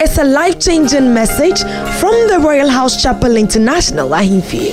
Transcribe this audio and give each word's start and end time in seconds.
is 0.00 0.18
a 0.18 0.24
life 0.24 0.60
changing 0.60 1.12
message 1.12 1.60
from 2.00 2.14
the 2.28 2.38
Royal 2.40 2.68
House 2.68 3.02
Chapel 3.02 3.36
International, 3.36 4.08
Ahenfie. 4.10 4.72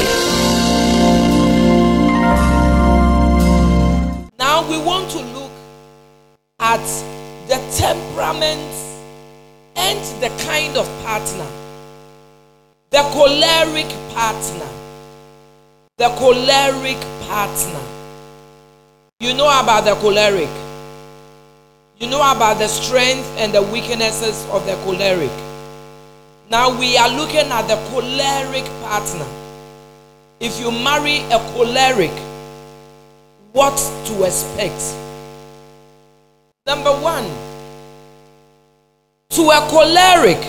Now 4.37 4.69
we 4.69 4.77
want 4.77 5.09
to 5.11 5.19
look 5.19 5.51
at 6.59 6.85
the 7.47 7.57
temperament 7.75 8.71
and 9.75 9.99
the 10.21 10.29
kind 10.45 10.77
of 10.77 10.87
partner. 11.03 11.47
The 12.91 13.01
choleric 13.13 13.89
partner. 14.13 14.69
The 15.97 16.09
choleric 16.19 16.99
partner. 17.27 17.83
You 19.19 19.33
know 19.33 19.47
about 19.47 19.85
the 19.85 19.95
choleric. 19.95 20.64
You 21.97 22.07
know 22.07 22.19
about 22.19 22.59
the 22.59 22.67
strength 22.67 23.25
and 23.37 23.53
the 23.53 23.61
weaknesses 23.61 24.45
of 24.49 24.65
the 24.65 24.75
choleric. 24.83 25.31
Now 26.49 26.77
we 26.77 26.97
are 26.97 27.07
looking 27.07 27.49
at 27.49 27.67
the 27.69 27.75
choleric 27.89 28.65
partner. 28.83 29.25
If 30.41 30.59
you 30.59 30.71
marry 30.71 31.19
a 31.31 31.39
choleric, 31.53 32.11
what 33.53 33.77
to 34.07 34.23
expect? 34.25 34.75
Number 36.67 36.91
one, 36.91 37.23
to 39.29 39.43
a 39.51 39.65
choleric, 39.71 40.43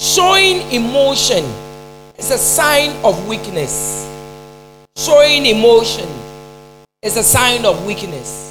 showing 0.00 0.68
emotion 0.72 1.44
is 2.18 2.32
a 2.32 2.38
sign 2.38 2.90
of 3.04 3.28
weakness. 3.28 4.04
Showing 4.96 5.46
emotion 5.46 6.08
is 7.02 7.16
a 7.16 7.22
sign 7.22 7.64
of 7.64 7.86
weakness. 7.86 8.43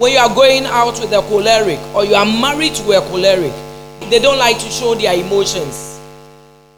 When 0.00 0.12
you 0.12 0.18
are 0.20 0.32
going 0.32 0.64
out 0.64 1.00
with 1.00 1.10
a 1.10 1.20
choleric 1.22 1.80
or 1.92 2.04
you 2.04 2.14
are 2.14 2.24
married 2.24 2.72
to 2.76 2.92
a 2.92 3.00
choleric, 3.00 3.52
they 4.08 4.20
don't 4.20 4.38
like 4.38 4.56
to 4.60 4.70
show 4.70 4.94
their 4.94 5.12
emotions. 5.12 5.98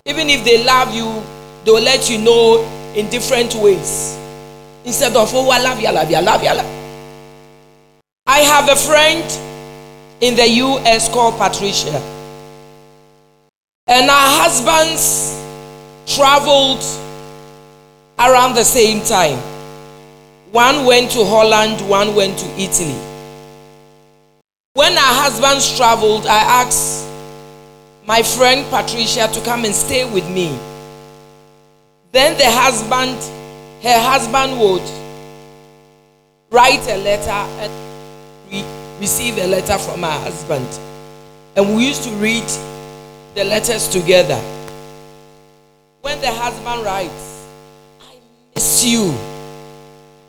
Even 0.07 0.31
if 0.31 0.43
they 0.43 0.65
love 0.65 0.95
you, 0.95 1.23
they 1.67 1.71
will 1.71 1.83
let 1.83 2.09
you 2.09 2.17
know 2.17 2.65
in 2.97 3.11
different 3.11 3.55
ways. 3.57 4.17
Instead 4.87 5.15
of, 5.17 5.31
oh, 5.35 5.51
I 5.51 5.61
love 5.61 5.79
you, 5.83 5.89
I 5.89 5.91
love 5.91 6.11
you, 6.11 6.17
I 6.17 6.21
love 6.21 6.43
you, 6.43 6.49
I 6.49 6.53
love 6.55 6.65
you. 6.65 8.03
I 8.27 8.39
have 8.39 8.71
a 8.71 8.77
friend 8.77 9.23
in 10.23 10.35
the 10.35 10.49
US 10.49 11.11
called 11.11 11.37
Patricia. 11.37 12.01
And 13.87 14.09
our 14.09 14.49
husbands 14.49 15.37
traveled 16.17 16.83
around 18.19 18.55
the 18.55 18.65
same 18.65 19.05
time. 19.05 19.37
One 20.53 20.87
went 20.87 21.11
to 21.11 21.27
Holland, 21.27 21.87
one 21.87 22.15
went 22.15 22.39
to 22.39 22.47
Italy. 22.59 23.10
When 24.75 24.93
our 24.93 25.03
husbands 25.03 25.77
traveled, 25.77 26.29
I 26.29 26.63
asked 26.63 27.05
my 28.07 28.23
friend 28.23 28.65
Patricia 28.71 29.27
to 29.27 29.41
come 29.41 29.65
and 29.65 29.75
stay 29.75 30.09
with 30.09 30.31
me. 30.31 30.57
Then 32.13 32.39
the 32.39 32.49
husband, 32.49 33.19
her 33.83 33.99
husband 33.99 34.61
would 34.61 34.89
write 36.53 36.87
a 36.87 36.99
letter 36.99 37.31
and 37.31 37.73
re- 38.53 38.65
receive 39.01 39.39
a 39.39 39.47
letter 39.49 39.77
from 39.77 40.03
her 40.03 40.21
husband. 40.21 40.69
And 41.57 41.75
we 41.75 41.89
used 41.89 42.05
to 42.05 42.11
read 42.11 42.47
the 43.35 43.43
letters 43.43 43.89
together. 43.89 44.41
When 46.03 46.21
the 46.21 46.31
husband 46.31 46.85
writes, 46.85 47.45
I 48.03 48.15
miss 48.55 48.85
you. 48.85 49.19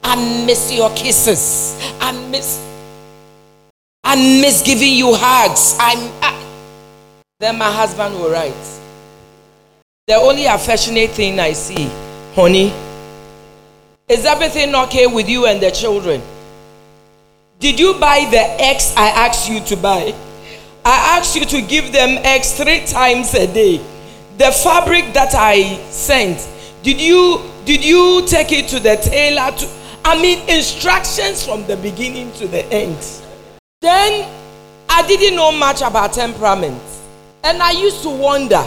I 0.03 0.15
miss 0.47 0.73
your 0.73 0.89
kisses. 0.95 1.77
I 2.01 2.11
miss 2.31 2.70
I 4.11 4.15
miss 4.41 4.61
giving 4.61 4.91
you 4.93 5.13
hugs. 5.15 5.73
I'm 5.79 6.11
I, 6.21 6.37
then 7.39 7.57
my 7.57 7.71
husband 7.71 8.13
will 8.15 8.29
write. 8.29 8.51
The 10.05 10.15
only 10.15 10.47
affectionate 10.47 11.11
thing 11.11 11.39
I 11.39 11.53
see, 11.53 11.89
honey, 12.35 12.73
is 14.09 14.25
everything 14.25 14.75
okay 14.75 15.07
with 15.07 15.29
you 15.29 15.45
and 15.45 15.61
the 15.61 15.71
children? 15.71 16.21
Did 17.59 17.79
you 17.79 17.93
buy 18.01 18.27
the 18.29 18.41
eggs 18.61 18.93
I 18.97 19.11
asked 19.11 19.49
you 19.49 19.61
to 19.61 19.77
buy? 19.77 20.13
I 20.83 21.17
asked 21.17 21.37
you 21.37 21.45
to 21.45 21.61
give 21.61 21.93
them 21.93 22.17
eggs 22.25 22.51
three 22.57 22.85
times 22.85 23.33
a 23.33 23.47
day. 23.47 23.77
The 24.37 24.51
fabric 24.51 25.13
that 25.13 25.33
I 25.35 25.77
sent, 25.89 26.49
did 26.83 26.99
you 26.99 27.49
did 27.63 27.81
you 27.81 28.27
take 28.27 28.51
it 28.51 28.67
to 28.71 28.79
the 28.81 28.97
tailor 28.97 29.55
to 29.57 29.69
I 30.03 30.21
mean 30.21 30.39
instructions 30.49 31.45
from 31.45 31.65
the 31.65 31.77
beginning 31.77 32.33
to 32.33 32.47
the 32.49 32.65
end. 32.73 33.21
Then 33.81 34.31
I 34.87 35.05
didn't 35.07 35.35
know 35.35 35.51
much 35.51 35.81
about 35.81 36.13
temperament. 36.13 36.81
And 37.43 37.61
I 37.63 37.71
used 37.71 38.03
to 38.03 38.09
wonder, 38.09 38.63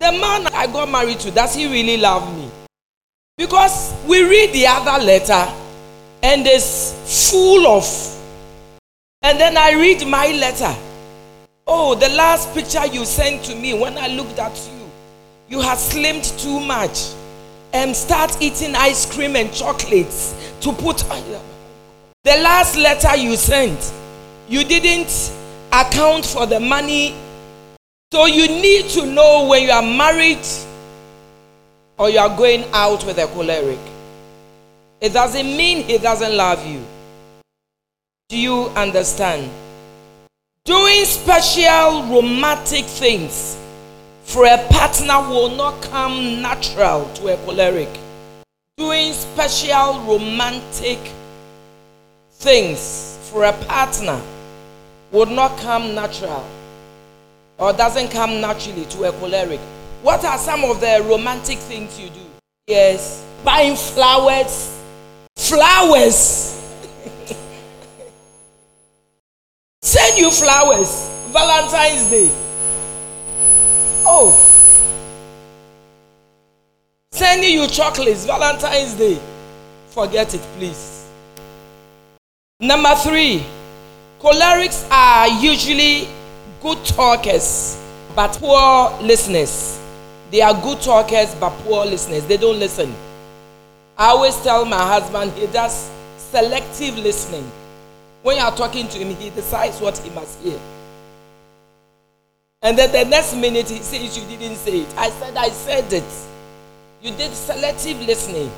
the 0.00 0.10
man 0.10 0.48
I 0.48 0.66
got 0.66 0.90
married 0.90 1.20
to, 1.20 1.30
does 1.30 1.54
he 1.54 1.66
really 1.70 1.96
love 1.96 2.36
me? 2.36 2.50
Because 3.36 3.94
we 4.06 4.22
read 4.22 4.52
the 4.52 4.66
other 4.66 5.02
letter 5.04 5.52
and 6.22 6.46
it's 6.46 7.30
full 7.30 7.66
of 7.66 7.84
and 9.22 9.38
then 9.38 9.56
I 9.56 9.72
read 9.72 10.06
my 10.06 10.28
letter. 10.28 10.74
Oh, 11.66 11.94
the 11.94 12.08
last 12.08 12.52
picture 12.54 12.86
you 12.86 13.04
sent 13.04 13.44
to 13.44 13.54
me 13.54 13.78
when 13.78 13.98
I 13.98 14.08
looked 14.08 14.38
at 14.38 14.56
you, 14.72 14.90
you 15.48 15.60
had 15.60 15.76
slimmed 15.76 16.42
too 16.42 16.58
much 16.58 17.12
and 17.72 17.94
start 17.94 18.40
eating 18.40 18.74
ice 18.74 19.04
cream 19.14 19.36
and 19.36 19.52
chocolates 19.52 20.34
to 20.62 20.72
put. 20.72 21.08
on. 21.10 21.22
The 22.24 22.36
last 22.42 22.76
letter 22.76 23.14
you 23.16 23.36
sent, 23.36 23.78
you 24.50 24.64
didn't 24.64 25.32
account 25.72 26.26
for 26.26 26.44
the 26.44 26.58
money. 26.58 27.14
So 28.12 28.26
you 28.26 28.48
need 28.48 28.90
to 28.90 29.06
know 29.06 29.46
when 29.48 29.62
you 29.62 29.70
are 29.70 29.80
married 29.80 30.44
or 31.96 32.10
you 32.10 32.18
are 32.18 32.36
going 32.36 32.64
out 32.72 33.06
with 33.06 33.18
a 33.18 33.28
choleric. 33.28 33.78
It 35.00 35.12
doesn't 35.12 35.46
mean 35.46 35.84
he 35.84 35.98
doesn't 35.98 36.36
love 36.36 36.66
you. 36.66 36.84
Do 38.28 38.36
you 38.36 38.64
understand? 38.74 39.48
Doing 40.64 41.04
special 41.04 42.02
romantic 42.08 42.86
things 42.86 43.56
for 44.24 44.46
a 44.46 44.58
partner 44.68 45.20
will 45.30 45.50
not 45.54 45.80
come 45.82 46.42
natural 46.42 47.08
to 47.14 47.28
a 47.28 47.36
choleric. 47.44 47.88
Doing 48.76 49.12
special 49.12 50.00
romantic 50.00 50.98
things 52.32 53.16
for 53.30 53.44
a 53.44 53.52
partner 53.66 54.20
would 55.12 55.28
not 55.30 55.58
come 55.58 55.94
natural 55.94 56.44
or 57.58 57.72
doesn't 57.72 58.10
come 58.10 58.40
naturally 58.40 58.84
to 58.86 59.04
a 59.04 59.12
choleric. 59.12 59.60
What 60.02 60.24
are 60.24 60.38
some 60.38 60.64
of 60.64 60.80
the 60.80 61.04
romantic 61.06 61.58
things 61.58 61.98
you 62.00 62.08
do? 62.08 62.20
Yes, 62.66 63.24
buying 63.44 63.76
flowers. 63.76 64.80
Flowers. 65.36 66.56
Send 69.82 70.18
you 70.18 70.30
flowers. 70.30 71.08
Valentine's 71.32 72.10
Day. 72.10 72.30
Oh. 74.06 74.46
Sending 77.12 77.54
you 77.54 77.66
chocolates. 77.66 78.24
Valentine's 78.24 78.94
Day. 78.94 79.18
Forget 79.88 80.34
it, 80.34 80.40
please. 80.56 81.08
Number 82.60 82.94
three. 82.94 83.44
Cholerics 84.20 84.86
are 84.90 85.28
usually 85.28 86.06
good 86.60 86.84
talkers, 86.84 87.80
but 88.14 88.32
poor 88.38 88.90
listeners. 89.00 89.80
They 90.30 90.42
are 90.42 90.52
good 90.52 90.82
talkers, 90.82 91.34
but 91.36 91.50
poor 91.64 91.86
listeners. 91.86 92.26
They 92.26 92.36
don't 92.36 92.58
listen. 92.58 92.94
I 93.96 94.08
always 94.08 94.36
tell 94.42 94.66
my 94.66 94.76
husband 94.76 95.32
he 95.32 95.46
does 95.46 95.90
selective 96.18 96.98
listening. 96.98 97.50
When 98.22 98.36
you 98.36 98.42
are 98.42 98.54
talking 98.54 98.88
to 98.88 98.98
him, 98.98 99.16
he 99.16 99.30
decides 99.30 99.80
what 99.80 99.96
he 99.96 100.10
must 100.10 100.38
hear. 100.40 100.60
And 102.60 102.76
then 102.76 102.92
the 102.92 103.06
next 103.10 103.34
minute 103.34 103.70
he 103.70 103.78
says, 103.78 104.18
You 104.18 104.36
didn't 104.36 104.56
say 104.56 104.80
it. 104.80 104.94
I 104.98 105.08
said, 105.08 105.36
I 105.38 105.48
said 105.48 105.90
it. 105.94 106.04
You 107.02 107.10
did 107.16 107.32
selective 107.32 107.98
listening. 108.02 108.50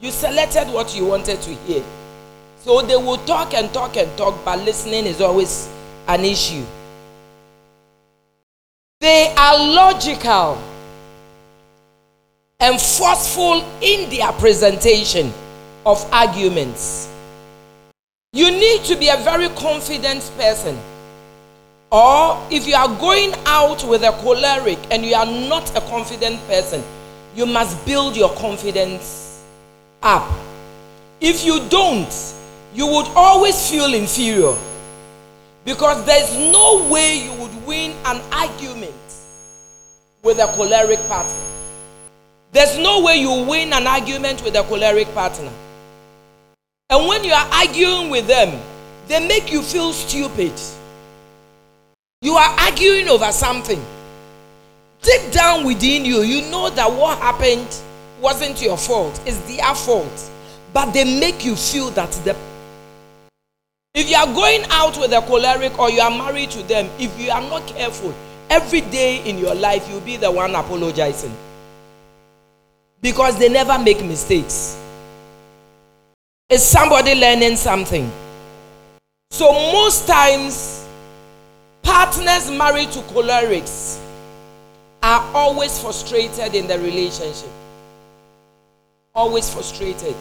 You 0.00 0.10
selected 0.10 0.66
what 0.74 0.96
you 0.96 1.06
wanted 1.06 1.40
to 1.42 1.50
hear. 1.50 1.84
So 2.64 2.80
they 2.80 2.96
will 2.96 3.18
talk 3.26 3.52
and 3.52 3.70
talk 3.74 3.98
and 3.98 4.08
talk, 4.16 4.42
but 4.42 4.58
listening 4.60 5.04
is 5.04 5.20
always 5.20 5.68
an 6.08 6.24
issue. 6.24 6.64
They 9.02 9.34
are 9.36 9.58
logical 9.58 10.58
and 12.58 12.80
forceful 12.80 13.62
in 13.82 14.08
their 14.08 14.32
presentation 14.32 15.30
of 15.84 16.02
arguments. 16.10 17.12
You 18.32 18.50
need 18.50 18.82
to 18.84 18.96
be 18.96 19.10
a 19.10 19.18
very 19.18 19.50
confident 19.50 20.22
person. 20.38 20.78
Or 21.92 22.42
if 22.50 22.66
you 22.66 22.76
are 22.76 22.88
going 22.98 23.34
out 23.44 23.84
with 23.84 24.04
a 24.04 24.12
choleric 24.22 24.78
and 24.90 25.04
you 25.04 25.14
are 25.14 25.26
not 25.26 25.68
a 25.76 25.82
confident 25.82 26.40
person, 26.48 26.82
you 27.36 27.44
must 27.44 27.84
build 27.84 28.16
your 28.16 28.30
confidence 28.36 29.44
up. 30.02 30.32
If 31.20 31.44
you 31.44 31.60
don't, 31.68 32.10
you 32.74 32.88
would 32.88 33.06
always 33.14 33.70
feel 33.70 33.94
inferior 33.94 34.54
because 35.64 36.04
there's 36.04 36.34
no 36.52 36.88
way 36.90 37.22
you 37.24 37.32
would 37.40 37.66
win 37.66 37.92
an 38.04 38.20
argument 38.32 38.92
with 40.24 40.38
a 40.38 40.46
choleric 40.56 40.98
partner. 41.06 41.32
There's 42.50 42.76
no 42.78 43.02
way 43.02 43.16
you 43.16 43.46
win 43.48 43.72
an 43.72 43.86
argument 43.86 44.42
with 44.42 44.56
a 44.56 44.62
choleric 44.64 45.12
partner. 45.14 45.52
And 46.90 47.06
when 47.06 47.22
you 47.22 47.32
are 47.32 47.46
arguing 47.52 48.10
with 48.10 48.26
them, 48.26 48.60
they 49.06 49.26
make 49.26 49.52
you 49.52 49.62
feel 49.62 49.92
stupid. 49.92 50.52
You 52.22 52.34
are 52.34 52.58
arguing 52.60 53.08
over 53.08 53.30
something. 53.30 53.82
Deep 55.02 55.32
down 55.32 55.64
within 55.64 56.04
you, 56.04 56.22
you 56.22 56.50
know 56.50 56.70
that 56.70 56.90
what 56.90 57.18
happened 57.18 57.68
wasn't 58.20 58.60
your 58.60 58.76
fault, 58.78 59.20
it's 59.26 59.38
their 59.40 59.74
fault. 59.74 60.30
But 60.72 60.92
they 60.92 61.20
make 61.20 61.44
you 61.44 61.54
feel 61.54 61.90
that 61.90 62.10
the 62.24 62.34
if 63.94 64.10
you 64.10 64.16
are 64.16 64.26
going 64.26 64.64
out 64.70 64.98
with 64.98 65.12
a 65.12 65.20
choleric 65.20 65.78
or 65.78 65.88
you 65.88 66.00
are 66.00 66.10
married 66.10 66.50
to 66.50 66.62
them, 66.64 66.90
if 66.98 67.18
you 67.18 67.30
are 67.30 67.40
not 67.40 67.64
careful, 67.68 68.12
every 68.50 68.80
day 68.80 69.22
in 69.28 69.38
your 69.38 69.54
life 69.54 69.88
you'll 69.88 70.00
be 70.00 70.16
the 70.16 70.30
one 70.30 70.54
apologizing. 70.54 71.34
Because 73.00 73.38
they 73.38 73.48
never 73.48 73.78
make 73.78 74.04
mistakes. 74.04 74.76
Is 76.48 76.66
somebody 76.66 77.14
learning 77.14 77.56
something? 77.56 78.10
So, 79.30 79.52
most 79.52 80.08
times, 80.08 80.86
partners 81.82 82.50
married 82.50 82.90
to 82.92 82.98
cholerics 83.00 84.00
are 85.02 85.20
always 85.34 85.78
frustrated 85.80 86.54
in 86.54 86.66
the 86.66 86.78
relationship. 86.78 87.50
Always 89.14 89.52
frustrated. 89.52 90.16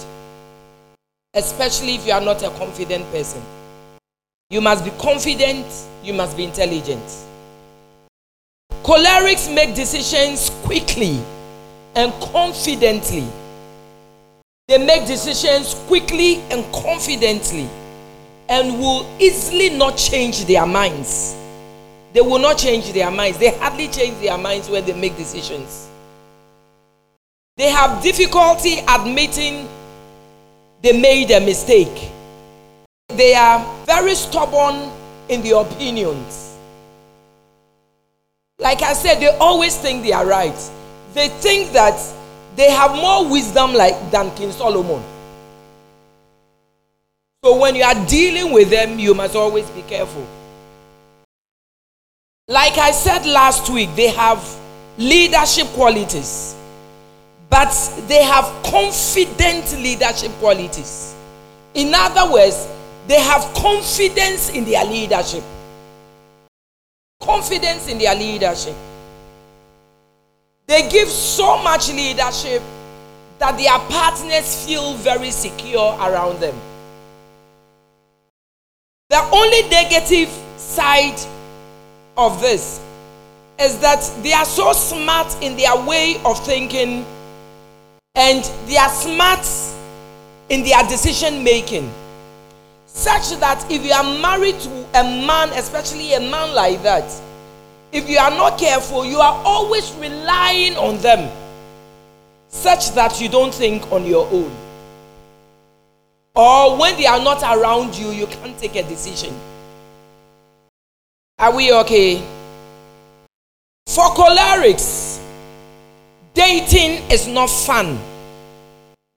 Especially 1.33 1.95
if 1.95 2.05
you 2.05 2.13
are 2.13 2.21
not 2.21 2.43
a 2.43 2.49
confident 2.51 3.09
person. 3.11 3.41
You 4.53 4.61
must 4.61 4.85
be 4.85 4.91
confident, 4.99 5.65
you 6.03 6.13
must 6.13 6.37
be 6.37 6.43
intelligent. 6.43 7.01
Cholerics 8.83 9.51
make 9.51 9.73
decisions 9.73 10.51
quickly 10.63 11.19
and 11.95 12.13
confidently. 12.21 13.27
They 14.67 14.77
make 14.77 15.07
decisions 15.07 15.73
quickly 15.87 16.35
and 16.51 16.71
confidently 16.71 17.67
and 18.47 18.79
will 18.79 19.07
easily 19.19 19.71
not 19.71 19.97
change 19.97 20.45
their 20.45 20.67
minds. 20.67 21.35
They 22.13 22.21
will 22.21 22.37
not 22.37 22.59
change 22.59 22.93
their 22.93 23.09
minds. 23.09 23.39
They 23.39 23.57
hardly 23.57 23.87
change 23.87 24.19
their 24.19 24.37
minds 24.37 24.69
when 24.69 24.85
they 24.85 24.93
make 24.93 25.17
decisions. 25.17 25.89
They 27.57 27.71
have 27.71 28.03
difficulty 28.03 28.81
admitting 28.87 29.67
they 30.83 30.93
made 31.01 31.31
a 31.31 31.39
mistake. 31.39 32.11
They 33.15 33.35
are 33.35 33.63
very 33.85 34.15
stubborn 34.15 34.91
in 35.29 35.41
their 35.41 35.57
opinions. 35.57 36.57
Like 38.59 38.81
I 38.81 38.93
said, 38.93 39.19
they 39.19 39.35
always 39.37 39.77
think 39.77 40.03
they 40.03 40.13
are 40.13 40.25
right. 40.25 40.71
They 41.13 41.27
think 41.29 41.73
that 41.73 41.99
they 42.55 42.71
have 42.71 42.91
more 42.91 43.29
wisdom 43.29 43.73
like 43.73 43.95
than 44.11 44.33
King 44.35 44.51
Solomon. 44.51 45.03
So 47.43 47.59
when 47.59 47.75
you 47.75 47.83
are 47.83 48.05
dealing 48.07 48.53
with 48.53 48.69
them, 48.69 48.97
you 48.99 49.13
must 49.13 49.35
always 49.35 49.69
be 49.71 49.81
careful. 49.81 50.25
Like 52.47 52.77
I 52.77 52.91
said 52.91 53.25
last 53.25 53.69
week, 53.69 53.89
they 53.95 54.09
have 54.09 54.41
leadership 54.97 55.67
qualities, 55.67 56.55
but 57.49 57.71
they 58.07 58.23
have 58.23 58.45
confident 58.63 59.71
leadership 59.79 60.31
qualities. 60.39 61.15
In 61.73 61.93
other 61.93 62.31
words, 62.31 62.67
they 63.07 63.19
have 63.19 63.53
confidence 63.53 64.49
in 64.49 64.63
their 64.65 64.85
leadership. 64.85 65.43
Confidence 67.21 67.87
in 67.87 67.97
their 67.97 68.15
leadership. 68.15 68.75
They 70.67 70.87
give 70.89 71.09
so 71.09 71.61
much 71.61 71.89
leadership 71.91 72.61
that 73.39 73.57
their 73.57 73.77
partners 73.89 74.65
feel 74.65 74.93
very 74.95 75.31
secure 75.31 75.93
around 75.99 76.39
them. 76.39 76.55
The 79.09 79.19
only 79.31 79.63
negative 79.69 80.29
side 80.57 81.19
of 82.17 82.39
this 82.39 82.79
is 83.59 83.77
that 83.79 84.01
they 84.23 84.33
are 84.33 84.45
so 84.45 84.71
smart 84.73 85.35
in 85.43 85.57
their 85.57 85.75
way 85.85 86.19
of 86.25 86.43
thinking 86.45 87.05
and 88.15 88.43
they 88.67 88.77
are 88.77 88.89
smart 88.89 89.45
in 90.49 90.63
their 90.63 90.81
decision 90.87 91.43
making 91.43 91.91
such 92.93 93.31
that 93.39 93.65
if 93.71 93.83
you 93.83 93.91
are 93.91 94.03
married 94.21 94.59
to 94.61 94.69
a 94.93 95.03
man, 95.03 95.49
especially 95.53 96.13
a 96.13 96.19
man 96.19 96.53
like 96.53 96.81
that, 96.83 97.03
if 97.91 98.07
you 98.07 98.17
are 98.17 98.29
not 98.31 98.59
careful, 98.59 99.03
you 99.03 99.17
are 99.19 99.41
always 99.43 99.91
relying 99.93 100.77
on 100.77 100.97
them, 100.99 101.29
such 102.47 102.91
that 102.91 103.19
you 103.19 103.27
don't 103.29 103.53
think 103.53 103.91
on 103.91 104.05
your 104.05 104.27
own. 104.31 104.51
Or 106.35 106.77
when 106.77 106.95
they 106.97 107.05
are 107.05 107.21
not 107.21 107.41
around 107.43 107.95
you, 107.95 108.09
you 108.11 108.27
can't 108.27 108.57
take 108.57 108.75
a 108.75 108.83
decision. 108.83 109.33
Are 111.39 111.55
we 111.55 111.73
okay? 111.73 112.23
For 113.87 114.05
cholerics, 114.05 115.19
dating 116.33 117.09
is 117.11 117.27
not 117.27 117.49
fun. 117.49 117.99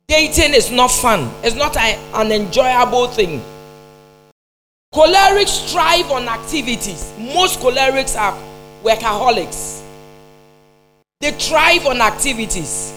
Dating 0.09 0.55
is 0.55 0.71
not 0.71 0.91
fun. 0.91 1.31
It's 1.43 1.57
not 1.57 1.77
a, 1.77 1.99
an 2.15 2.33
enjoyable 2.33 3.09
thing. 3.09 3.43
Cholerics 4.97 5.71
thrive 5.71 6.11
on 6.11 6.27
activities. 6.27 7.13
Most 7.19 7.61
cholerics 7.61 8.19
are 8.19 8.33
workaholics. 8.83 9.83
They 11.21 11.33
thrive 11.33 11.85
on 11.85 12.01
activities. 12.01 12.95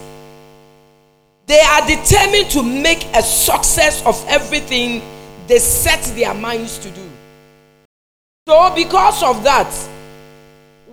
They 1.45 1.59
are 1.59 1.85
determined 1.85 2.49
to 2.51 2.63
make 2.63 3.03
a 3.13 3.21
success 3.21 4.01
of 4.05 4.15
everything 4.29 5.01
they 5.47 5.59
set 5.59 6.01
their 6.15 6.33
minds 6.33 6.77
to 6.77 6.89
do. 6.89 7.09
So, 8.47 8.73
because 8.73 9.21
of 9.21 9.43
that, 9.43 9.69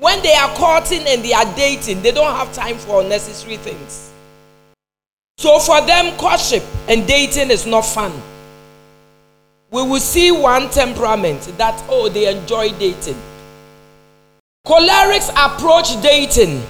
when 0.00 0.20
they 0.24 0.34
are 0.34 0.52
courting 0.56 1.06
and 1.06 1.22
they 1.22 1.34
are 1.34 1.54
dating, 1.54 2.02
they 2.02 2.10
don't 2.10 2.34
have 2.34 2.52
time 2.52 2.78
for 2.78 3.02
unnecessary 3.02 3.58
things. 3.58 4.10
So, 5.38 5.60
for 5.60 5.80
them, 5.82 6.16
courtship 6.16 6.64
and 6.88 7.06
dating 7.06 7.52
is 7.52 7.64
not 7.64 7.82
fun 7.82 8.12
we 9.70 9.82
will 9.82 10.00
see 10.00 10.30
one 10.30 10.70
temperament 10.70 11.40
that, 11.58 11.82
oh, 11.88 12.08
they 12.08 12.34
enjoy 12.34 12.70
dating. 12.78 13.20
Cholerics 14.66 15.30
approach 15.30 16.00
dating 16.02 16.62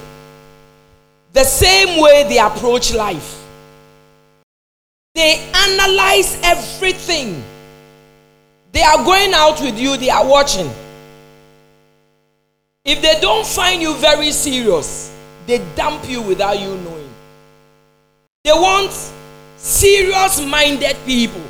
the 1.33 1.45
same 1.45 2.01
way 2.01 2.25
they 2.29 2.39
approach 2.39 2.95
life. 2.95 3.43
They 5.15 5.51
analyze 5.55 6.39
everything. 6.43 7.43
They 8.73 8.83
are 8.83 9.03
going 9.05 9.33
out 9.35 9.61
with 9.61 9.79
you, 9.79 9.97
they 9.97 10.11
are 10.11 10.27
watching. 10.27 10.71
If 12.85 13.03
they 13.03 13.19
don't 13.21 13.47
find 13.47 13.83
you 13.83 13.95
very 13.97 14.31
serious, 14.31 15.15
they 15.47 15.59
dump 15.75 16.09
you 16.09 16.23
without 16.23 16.59
you 16.59 16.77
knowing. 16.79 17.11
They 18.45 18.53
want 18.53 18.93
serious 19.57 20.45
minded 20.45 20.97
people 21.05 21.43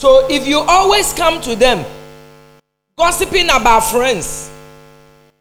so 0.00 0.28
if 0.30 0.46
you 0.46 0.58
always 0.60 1.12
come 1.12 1.40
to 1.40 1.56
them 1.56 1.84
gossiping 2.96 3.46
about 3.46 3.80
friends, 3.80 4.48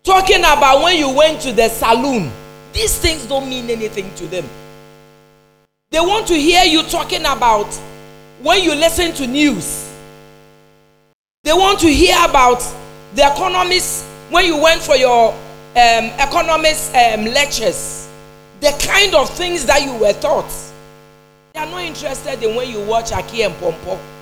talking 0.04 0.40
about 0.40 0.82
when 0.82 0.98
you 0.98 1.12
went 1.12 1.40
to 1.42 1.52
the 1.52 1.70
saloon, 1.70 2.32
these 2.74 2.98
things 2.98 3.28
don't 3.28 3.48
mean 3.48 3.70
anything 3.70 4.12
to 4.16 4.26
them. 4.26 4.46
They 5.92 6.00
want 6.00 6.28
to 6.30 6.34
hear 6.34 6.64
you 6.64 6.82
talking 6.84 7.22
about 7.22 7.72
when 8.42 8.64
you 8.64 8.74
listen 8.74 9.14
to 9.14 9.28
news. 9.28 9.94
They 11.44 11.54
want 11.54 11.80
to 11.82 11.88
hear 11.88 12.16
about 12.28 12.60
the 13.14 13.32
economists 13.32 14.06
when 14.32 14.46
you 14.46 14.60
went 14.60 14.82
for 14.82 14.96
your 14.96 15.34
um, 15.76 16.12
um, 16.20 17.26
lectures, 17.26 18.10
the 18.60 18.72
kind 18.84 19.14
of 19.14 19.30
things 19.30 19.68
that 19.68 19.84
you 19.84 19.94
were 19.98 20.14
taught. 20.14 20.52
They 21.54 21.60
are 21.60 21.68
not 21.68 21.84
interested 21.84 22.42
in 22.42 22.56
when 22.56 22.70
you 22.70 22.84
watch 22.84 23.12
Aki 23.12 23.44
and 23.44 23.54
Pawpaw. 23.58 24.17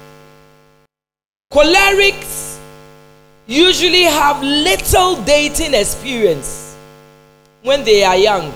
Cholerics 1.52 2.60
usually 3.48 4.04
have 4.04 4.42
little 4.42 5.22
dating 5.24 5.74
experience 5.74 6.76
when 7.62 7.84
they 7.84 8.04
are 8.04 8.18
young. 8.18 8.52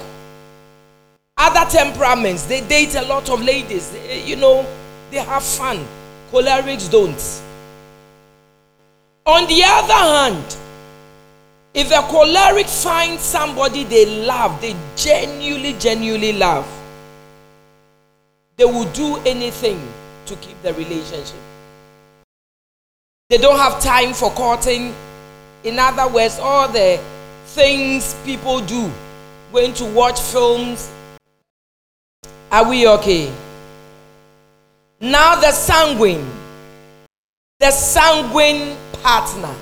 Other 1.38 1.70
temperaments, 1.70 2.46
they 2.46 2.62
date 2.68 2.96
a 2.96 3.04
lot 3.04 3.30
of 3.30 3.42
ladies. 3.42 3.94
Eh, 4.10 4.26
you 4.26 4.36
know, 4.36 4.66
they 5.12 5.18
have 5.18 5.44
fun. 5.44 5.86
Cholerics 6.32 6.92
don't. 6.92 7.42
On 9.26 9.48
the 9.48 9.62
other 9.64 9.94
hand, 9.94 10.58
if 11.74 11.92
a 11.92 12.02
choleric 12.12 12.66
finds 12.66 13.22
somebody 13.22 13.84
they 13.84 14.26
love, 14.26 14.60
they 14.60 14.76
genuinely, 14.96 15.74
genuinely 15.74 16.34
love, 16.34 16.68
they 18.58 18.66
will 18.66 18.92
do 18.92 19.18
anything 19.26 19.80
to 20.26 20.36
keep 20.38 20.62
the 20.64 20.74
relationship. 20.74 21.40
They 23.30 23.38
don't 23.38 23.58
have 23.58 23.80
time 23.80 24.14
for 24.16 24.32
courting. 24.32 24.92
In 25.64 25.78
other 25.78 26.12
words, 26.12 26.40
all 26.40 26.68
the 26.68 27.00
things 27.46 28.16
people 28.26 28.60
do, 28.60 28.92
going 29.54 29.72
to 29.76 29.86
watch 29.86 30.20
films. 30.20 30.92
Are 32.52 32.68
we 32.68 32.88
okay? 32.88 33.32
Now, 35.00 35.40
the 35.40 35.52
sanguine, 35.52 36.28
the 37.60 37.70
sanguine 37.70 38.76
partner, 39.04 39.54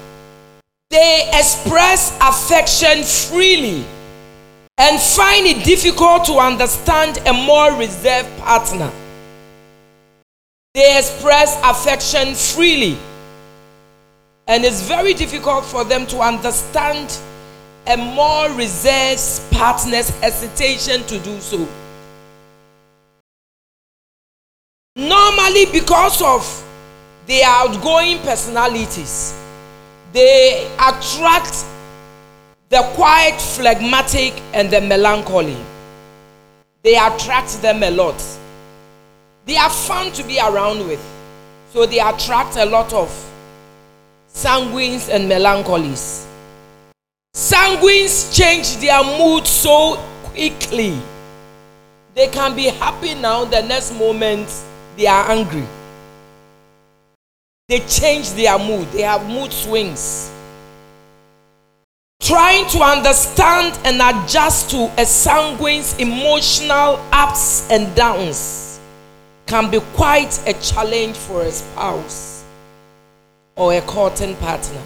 they 0.90 1.30
express 1.34 2.18
affection 2.22 3.04
freely 3.04 3.84
and 4.78 4.98
find 5.02 5.46
it 5.46 5.66
difficult 5.66 6.24
to 6.28 6.36
understand 6.36 7.18
a 7.28 7.34
more 7.34 7.74
reserved 7.74 8.30
partner. 8.40 8.90
They 10.74 10.98
express 10.98 11.60
affection 11.66 12.34
freely, 12.34 12.98
and 14.48 14.64
it's 14.64 14.82
very 14.82 15.14
difficult 15.14 15.66
for 15.66 15.84
them 15.84 16.08
to 16.08 16.20
understand 16.20 17.20
a 17.86 17.98
more 17.98 18.50
reserved 18.52 19.52
partner's 19.52 20.10
hesitation 20.22 21.04
to 21.04 21.20
do 21.20 21.40
so. 21.40 21.68
Normally, 24.96 25.66
because 25.72 26.22
of 26.22 26.66
their 27.28 27.46
outgoing 27.46 28.20
personalities, 28.20 29.38
they 30.14 30.66
attract 30.80 31.66
the 32.70 32.82
quiet, 32.96 33.40
phlegmatic, 33.40 34.34
and 34.54 34.72
the 34.72 34.82
melancholy. 34.82 35.58
They 36.84 36.96
attract 36.96 37.62
them 37.62 37.84
a 37.84 37.92
lot. 37.92 38.22
They 39.46 39.58
are 39.58 39.70
fun 39.70 40.12
to 40.14 40.24
be 40.24 40.40
around 40.40 40.88
with. 40.88 41.04
So 41.74 41.86
they 41.86 42.00
attract 42.00 42.58
a 42.58 42.66
lot 42.66 42.92
of 42.94 43.27
sanguines 44.38 45.10
and 45.10 45.28
melancholies. 45.28 46.28
Sanguines 47.36 48.32
change 48.38 48.78
their 48.78 49.04
mood 49.04 49.48
so 49.48 49.96
quickly. 50.26 50.96
They 52.14 52.28
can 52.28 52.56
be 52.56 52.66
happy 52.66 53.16
now, 53.16 53.46
the 53.46 53.64
next 53.64 53.94
moment 53.98 54.48
they 54.96 55.08
are 55.08 55.32
angry. 55.32 55.66
They 57.68 57.80
change 57.80 58.30
their 58.34 58.60
mood, 58.60 58.88
they 58.92 59.02
have 59.02 59.28
mood 59.28 59.52
swings. 59.52 60.32
Trying 62.22 62.70
to 62.70 62.80
understand 62.82 63.80
and 63.86 63.96
adjust 64.02 64.70
to 64.70 64.92
a 65.02 65.06
sanguine's 65.06 65.98
emotional 65.98 67.04
ups 67.12 67.68
and 67.72 67.96
downs 67.96 68.80
can 69.48 69.72
be 69.72 69.80
quite 69.96 70.40
a 70.46 70.54
challenge 70.62 71.16
for 71.16 71.42
a 71.42 71.52
spouse 71.52 72.37
or 73.58 73.74
a 73.74 73.82
courting 73.82 74.36
partner. 74.38 74.82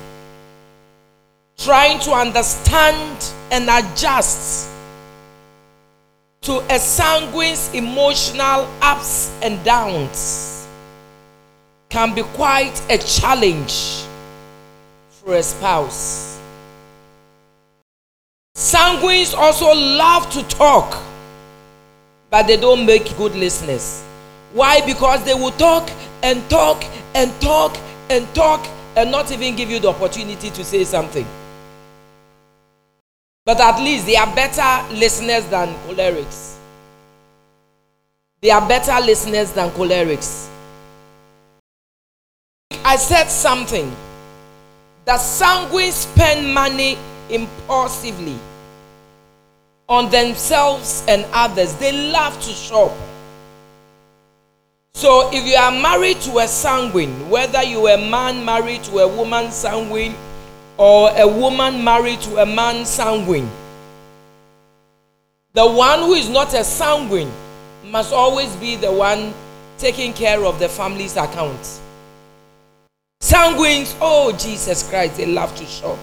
Trying 1.58 2.00
to 2.00 2.12
understand 2.12 3.24
and 3.52 3.70
adjust 3.70 4.70
to 6.42 6.58
a 6.74 6.80
sanguine's 6.80 7.72
emotional 7.74 8.68
ups 8.82 9.32
and 9.44 9.64
downs 9.64 10.68
can 11.90 12.16
be 12.16 12.24
quite 12.24 12.82
a 12.90 12.98
challenge 12.98 14.06
for 15.10 15.36
a 15.36 15.44
spouse. 15.44 16.40
Sanguines 18.56 19.36
also 19.36 19.68
love 19.74 20.32
to 20.32 20.42
talk, 20.44 21.00
but 22.30 22.48
they 22.48 22.58
don't 22.58 22.86
make 22.86 23.16
good 23.18 23.36
listeners. 23.36 24.02
Why? 24.54 24.84
Because 24.86 25.24
they 25.26 25.34
will 25.34 25.52
talk 25.52 25.90
and 26.24 26.42
talk 26.50 26.84
and 27.14 27.30
talk 27.42 27.78
and 28.12 28.36
talk 28.36 28.66
and 28.96 29.10
not 29.10 29.32
even 29.32 29.56
give 29.56 29.70
you 29.70 29.80
the 29.80 29.90
opportunity 29.90 30.50
to 30.52 30.64
say 30.64 30.84
something. 30.84 31.26
But 33.46 33.60
at 33.60 33.80
least 33.82 34.06
they 34.06 34.16
are 34.18 34.34
better 34.36 34.94
listeners 34.94 35.46
than 35.48 35.70
cholerics. 35.88 36.58
They 38.42 38.52
are 38.52 38.68
better 38.68 39.00
listeners 39.04 39.52
than 39.54 39.70
cholerics. 39.72 40.50
I 42.84 42.96
said 42.98 43.30
something 43.30 43.92
that 45.06 45.18
sanguine 45.18 45.92
spend 45.92 46.54
money 46.54 46.98
impulsively 47.30 48.38
on 49.88 50.10
themselves 50.10 51.04
and 51.08 51.26
others. 51.34 51.76
They 51.76 52.12
love 52.12 52.40
to 52.42 52.50
shop. 52.52 52.92
So 54.94 55.30
if 55.34 55.46
you 55.46 55.56
are 55.56 55.72
married 55.72 56.22
to 56.22 56.40
a 56.40 56.48
sanguine, 56.48 57.30
whether 57.30 57.64
you 57.64 57.88
are 57.88 57.98
a 57.98 58.10
man 58.10 58.46
married 58.46 58.84
to 58.86 59.00
a 59.00 59.08
woman 59.08 59.52
sanguine 59.52 60.16
or 60.78 61.12
a 61.18 61.28
woman 61.28 61.84
married 61.84 62.22
to 62.22 62.38
a 62.38 62.46
man 62.46 62.86
sanguine, 62.86 63.50
the 65.54 65.66
one 65.66 66.00
who 66.00 66.14
is 66.14 66.30
not 66.30 66.54
a 66.54 66.64
sanguine 66.64 67.32
must 67.86 68.14
always 68.14 68.56
be 68.58 68.76
the 68.76 68.92
one 68.92 69.34
taking 69.78 70.14
care 70.14 70.46
of 70.46 70.60
the 70.60 70.70
family's 70.70 71.18
accounts. 71.18 71.82
Sanguines, 73.22 73.96
oh 74.02 74.32
Jesus 74.38 74.88
Christ, 74.90 75.18
they 75.18 75.26
love 75.26 75.56
to 75.56 75.66
shop. 75.66 75.98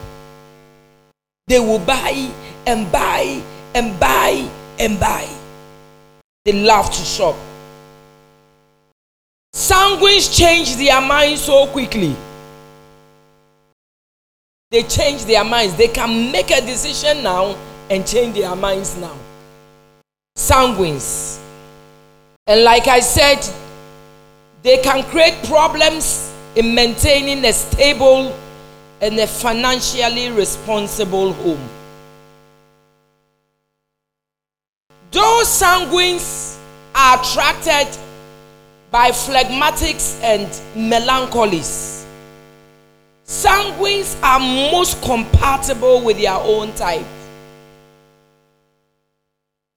They 1.47 1.61
will 1.61 1.79
buy 1.79 2.31
and 2.67 2.91
buy 2.91 3.43
and 3.75 3.99
buy 3.99 4.49
and 4.79 4.99
buy. 5.01 5.29
They 6.45 6.53
love 6.53 6.87
to 6.87 7.03
shop. 7.05 7.37
Sanguines 9.59 10.33
change 10.39 10.77
their 10.77 11.01
minds 11.01 11.43
so 11.43 11.67
quickly. 11.67 12.15
They 14.71 14.85
change 14.85 15.25
their 15.25 15.43
minds. 15.43 15.75
They 15.75 15.89
can 15.89 16.31
make 16.31 16.53
a 16.53 16.61
decision 16.61 17.25
now 17.25 17.57
and 17.91 18.07
change 18.07 18.37
their 18.37 18.55
minds 18.55 18.97
now. 18.99 19.17
Sanguines. 20.37 21.41
And 22.47 22.63
like 22.63 22.87
I 22.87 23.01
said, 23.01 23.41
they 24.63 24.79
can 24.79 25.03
create 25.11 25.35
problems 25.47 26.33
in 26.55 26.73
maintaining 26.73 27.45
a 27.45 27.53
stable 27.53 28.39
and 29.01 29.19
a 29.19 29.27
financially 29.27 30.31
responsible 30.31 31.33
home. 31.33 31.69
Those 35.11 35.49
sanguines 35.49 36.57
are 36.95 37.21
attracted 37.21 37.99
by 38.91 39.11
phlegmatics 39.11 40.21
and 40.23 40.47
melancholies. 40.75 42.05
Sanguines 43.27 44.19
are 44.23 44.41
most 44.41 45.03
compatible 45.03 46.03
with 46.03 46.19
their 46.19 46.33
own 46.35 46.73
type. 46.73 47.05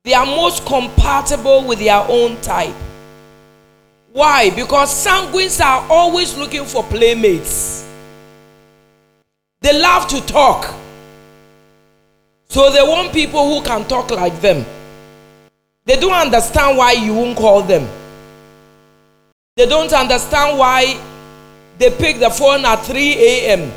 They 0.03 0.13
are 0.13 0.25
most 0.25 0.65
compatible 0.65 1.67
with 1.67 1.79
their 1.79 2.03
own 2.07 2.39
type. 2.41 2.73
Why? 4.13 4.49
Because 4.49 4.89
sanguines 5.05 5.63
are 5.63 5.85
always 5.89 6.37
looking 6.37 6.65
for 6.65 6.83
playmates. 6.83 7.85
They 9.59 9.79
love 9.79 10.07
to 10.07 10.25
talk. 10.25 10.73
So 12.49 12.71
they 12.71 12.81
want 12.81 13.13
people 13.13 13.47
who 13.47 13.65
can 13.65 13.87
talk 13.87 14.11
like 14.11 14.39
them. 14.41 14.65
They 15.85 15.99
don't 15.99 16.13
understand 16.13 16.77
why 16.77 16.93
you 16.93 17.13
won't 17.13 17.37
call 17.37 17.61
them. 17.61 17.87
They 19.61 19.67
don't 19.67 19.93
understand 19.93 20.57
why 20.57 20.99
they 21.77 21.91
pick 21.91 22.19
the 22.19 22.31
phone 22.31 22.65
at 22.65 22.77
3 22.83 23.13
a.m. 23.13 23.71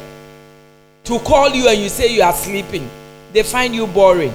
to 1.04 1.18
call 1.18 1.50
you 1.50 1.68
and 1.68 1.78
you 1.78 1.90
say 1.90 2.10
you 2.10 2.22
are 2.22 2.32
sleeping. 2.32 2.88
They 3.34 3.42
find 3.42 3.74
you 3.74 3.86
boring. 3.86 4.32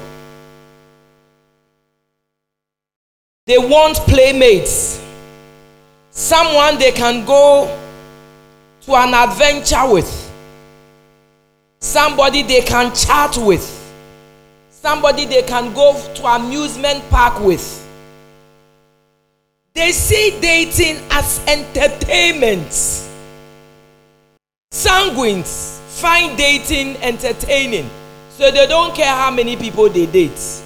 They 3.47 3.57
want 3.57 3.97
playmates. 4.01 5.03
Someone 6.11 6.77
they 6.77 6.91
can 6.91 7.25
go 7.25 7.65
to 8.81 8.93
an 8.93 9.15
adventure 9.15 9.91
with 9.91 10.31
somebody 11.79 12.43
they 12.43 12.61
can 12.61 12.93
chat 12.93 13.35
with, 13.37 13.65
somebody 14.69 15.25
they 15.25 15.41
can 15.41 15.73
go 15.73 15.99
to 16.13 16.25
amusement 16.27 17.03
park 17.09 17.43
with. 17.43 17.88
They 19.73 19.91
see 19.91 20.37
dating 20.41 20.97
as 21.11 21.41
entertainment. 21.47 22.69
Sanguines 24.71 25.79
find 25.99 26.37
dating 26.37 26.97
entertaining, 26.97 27.89
so 28.31 28.51
they 28.51 28.67
don't 28.67 28.95
care 28.95 29.13
how 29.13 29.31
many 29.31 29.55
people 29.55 29.89
they 29.89 30.05
date. 30.05 30.61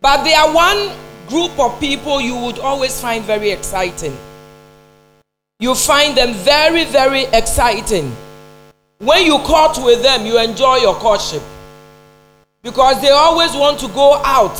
But 0.00 0.24
there 0.24 0.38
are 0.38 0.52
one 0.52 0.90
group 1.28 1.58
of 1.58 1.78
people 1.78 2.20
you 2.20 2.36
would 2.36 2.58
always 2.58 3.00
find 3.00 3.24
very 3.24 3.50
exciting. 3.50 4.16
You 5.60 5.74
find 5.74 6.16
them 6.16 6.34
very, 6.34 6.84
very 6.84 7.22
exciting. 7.32 8.14
When 8.98 9.24
you 9.24 9.38
court 9.38 9.78
with 9.78 10.02
them, 10.02 10.26
you 10.26 10.38
enjoy 10.38 10.76
your 10.76 10.94
courtship. 10.94 11.42
Because 12.62 13.00
they 13.00 13.10
always 13.10 13.54
want 13.54 13.78
to 13.80 13.88
go 13.88 14.20
out 14.24 14.58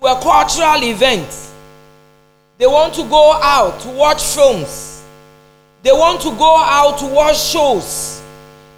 to 0.00 0.06
a 0.06 0.20
cultural 0.20 0.82
event. 0.84 1.52
They 2.58 2.66
want 2.66 2.94
to 2.94 3.02
go 3.08 3.32
out 3.42 3.80
to 3.80 3.88
watch 3.88 4.22
films. 4.22 5.04
They 5.82 5.92
want 5.92 6.20
to 6.22 6.30
go 6.36 6.56
out 6.56 6.98
to 6.98 7.06
watch 7.06 7.38
shows. 7.38 8.22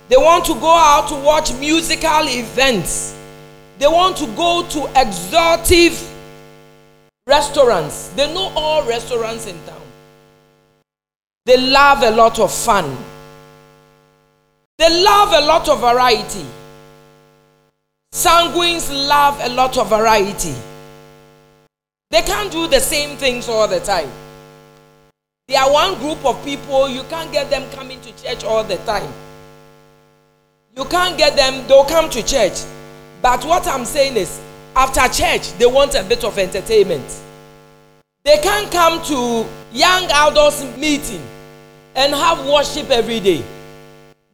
They 0.08 0.16
want 0.16 0.44
to 0.46 0.54
go 0.54 0.74
out 0.74 1.08
to 1.08 1.14
watch 1.14 1.52
musical 1.54 2.28
events. 2.28 3.16
They 3.78 3.86
want 3.86 4.16
to 4.18 4.26
go 4.36 4.66
to 4.68 5.00
exotic 5.00 5.92
restaurants. 7.26 8.08
They 8.08 8.32
know 8.34 8.52
all 8.54 8.86
restaurants 8.86 9.46
in 9.46 9.56
town. 9.64 9.80
They 11.46 11.56
love 11.56 12.02
a 12.02 12.10
lot 12.10 12.38
of 12.38 12.52
fun. 12.52 12.96
They 14.76 15.02
love 15.02 15.32
a 15.32 15.46
lot 15.46 15.68
of 15.68 15.80
variety. 15.80 16.44
Sanguines 18.12 18.90
love 18.90 19.40
a 19.40 19.48
lot 19.48 19.78
of 19.78 19.88
variety. 19.88 20.54
They 22.10 22.22
can't 22.22 22.50
do 22.50 22.66
the 22.66 22.80
same 22.80 23.16
things 23.16 23.48
all 23.48 23.68
the 23.68 23.78
time. 23.78 24.10
They 25.46 25.54
are 25.54 25.72
one 25.72 25.96
group 26.00 26.24
of 26.24 26.44
people, 26.44 26.88
you 26.88 27.04
can't 27.04 27.30
get 27.30 27.50
them 27.50 27.70
coming 27.70 28.00
to 28.00 28.22
church 28.22 28.42
all 28.42 28.64
the 28.64 28.78
time. 28.78 29.12
You 30.76 30.84
can't 30.86 31.16
get 31.16 31.36
them, 31.36 31.66
they'll 31.68 31.84
come 31.84 32.10
to 32.10 32.22
church. 32.24 32.64
But 33.22 33.44
what 33.44 33.64
I'm 33.68 33.84
saying 33.84 34.16
is, 34.16 34.40
after 34.74 35.02
church, 35.02 35.52
they 35.58 35.66
want 35.66 35.94
a 35.94 36.02
bit 36.02 36.24
of 36.24 36.36
entertainment. 36.36 37.04
They 38.24 38.38
can't 38.38 38.70
come 38.72 39.02
to 39.04 39.46
young 39.72 40.04
adults 40.10 40.64
meeting 40.76 41.22
and 41.94 42.12
have 42.12 42.44
worship 42.44 42.90
every 42.90 43.20
day. 43.20 43.44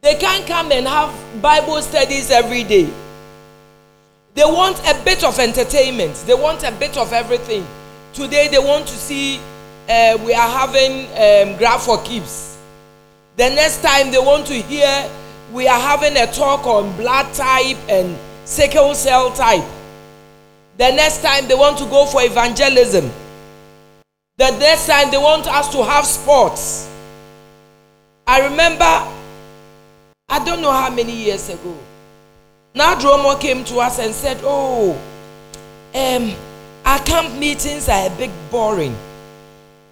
They 0.01 0.15
can't 0.15 0.47
come 0.47 0.73
and 0.73 0.89
have 0.89 1.15
Bible 1.43 1.83
studies 1.83 2.31
every 2.31 2.65
day. 2.65 2.89
They 4.37 4.45
want 4.45 4.79
a 4.87 5.03
bit 5.03 5.25
of 5.25 5.39
entertainment. 5.39 6.15
They 6.27 6.35
want 6.35 6.63
a 6.63 6.71
bit 6.71 6.99
of 6.99 7.15
everything. 7.15 7.67
Today 8.13 8.49
they 8.49 8.59
want 8.59 8.87
to 8.87 8.93
see 8.93 9.39
uh, 9.89 10.19
we 10.27 10.35
are 10.35 10.51
having 10.51 11.07
um, 11.07 11.57
graph 11.57 11.85
for 11.85 12.03
keeps. 12.03 12.59
The 13.37 13.49
next 13.49 13.81
time 13.81 14.11
they 14.11 14.19
want 14.19 14.47
to 14.49 14.53
hear 14.53 15.11
we 15.55 15.67
are 15.67 15.81
having 15.81 16.19
a 16.19 16.27
talk 16.27 16.67
on 16.67 16.95
blood 16.99 17.33
type 17.33 17.79
and 17.89 18.15
sickle 18.45 18.95
cell 18.95 19.33
type. 19.33 19.65
The 20.77 20.91
next 20.93 21.23
time 21.23 21.49
they 21.49 21.55
want 21.55 21.79
to 21.79 21.87
go 21.87 22.05
for 22.05 22.23
evangelism. 22.23 23.11
The 24.37 24.51
next 24.59 24.87
time 24.87 25.11
they 25.11 25.17
want 25.17 25.47
us 25.47 25.73
to 25.73 25.83
have 25.83 26.05
sports. 26.05 26.91
I 28.27 28.41
remember, 28.45 28.85
I 30.29 30.45
don't 30.45 30.61
know 30.61 30.73
how 30.73 30.91
many 30.91 31.13
years 31.17 31.49
ago, 31.49 31.75
now 32.77 32.95
Dromo 32.95 33.41
came 33.41 33.65
to 33.65 33.79
us 33.79 33.99
and 33.99 34.15
said, 34.15 34.39
Oh, 34.43 34.93
um, 35.95 36.35
our 36.85 36.99
camp 37.01 37.35
meetings 37.39 37.89
are 37.89 38.07
a 38.07 38.11
bit 38.17 38.31
boring. 38.51 38.95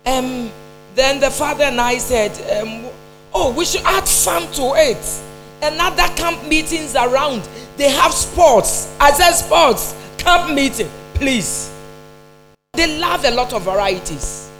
Um, 0.04 0.50
then 0.94 1.18
the 1.18 1.30
father 1.30 1.64
and 1.64 1.80
I 1.80 1.96
said, 1.96 2.32
um, 2.60 2.90
Oh, 3.32 3.54
we 3.56 3.64
should 3.64 3.80
add 3.84 4.06
fun 4.06 4.42
to 4.52 4.74
it. 4.76 5.22
Another 5.62 6.06
camp 6.14 6.46
meetings 6.46 6.94
around, 6.94 7.48
they 7.78 7.90
have 7.90 8.12
sports. 8.12 8.94
I 9.00 9.12
said, 9.12 9.32
Sports, 9.32 9.94
camp 10.18 10.54
meeting, 10.54 10.90
please. 11.14 11.72
They 12.74 12.98
love 13.00 13.24
a 13.24 13.30
lot 13.30 13.54
of 13.54 13.62
varieties. 13.62 14.50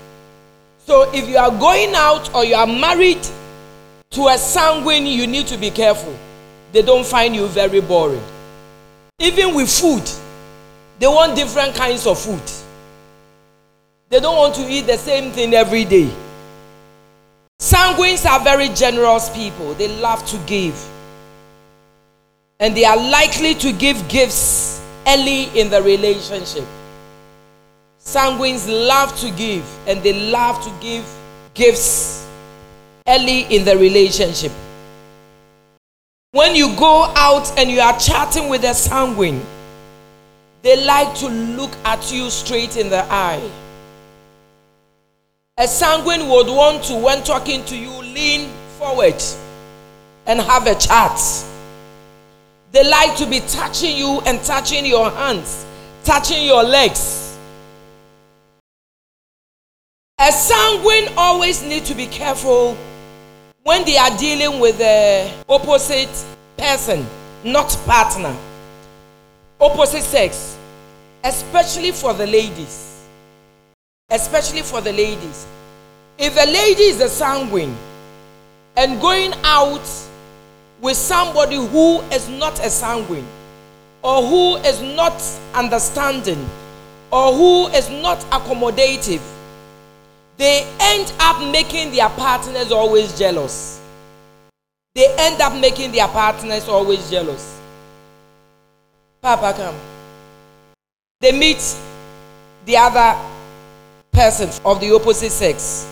So 0.79 1.11
if 1.13 1.29
you 1.29 1.37
are 1.37 1.51
going 1.51 1.95
out 1.95 2.35
or 2.35 2.45
you 2.47 2.55
are 2.55 2.67
married 2.67 3.21
to 4.11 4.29
a 4.29 4.39
sanguine, 4.39 5.07
you 5.07 5.27
need 5.27 5.47
to 5.49 5.59
be 5.59 5.71
careful. 5.71 6.17
They 6.75 6.83
don't 6.83 7.07
find 7.07 7.37
you 7.37 7.47
very 7.47 7.81
boring. 7.81 8.21
Even 9.21 9.55
with 9.55 9.71
food, 9.71 10.03
they 10.99 11.07
want 11.07 11.37
different 11.37 11.77
kinds 11.77 12.05
of 12.05 12.19
food. 12.19 12.43
They 14.09 14.19
don't 14.19 14.37
want 14.37 14.57
to 14.57 14.63
eat 14.63 14.81
the 14.89 14.99
same 14.99 15.31
thing 15.31 15.55
every 15.55 15.85
day. 15.85 16.11
Sanguines 17.61 18.29
are 18.29 18.41
very 18.43 18.71
generous 18.71 19.29
people, 19.31 19.75
they 19.75 19.87
love 20.01 20.27
to 20.27 20.37
give. 20.49 20.75
And 22.59 22.77
they 22.77 22.85
are 22.85 22.97
likely 22.97 23.55
to 23.55 23.71
give 23.73 24.09
gifts 24.09 24.83
early 25.07 25.45
in 25.57 25.71
the 25.71 25.81
relationship. 25.81 26.65
Sanguines 28.01 28.67
love 28.69 29.17
to 29.21 29.31
give 29.31 29.65
and 29.87 30.03
they 30.03 30.29
love 30.29 30.61
to 30.65 30.73
give 30.85 31.07
gifts 31.55 32.27
early 33.07 33.43
in 33.43 33.65
the 33.65 33.77
relationship. 33.79 34.51
When 36.35 36.57
you 36.57 36.75
go 36.75 37.05
out 37.15 37.57
and 37.57 37.71
you 37.71 37.79
are 37.79 37.97
chatting 37.97 38.49
with 38.49 38.65
a 38.65 38.75
sanguine, 38.75 39.41
they 40.63 40.85
like 40.85 41.17
to 41.19 41.29
look 41.29 41.71
at 41.85 42.13
you 42.13 42.29
straight 42.29 42.77
in 42.77 42.91
the 42.91 43.05
eye. 43.05 43.49
A 45.57 45.69
sanguine 45.69 46.29
would 46.29 46.49
want 46.49 46.83
to, 46.87 46.97
when 46.97 47.23
talking 47.23 47.65
to 47.67 47.77
you, 47.77 47.93
lean 48.03 48.51
forward 48.81 49.23
and 50.27 50.41
have 50.41 50.67
a 50.67 50.75
chat. 50.75 51.17
They 52.73 52.83
like 52.83 53.17
to 53.19 53.27
be 53.27 53.39
touching 53.39 53.97
you 53.97 54.21
and 54.27 54.43
touching 54.43 54.85
your 54.85 55.13
hands, 55.13 55.65
touching 56.03 56.45
your 56.45 56.65
legs. 56.65 57.39
A 60.19 60.33
sanguine 60.33 61.15
always 61.17 61.63
need 61.63 61.85
to 61.85 61.95
be 61.95 62.09
careful 62.09 62.77
when 63.65 63.85
they 63.85 63.97
are 63.99 64.17
dealing 64.17 64.61
with 64.61 64.79
the 64.79 65.31
opposite 65.49 66.25
person, 66.57 67.05
not 67.45 67.69
partner, 67.85 68.35
opposite 69.61 70.03
sex, 70.03 70.57
especially 71.25 71.91
for 71.91 72.15
the 72.15 72.27
ladies 72.27 72.95
especially 74.11 74.63
for 74.63 74.81
the 74.81 74.93
ladies. 74.93 75.47
If 76.19 76.37
a 76.37 76.47
lady 76.47 76.85
is 76.85 77.01
a 77.01 77.09
sanguine 77.09 77.75
and 78.77 79.01
going 79.01 79.33
out 79.43 79.83
with 80.81 80.97
somebody 80.97 81.57
who 81.57 82.01
is 82.13 82.29
not 82.29 82.59
a 82.65 82.71
sanguine 82.71 83.27
or 84.03 84.23
who 84.23 84.57
is 84.59 84.81
not 84.83 85.21
understanding 85.55 86.39
or 87.11 87.33
who 87.33 87.67
is 87.69 87.89
not 87.91 88.19
accommodative, 88.31 89.23
they 90.37 90.69
end 90.81 91.13
up 91.21 91.41
making 91.53 91.93
their 91.93 92.09
partners 92.11 92.73
always 92.73 93.17
jealous. 93.19 93.81
They 94.95 95.15
end 95.19 95.41
up 95.41 95.59
making 95.61 95.93
their 95.93 96.09
partners 96.09 96.69
always 96.69 97.09
jealous. 97.11 97.61
Papa, 99.21 99.55
come. 99.57 99.75
They 101.21 101.33
meet 101.33 101.77
the 102.67 102.77
other 102.77 103.19
person 104.13 104.51
of 104.65 104.81
the 104.81 104.95
opposite 104.95 105.33
sex, 105.33 105.89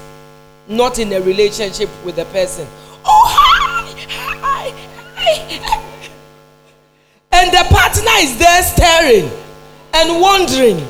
not 0.68 0.98
in 0.98 1.12
a 1.12 1.20
relationship 1.20 1.88
with 2.04 2.16
the 2.16 2.24
person. 2.26 2.66
Oh, 3.04 3.26
hi, 3.28 3.94
hi, 4.40 4.70
hi. 5.18 5.82
And 7.32 7.50
the 7.50 7.64
partner 7.74 8.12
is 8.18 8.38
there 8.38 8.62
staring 8.62 9.30
and 9.94 10.20
wondering. 10.20 10.86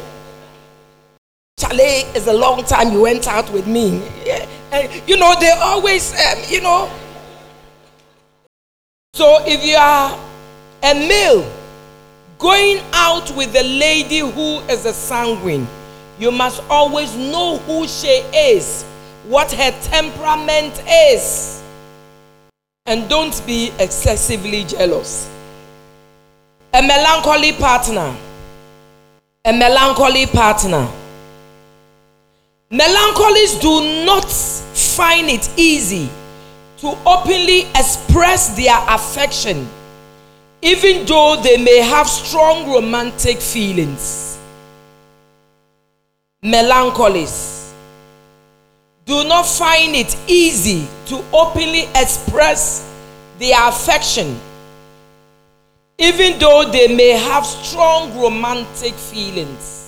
Charlie, 1.62 2.02
is 2.16 2.26
a 2.26 2.32
long 2.32 2.64
time 2.64 2.92
you 2.92 3.02
went 3.02 3.28
out 3.28 3.48
with 3.52 3.68
me. 3.68 4.02
And, 4.72 5.08
you 5.08 5.16
know, 5.16 5.32
they 5.38 5.50
always, 5.50 6.12
um, 6.12 6.38
you 6.48 6.60
know. 6.60 6.90
So 9.14 9.38
if 9.46 9.64
you 9.64 9.76
are 9.76 10.18
a 10.82 10.94
male 10.94 11.48
going 12.40 12.80
out 12.92 13.30
with 13.36 13.54
a 13.54 13.62
lady 13.62 14.18
who 14.18 14.58
is 14.68 14.84
a 14.86 14.92
sanguine, 14.92 15.68
you 16.18 16.32
must 16.32 16.60
always 16.68 17.14
know 17.14 17.58
who 17.58 17.86
she 17.86 18.08
is, 18.34 18.82
what 19.28 19.52
her 19.52 19.70
temperament 19.82 20.82
is. 20.88 21.62
And 22.86 23.08
don't 23.08 23.40
be 23.46 23.70
excessively 23.78 24.64
jealous. 24.64 25.30
A 26.74 26.82
melancholy 26.82 27.52
partner. 27.52 28.16
A 29.44 29.52
melancholy 29.52 30.26
partner. 30.26 30.90
Melancholies 32.72 33.60
do 33.60 34.04
not 34.06 34.24
find 34.30 35.28
it 35.28 35.48
easy 35.56 36.08
to 36.78 36.96
openly 37.06 37.62
express 37.76 38.56
their 38.56 38.78
affection, 38.88 39.68
even 40.62 41.04
though 41.06 41.40
they 41.42 41.62
may 41.62 41.78
have 41.78 42.08
strong 42.08 42.72
romantic 42.72 43.38
feelings 43.38 44.32
melancholies 46.42 47.72
do 49.06 49.22
not 49.24 49.46
find 49.46 49.94
it 49.94 50.16
easy 50.26 50.86
to 51.06 51.22
openly 51.32 51.82
express 51.94 52.88
their 53.38 53.68
affection, 53.68 54.38
even 55.98 56.38
though 56.38 56.68
they 56.70 56.94
may 56.94 57.10
have 57.10 57.44
strong 57.44 58.16
romantic 58.20 58.94
feelings. 58.94 59.81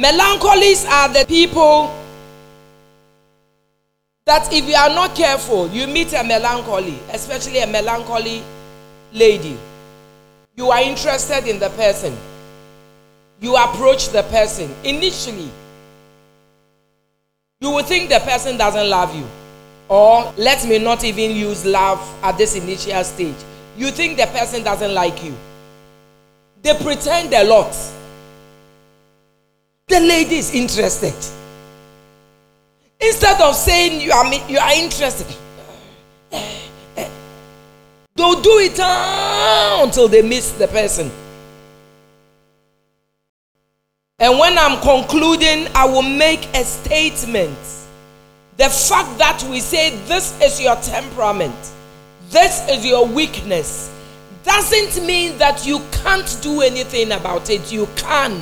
Melancholies 0.00 0.88
are 0.88 1.08
the 1.12 1.24
people 1.26 1.94
that, 4.24 4.50
if 4.52 4.64
you 4.66 4.74
are 4.74 4.88
not 4.88 5.14
careful, 5.14 5.68
you 5.68 5.86
meet 5.86 6.12
a 6.14 6.24
melancholy, 6.24 6.98
especially 7.12 7.58
a 7.60 7.66
melancholy 7.66 8.42
lady. 9.12 9.58
You 10.56 10.70
are 10.70 10.80
interested 10.82 11.46
in 11.46 11.58
the 11.58 11.68
person 11.70 12.16
you 13.40 13.56
approach 13.56 14.10
the 14.10 14.22
person 14.24 14.70
initially 14.84 15.48
you 17.60 17.70
will 17.70 17.82
think 17.82 18.08
the 18.10 18.18
person 18.20 18.56
doesn't 18.58 18.88
love 18.88 19.14
you 19.14 19.26
or 19.88 20.32
let 20.36 20.66
me 20.68 20.78
not 20.78 21.04
even 21.04 21.30
use 21.34 21.64
love 21.64 21.98
at 22.22 22.38
this 22.38 22.54
initial 22.54 23.02
stage. 23.02 23.34
You 23.76 23.90
think 23.90 24.18
the 24.18 24.26
person 24.26 24.62
doesn't 24.62 24.94
like 24.94 25.24
you. 25.24 25.34
They 26.62 26.74
pretend 26.74 27.34
a 27.34 27.42
lot. 27.44 27.74
The 29.90 29.98
lady 29.98 30.36
is 30.36 30.54
interested. 30.54 31.12
Instead 33.00 33.40
of 33.40 33.56
saying 33.56 34.00
you 34.00 34.12
are, 34.12 34.32
you 34.48 34.56
are 34.56 34.72
interested, 34.72 35.26
they'll 38.14 38.40
do 38.40 38.58
it 38.58 38.78
ah, 38.78 39.80
until 39.82 40.06
they 40.06 40.22
miss 40.22 40.52
the 40.52 40.68
person. 40.68 41.10
And 44.20 44.38
when 44.38 44.56
I'm 44.56 44.80
concluding, 44.80 45.66
I 45.74 45.86
will 45.86 46.02
make 46.02 46.46
a 46.54 46.62
statement. 46.62 47.58
The 48.58 48.70
fact 48.70 49.18
that 49.18 49.42
we 49.50 49.58
say 49.58 49.96
this 50.06 50.40
is 50.40 50.60
your 50.60 50.76
temperament, 50.76 51.56
this 52.28 52.64
is 52.68 52.86
your 52.86 53.08
weakness, 53.08 53.90
doesn't 54.44 55.04
mean 55.04 55.36
that 55.38 55.66
you 55.66 55.80
can't 55.90 56.38
do 56.42 56.60
anything 56.60 57.10
about 57.10 57.50
it. 57.50 57.72
You 57.72 57.88
can. 57.96 58.40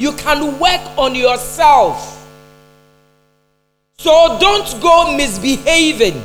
You 0.00 0.12
can 0.12 0.58
work 0.58 0.80
on 0.96 1.14
yourself. 1.14 2.26
So 3.98 4.38
don't 4.40 4.80
go 4.80 5.14
misbehaving 5.14 6.24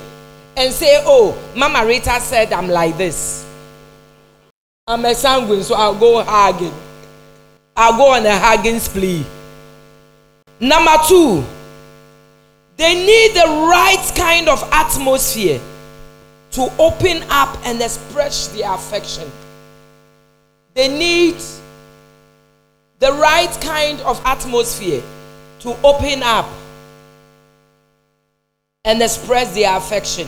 and 0.56 0.74
say, 0.74 1.02
Oh, 1.04 1.38
Mama 1.58 1.86
Rita 1.86 2.22
said 2.22 2.54
I'm 2.54 2.70
like 2.70 2.96
this. 2.96 3.46
I'm 4.88 5.04
a 5.04 5.14
sanguine, 5.14 5.62
so 5.62 5.76
I'll 5.76 5.94
go 5.94 6.24
hugging. 6.24 6.74
I'll 7.76 7.98
go 7.98 8.14
on 8.14 8.26
a 8.26 8.40
hugging 8.40 8.80
spree. 8.80 9.26
Number 10.62 10.96
two, 11.06 11.44
they 12.78 12.94
need 12.94 13.34
the 13.34 13.68
right 13.70 14.14
kind 14.16 14.48
of 14.48 14.64
atmosphere 14.72 15.60
to 16.52 16.72
open 16.80 17.24
up 17.30 17.58
and 17.66 17.82
express 17.82 18.48
their 18.56 18.74
affection. 18.74 19.30
They 20.76 20.88
need 20.88 21.36
the 23.00 23.12
right 23.14 23.52
kind 23.62 24.00
of 24.02 24.22
atmosphere 24.26 25.04
to 25.60 25.76
open 25.84 26.24
up 26.24 26.48
and 28.86 29.02
express 29.02 29.54
their 29.54 29.76
affection. 29.76 30.28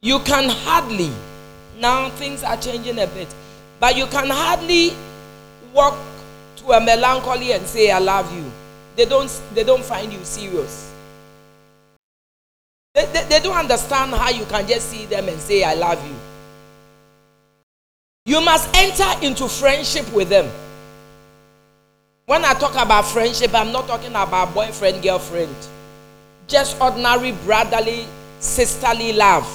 You 0.00 0.20
can 0.20 0.48
hardly, 0.48 1.10
now 1.78 2.10
things 2.10 2.42
are 2.42 2.56
changing 2.56 2.98
a 2.98 3.06
bit, 3.08 3.28
but 3.80 3.96
you 3.96 4.06
can 4.06 4.30
hardly 4.30 4.92
walk 5.74 5.98
to 6.56 6.72
a 6.72 6.80
melancholy 6.80 7.52
and 7.52 7.66
say, 7.66 7.90
I 7.90 7.98
love 7.98 8.34
you. 8.34 8.50
They 8.94 9.04
don't, 9.04 9.30
they 9.52 9.64
don't 9.64 9.84
find 9.84 10.12
you 10.12 10.24
serious. 10.24 10.92
They, 12.94 13.04
they, 13.06 13.24
they 13.24 13.40
don't 13.40 13.56
understand 13.56 14.12
how 14.12 14.30
you 14.30 14.46
can 14.46 14.66
just 14.66 14.88
see 14.88 15.04
them 15.04 15.28
and 15.28 15.38
say, 15.38 15.64
I 15.64 15.74
love 15.74 16.02
you. 16.06 16.14
You 18.24 18.40
must 18.40 18.74
enter 18.74 19.26
into 19.26 19.48
friendship 19.48 20.10
with 20.12 20.28
them. 20.28 20.50
When 22.26 22.44
I 22.44 22.54
talk 22.54 22.74
about 22.74 23.06
friendship, 23.06 23.54
I'm 23.54 23.70
not 23.70 23.86
talking 23.86 24.10
about 24.10 24.52
boyfriend, 24.52 25.00
girlfriend. 25.00 25.54
Just 26.48 26.80
ordinary 26.80 27.30
brotherly, 27.30 28.04
sisterly 28.40 29.12
love. 29.12 29.46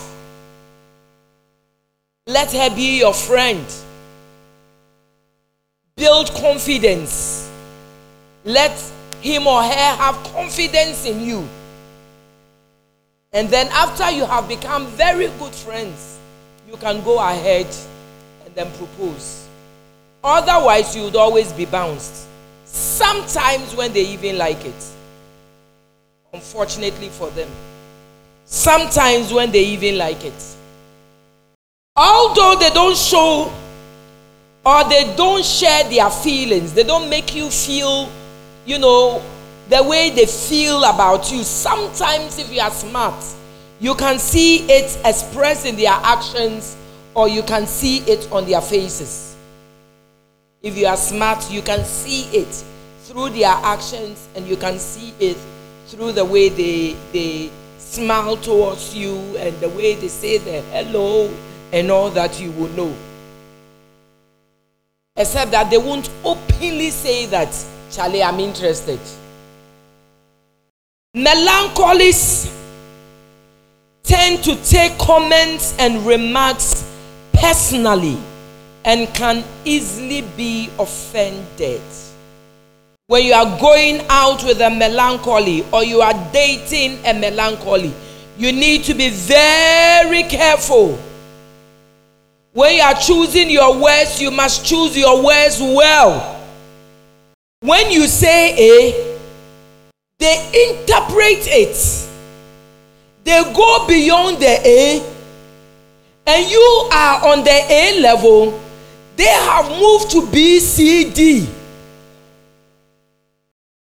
Let 2.27 2.53
her 2.53 2.73
be 2.73 2.99
your 2.99 3.13
friend. 3.13 3.65
Build 5.97 6.33
confidence. 6.35 7.51
Let 8.45 8.71
him 9.19 9.47
or 9.47 9.61
her 9.61 9.95
have 9.97 10.15
confidence 10.31 11.05
in 11.05 11.19
you. 11.19 11.45
And 13.33 13.49
then, 13.49 13.67
after 13.73 14.09
you 14.11 14.25
have 14.25 14.47
become 14.47 14.87
very 14.87 15.27
good 15.39 15.53
friends, 15.53 16.19
you 16.69 16.77
can 16.77 17.03
go 17.03 17.19
ahead 17.19 17.67
and 18.45 18.55
then 18.55 18.71
propose. 18.77 19.45
Otherwise, 20.23 20.95
you 20.95 21.03
would 21.03 21.17
always 21.17 21.51
be 21.51 21.65
bounced. 21.65 22.29
Sometimes, 22.71 23.75
when 23.75 23.91
they 23.91 24.05
even 24.07 24.37
like 24.37 24.63
it, 24.63 24.85
unfortunately 26.33 27.09
for 27.09 27.29
them, 27.31 27.49
sometimes 28.45 29.33
when 29.33 29.51
they 29.51 29.63
even 29.65 29.97
like 29.97 30.23
it, 30.23 30.55
although 31.95 32.55
they 32.57 32.69
don't 32.69 32.95
show 32.95 33.53
or 34.65 34.83
they 34.85 35.13
don't 35.17 35.43
share 35.43 35.83
their 35.89 36.09
feelings, 36.09 36.73
they 36.73 36.83
don't 36.83 37.09
make 37.09 37.35
you 37.35 37.49
feel, 37.49 38.09
you 38.65 38.79
know, 38.79 39.21
the 39.69 39.83
way 39.83 40.09
they 40.09 40.25
feel 40.25 40.83
about 40.85 41.29
you. 41.31 41.43
Sometimes, 41.43 42.39
if 42.39 42.51
you 42.51 42.61
are 42.61 42.71
smart, 42.71 43.21
you 43.81 43.95
can 43.95 44.17
see 44.17 44.59
it 44.69 44.97
expressed 45.03 45.65
in 45.65 45.75
their 45.75 45.91
actions 45.91 46.77
or 47.15 47.27
you 47.27 47.43
can 47.43 47.65
see 47.65 47.97
it 48.09 48.31
on 48.31 48.45
their 48.45 48.61
faces. 48.61 49.30
If 50.63 50.77
you 50.77 50.85
are 50.85 50.97
smart, 50.97 51.49
you 51.49 51.63
can 51.63 51.83
see 51.83 52.25
it 52.37 52.63
through 53.05 53.29
their 53.29 53.49
actions 53.49 54.27
and 54.35 54.47
you 54.47 54.55
can 54.55 54.77
see 54.77 55.11
it 55.19 55.37
through 55.87 56.11
the 56.11 56.23
way 56.23 56.49
they, 56.49 56.95
they 57.11 57.49
smile 57.79 58.37
towards 58.37 58.95
you 58.95 59.17
and 59.37 59.59
the 59.59 59.69
way 59.69 59.95
they 59.95 60.07
say 60.07 60.37
the 60.37 60.61
hello 60.71 61.33
and 61.73 61.89
all 61.89 62.11
that 62.11 62.39
you 62.39 62.51
will 62.51 62.69
know. 62.69 62.95
Except 65.15 65.49
that 65.49 65.71
they 65.71 65.79
won't 65.79 66.09
openly 66.23 66.91
say 66.91 67.25
that, 67.25 67.49
Charlie, 67.89 68.21
I'm 68.21 68.39
interested. 68.39 68.99
Melancholies 71.15 72.55
tend 74.03 74.43
to 74.43 74.55
take 74.63 74.95
comments 74.99 75.75
and 75.79 76.05
remarks 76.05 76.87
personally 77.33 78.17
and 78.85 79.07
can 79.13 79.43
easily 79.65 80.21
be 80.35 80.69
offended. 80.79 81.81
When 83.07 83.25
you 83.25 83.33
are 83.33 83.59
going 83.59 84.05
out 84.09 84.43
with 84.43 84.61
a 84.61 84.69
melancholy 84.69 85.65
or 85.71 85.83
you 85.83 86.01
are 86.01 86.13
dating 86.31 87.05
a 87.05 87.13
melancholy, 87.13 87.93
you 88.37 88.51
need 88.51 88.83
to 88.85 88.93
be 88.93 89.09
very 89.09 90.23
careful 90.23 90.97
when 92.53 92.75
you 92.75 92.81
are 92.81 92.95
choosing 92.95 93.49
your 93.49 93.79
words, 93.79 94.21
you 94.21 94.29
must 94.29 94.65
choose 94.65 94.97
your 94.97 95.23
words 95.23 95.57
well. 95.61 96.37
When 97.61 97.91
you 97.91 98.07
say 98.07 98.53
A, 98.57 99.17
they 100.17 100.69
interpret 100.69 101.47
it. 101.47 102.09
They 103.23 103.41
go 103.53 103.87
beyond 103.87 104.39
the 104.39 104.59
A, 104.67 105.13
and 106.27 106.51
you 106.51 106.89
are 106.91 107.31
on 107.31 107.43
the 107.45 107.65
A 107.69 108.01
level. 108.01 108.59
They 109.21 109.27
have 109.27 109.69
moved 109.79 110.09
to 110.13 110.25
B, 110.31 110.59
C, 110.59 111.13
D. 111.13 111.47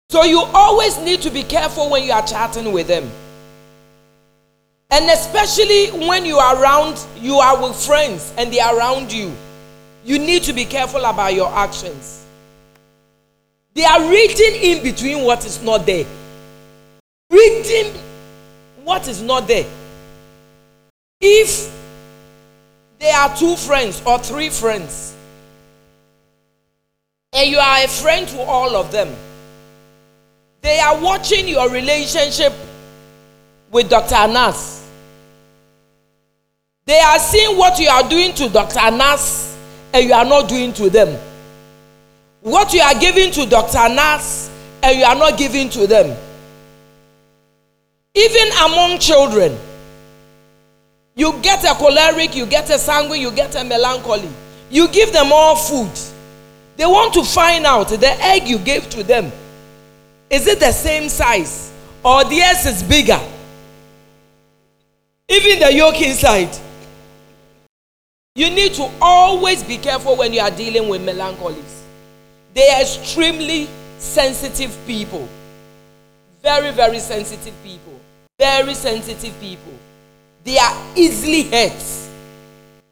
So 0.10 0.24
you 0.24 0.40
always 0.40 0.98
need 1.00 1.22
to 1.24 1.30
be 1.30 1.44
careful 1.44 1.90
when 1.90 2.04
you 2.04 2.14
are 2.14 2.26
chatting 2.26 2.72
with 2.72 2.88
them. 2.88 3.12
And 4.92 5.10
especially 5.10 5.88
when 6.08 6.26
you 6.26 6.38
are 6.38 6.56
around, 6.56 7.06
you 7.20 7.36
are 7.40 7.62
with 7.62 7.76
friends 7.76 8.34
and 8.38 8.50
they 8.50 8.62
are 8.62 8.78
around 8.78 9.12
you. 9.12 9.34
You 10.06 10.20
need 10.20 10.44
to 10.44 10.54
be 10.54 10.64
careful 10.64 11.04
about 11.04 11.34
your 11.34 11.52
actions. 11.52 12.26
They 13.74 13.84
are 13.84 14.10
reading 14.10 14.56
in 14.56 14.84
between 14.84 15.26
what 15.26 15.46
is 15.46 15.62
not 15.62 15.86
there. 15.86 16.06
Reading 17.30 17.92
what 18.86 19.10
is 19.10 19.22
not 19.22 19.50
there. 19.50 19.66
If 21.20 21.78
there 23.00 23.18
are 23.18 23.36
two 23.36 23.58
friends 23.58 24.02
or 24.06 24.18
three 24.18 24.50
friends, 24.50 25.15
and 27.36 27.50
you 27.52 27.58
are 27.58 27.84
a 27.84 27.88
friend 27.88 28.28
to 28.30 28.40
all 28.42 28.76
of 28.76 28.92
them, 28.92 29.14
they 30.62 30.80
are 30.80 31.00
watching 31.00 31.48
your 31.48 31.70
relationship 31.70 32.54
with 33.72 33.90
Dr. 33.90 34.16
Anas. 34.16 34.90
They 36.86 37.00
are 37.00 37.20
seeing 37.20 37.58
what 37.58 37.78
you 37.78 37.90
are 37.90 38.08
doing 38.08 38.34
to 38.36 38.48
Dr. 38.50 38.80
Anas 38.80 39.58
and 39.94 40.08
you 40.08 40.14
are 40.14 40.26
not 40.26 40.48
doing 40.48 40.72
to 40.74 40.90
them. 40.90 41.20
What 42.42 42.74
you 42.74 42.82
are 42.82 42.98
giving 43.00 43.32
to 43.34 43.46
Dr. 43.46 43.78
Anas 43.80 44.50
and 44.82 44.98
you 44.98 45.04
are 45.04 45.16
not 45.16 45.38
giving 45.38 45.70
to 45.70 45.88
them. 45.88 46.16
Even 48.14 48.48
among 48.66 49.00
children, 49.00 49.58
you 51.16 51.34
get 51.42 51.64
a 51.64 51.74
choleric, 51.76 52.36
you 52.36 52.46
get 52.46 52.70
a 52.70 52.78
sanguine, 52.78 53.20
you 53.22 53.32
get 53.32 53.56
a 53.56 53.64
melancholy. 53.64 54.30
You 54.70 54.88
give 54.88 55.12
them 55.12 55.32
all 55.34 55.56
food. 55.56 55.92
They 56.78 56.86
want 56.86 57.14
to 57.14 57.24
find 57.24 57.66
out 57.66 57.90
the 57.90 58.12
egg 58.22 58.48
you 58.48 58.58
gave 58.60 58.90
to 58.90 59.04
them. 59.04 59.32
Is 60.30 60.48
it 60.48 60.60
the 60.60 60.72
same 60.72 61.10
size? 61.10 61.72
Or 62.04 62.24
the 62.24 62.40
theirs 62.40 62.66
is 62.66 62.84
bigger? 62.84 63.20
Even 65.30 65.60
the 65.60 65.74
yolk 65.74 66.02
inside. 66.02 66.56
You 68.36 68.50
need 68.50 68.74
to 68.74 68.92
always 69.02 69.64
be 69.64 69.78
careful 69.78 70.18
when 70.18 70.34
you 70.34 70.42
are 70.42 70.52
dealing 70.52 70.90
with 70.90 71.02
melancholies. 71.02 71.84
They 72.54 72.70
are 72.70 72.82
extremely 72.82 73.70
sensitive 73.98 74.78
people. 74.86 75.28
Very, 76.44 76.72
very 76.72 77.00
sensitive 77.00 77.54
people. 77.64 78.00
Very 78.38 78.74
sensitive 78.74 79.40
people. 79.40 79.74
They 80.44 80.58
are 80.58 80.86
easily 80.96 81.44
hurt. 81.44 81.84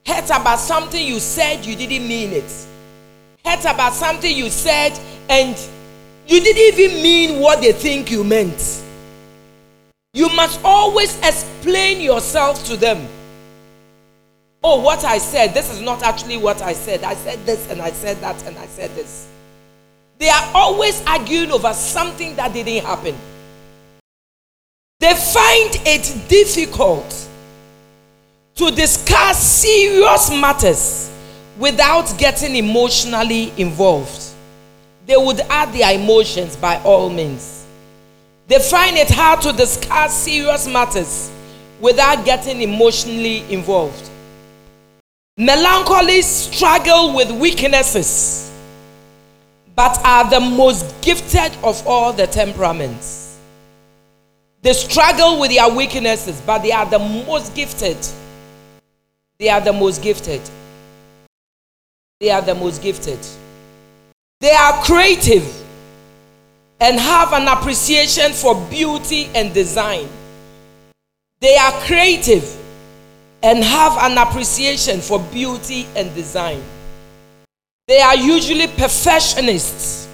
Hurt 0.05 0.25
about 0.25 0.59
something 0.59 1.05
you 1.05 1.19
said 1.19 1.65
you 1.65 1.75
didn't 1.75 2.07
mean 2.07 2.31
it. 2.31 2.67
Hurt 3.45 3.65
about 3.65 3.93
something 3.93 4.35
you 4.35 4.49
said 4.49 4.97
and 5.29 5.57
you 6.27 6.39
didn't 6.39 6.79
even 6.79 7.03
mean 7.03 7.39
what 7.41 7.61
they 7.61 7.73
think 7.73 8.09
you 8.09 8.23
meant. 8.23 8.83
You 10.13 10.29
must 10.29 10.59
always 10.63 11.17
explain 11.17 11.99
yourself 11.99 12.63
to 12.65 12.77
them. 12.77 13.07
Oh, 14.63 14.79
what 14.81 15.03
I 15.03 15.17
said, 15.17 15.53
this 15.53 15.69
is 15.69 15.81
not 15.81 16.03
actually 16.03 16.37
what 16.37 16.61
I 16.61 16.71
said. 16.73 17.03
I 17.03 17.15
said 17.15 17.45
this 17.45 17.69
and 17.69 17.81
I 17.81 17.91
said 17.91 18.17
that 18.21 18.41
and 18.45 18.57
I 18.57 18.65
said 18.67 18.91
this. 18.95 19.27
They 20.19 20.29
are 20.29 20.51
always 20.53 21.03
arguing 21.05 21.51
over 21.51 21.73
something 21.73 22.35
that 22.37 22.53
didn't 22.53 22.85
happen. 22.85 23.15
They 24.99 25.13
find 25.15 25.71
it 25.85 26.29
difficult 26.29 27.27
to 28.55 28.71
discuss 28.71 29.37
serious 29.37 30.29
matters 30.29 31.12
without 31.57 32.17
getting 32.17 32.55
emotionally 32.55 33.53
involved. 33.57 34.21
They 35.05 35.17
would 35.17 35.41
add 35.41 35.73
their 35.73 35.93
emotions 35.93 36.55
by 36.55 36.81
all 36.83 37.09
means. 37.09 37.65
They 38.47 38.59
find 38.59 38.97
it 38.97 39.09
hard 39.09 39.41
to 39.41 39.53
discuss 39.53 40.13
serious 40.13 40.67
matters 40.67 41.31
without 41.79 42.25
getting 42.25 42.61
emotionally 42.61 43.43
involved. 43.51 44.09
Melancholy 45.37 46.21
struggle 46.21 47.15
with 47.15 47.31
weaknesses, 47.31 48.51
but 49.75 49.97
are 50.05 50.29
the 50.29 50.39
most 50.39 51.01
gifted 51.01 51.51
of 51.63 51.85
all 51.87 52.13
the 52.13 52.27
temperaments. 52.27 53.39
They 54.61 54.73
struggle 54.73 55.39
with 55.41 55.51
their 55.51 55.67
weaknesses, 55.69 56.41
but 56.45 56.59
they 56.59 56.71
are 56.71 56.85
the 56.85 56.99
most 56.99 57.53
gifted. 57.53 57.97
They 59.37 59.49
are 59.49 59.59
the 59.59 59.73
most 59.73 60.01
gifted. 60.01 60.41
They 62.19 62.29
are 62.29 62.41
the 62.41 62.55
most 62.55 62.81
gifted. 62.81 63.19
They 64.39 64.51
are 64.51 64.83
creative 64.83 65.45
and 66.79 66.99
have 66.99 67.33
an 67.33 67.47
appreciation 67.47 68.33
for 68.33 68.55
beauty 68.69 69.29
and 69.35 69.53
design. 69.53 70.07
They 71.39 71.55
are 71.55 71.71
creative 71.81 72.43
and 73.41 73.63
have 73.63 73.97
an 73.97 74.17
appreciation 74.17 75.01
for 75.01 75.19
beauty 75.19 75.87
and 75.95 76.13
design. 76.15 76.61
They 77.87 77.99
are 77.99 78.15
usually 78.15 78.67
perfectionists 78.67 80.07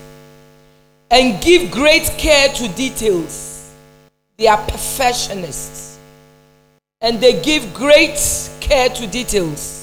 and 1.12 1.42
give 1.42 1.70
great 1.72 2.06
care 2.18 2.50
to 2.50 2.68
details. 2.70 3.72
They 4.38 4.48
are 4.48 4.58
perfectionists 4.58 6.00
and 7.02 7.20
they 7.22 7.42
give 7.42 7.74
great 7.74 8.20
care 8.60 8.90
to 8.90 9.08
details. 9.08 9.79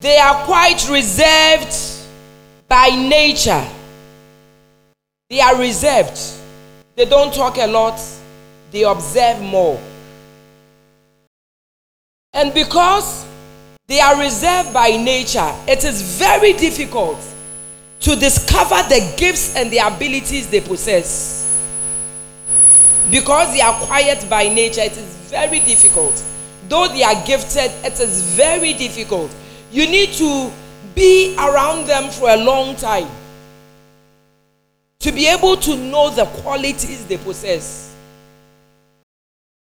They 0.00 0.16
are 0.16 0.44
quite 0.46 0.88
reserved 0.88 1.76
by 2.66 2.88
nature. 2.88 3.66
They 5.28 5.40
are 5.40 5.56
reserved. 5.56 6.18
They 6.96 7.04
don't 7.04 7.32
talk 7.32 7.58
a 7.58 7.66
lot, 7.66 8.00
they 8.70 8.82
observe 8.82 9.40
more. 9.40 9.80
And 12.32 12.52
because 12.54 13.26
they 13.86 14.00
are 14.00 14.18
reserved 14.18 14.72
by 14.72 14.90
nature, 14.96 15.52
it 15.66 15.84
is 15.84 16.02
very 16.18 16.52
difficult 16.54 17.18
to 18.00 18.16
discover 18.16 18.82
the 18.88 19.14
gifts 19.16 19.54
and 19.56 19.70
the 19.70 19.78
abilities 19.78 20.48
they 20.48 20.60
possess. 20.60 21.46
Because 23.10 23.52
they 23.52 23.60
are 23.60 23.74
quiet 23.86 24.28
by 24.30 24.48
nature, 24.48 24.82
it 24.82 24.92
is 24.96 25.16
very 25.30 25.60
difficult. 25.60 26.22
Though 26.68 26.88
they 26.88 27.02
are 27.02 27.26
gifted, 27.26 27.70
it 27.84 27.98
is 28.00 28.22
very 28.22 28.72
difficult. 28.74 29.30
You 29.72 29.86
need 29.86 30.12
to 30.14 30.50
be 30.94 31.36
around 31.38 31.86
them 31.86 32.10
for 32.10 32.28
a 32.30 32.36
long 32.36 32.74
time 32.76 33.08
to 34.98 35.12
be 35.12 35.26
able 35.28 35.56
to 35.56 35.76
know 35.76 36.10
the 36.10 36.26
qualities 36.42 37.06
they 37.06 37.16
possess. 37.16 37.94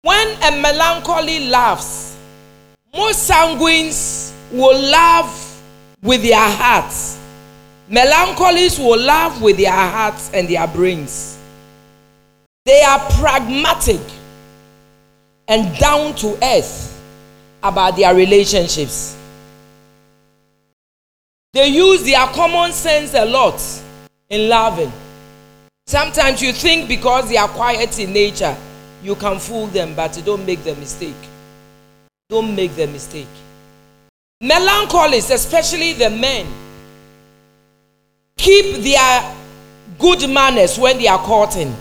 When 0.01 0.27
a 0.43 0.51
melancholy 0.61 1.47
laughs, 1.47 2.17
most 2.93 3.29
sanguines 3.29 4.33
will 4.51 4.77
laugh 4.89 5.61
with 6.01 6.23
their 6.23 6.37
hearts. 6.37 7.19
Melancholies 7.89 8.79
will 8.79 8.99
laugh 8.99 9.39
with 9.41 9.57
their 9.57 9.71
hearts 9.71 10.31
and 10.33 10.47
their 10.47 10.67
brains. 10.67 11.37
They 12.65 12.81
are 12.81 12.99
pragmatic 13.11 14.01
and 15.47 15.77
down 15.77 16.15
to 16.15 16.37
earth 16.43 17.01
about 17.61 17.95
their 17.95 18.15
relationships. 18.15 19.17
They 21.53 21.67
use 21.67 22.03
their 22.03 22.25
common 22.27 22.71
sense 22.71 23.13
a 23.13 23.25
lot 23.25 23.61
in 24.27 24.49
loving. 24.49 24.91
Sometimes 25.85 26.41
you 26.41 26.51
think 26.51 26.87
because 26.87 27.29
they 27.29 27.37
are 27.37 27.47
quiet 27.47 27.99
in 27.99 28.11
nature, 28.11 28.57
you 29.03 29.15
can 29.15 29.37
fool 29.37 29.67
them, 29.67 29.93
but 29.93 30.19
don't 30.25 30.43
make 30.47 30.63
the 30.63 30.75
mistake. 30.75 31.13
Don't 32.27 32.55
make 32.55 32.75
the 32.75 32.87
mistake. 32.87 33.27
Melancholies, 34.41 35.29
especially 35.29 35.93
the 35.93 36.09
men, 36.09 36.47
keep 38.35 38.77
their 38.77 39.35
good 39.99 40.27
manners 40.27 40.79
when 40.79 40.97
they 40.97 41.07
are 41.07 41.19
courting. 41.19 41.75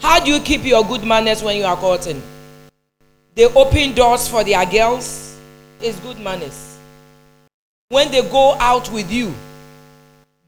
How 0.00 0.22
do 0.22 0.30
you 0.30 0.40
keep 0.40 0.64
your 0.64 0.84
good 0.84 1.02
manners 1.02 1.42
when 1.42 1.56
you 1.56 1.64
are 1.64 1.76
courting? 1.76 2.22
They 3.34 3.46
open 3.46 3.94
doors 3.94 4.28
for 4.28 4.44
their 4.44 4.66
girls. 4.66 5.38
It's 5.80 5.98
good 6.00 6.18
manners. 6.18 6.73
When 7.94 8.10
they 8.10 8.28
go 8.28 8.54
out 8.58 8.90
with 8.90 9.10
you, 9.10 9.32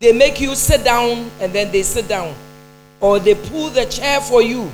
they 0.00 0.12
make 0.12 0.40
you 0.40 0.56
sit 0.56 0.82
down 0.82 1.30
and 1.40 1.52
then 1.52 1.70
they 1.70 1.82
sit 1.82 2.09
down. 2.09 2.35
Or 2.98 3.20
they 3.20 3.35
pull 3.37 3.70
the 3.70 3.87
chair 3.87 4.20
for 4.20 4.42
you 4.42 4.70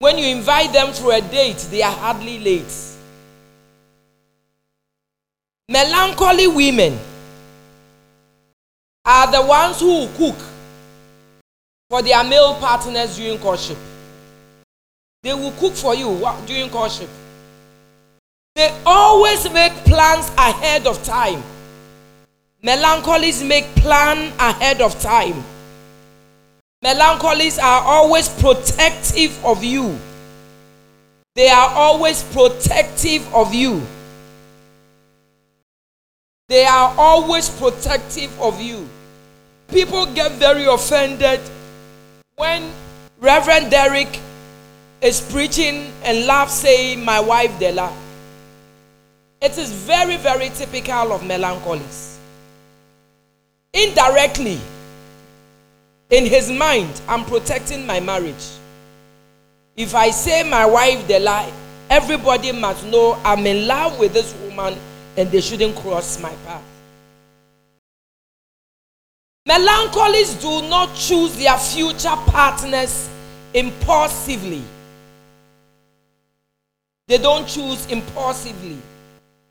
when 0.00 0.16
you 0.16 0.28
invite 0.28 0.72
them 0.72 0.92
for 0.92 1.12
a 1.12 1.20
date, 1.20 1.56
they 1.72 1.82
are 1.82 1.92
hardly 1.92 2.38
late. 2.38 2.72
Melancholy 5.68 6.46
women 6.46 6.96
are 9.04 9.30
the 9.32 9.42
ones 9.44 9.80
who 9.80 10.06
cook 10.16 10.36
for 11.90 12.00
their 12.02 12.22
male 12.22 12.54
partners 12.54 13.16
during 13.16 13.38
courtship. 13.38 13.76
They 15.24 15.34
will 15.34 15.52
cook 15.52 15.74
for 15.74 15.96
you 15.96 16.24
during 16.46 16.70
courtship. 16.70 17.10
They 18.58 18.74
always 18.84 19.48
make 19.52 19.72
plans 19.84 20.32
ahead 20.36 20.88
of 20.88 21.00
time. 21.04 21.44
Melancholies 22.60 23.46
make 23.46 23.66
plan 23.76 24.32
ahead 24.36 24.80
of 24.80 25.00
time. 25.00 25.44
Melancholies 26.84 27.62
are 27.62 27.82
always 27.82 28.28
protective 28.28 29.30
of 29.44 29.62
you. 29.62 29.96
They 31.36 31.48
are 31.50 31.70
always 31.70 32.24
protective 32.24 33.32
of 33.32 33.54
you. 33.54 33.80
They 36.48 36.64
are 36.64 36.92
always 36.98 37.48
protective 37.48 38.36
of 38.40 38.60
you. 38.60 38.88
People 39.68 40.04
get 40.06 40.32
very 40.32 40.64
offended 40.64 41.38
when 42.34 42.72
Reverend 43.20 43.70
Derek 43.70 44.18
is 45.00 45.20
preaching 45.20 45.92
and 46.02 46.26
laugh 46.26 46.50
saying, 46.50 47.04
My 47.04 47.20
wife 47.20 47.56
Della. 47.60 48.07
It 49.40 49.56
is 49.56 49.70
very, 49.70 50.16
very 50.16 50.48
typical 50.50 51.12
of 51.12 51.22
melancholies. 51.22 52.16
Indirectly, 53.72 54.58
in 56.10 56.26
his 56.26 56.50
mind, 56.50 57.00
I'm 57.06 57.24
protecting 57.24 57.86
my 57.86 58.00
marriage. 58.00 58.46
If 59.76 59.94
I 59.94 60.10
say 60.10 60.42
my 60.42 60.66
wife 60.66 61.06
the 61.06 61.20
lie, 61.20 61.52
everybody 61.88 62.50
must 62.50 62.84
know 62.86 63.20
I'm 63.24 63.46
in 63.46 63.68
love 63.68 63.98
with 63.98 64.12
this 64.12 64.34
woman 64.42 64.76
and 65.16 65.30
they 65.30 65.40
shouldn't 65.40 65.76
cross 65.76 66.20
my 66.20 66.32
path. 66.46 66.64
Melancholies 69.46 70.34
do 70.42 70.68
not 70.68 70.94
choose 70.96 71.36
their 71.38 71.56
future 71.56 72.16
partners 72.26 73.08
impulsively. 73.54 74.62
They 77.06 77.18
don't 77.18 77.46
choose 77.46 77.86
impulsively. 77.86 78.78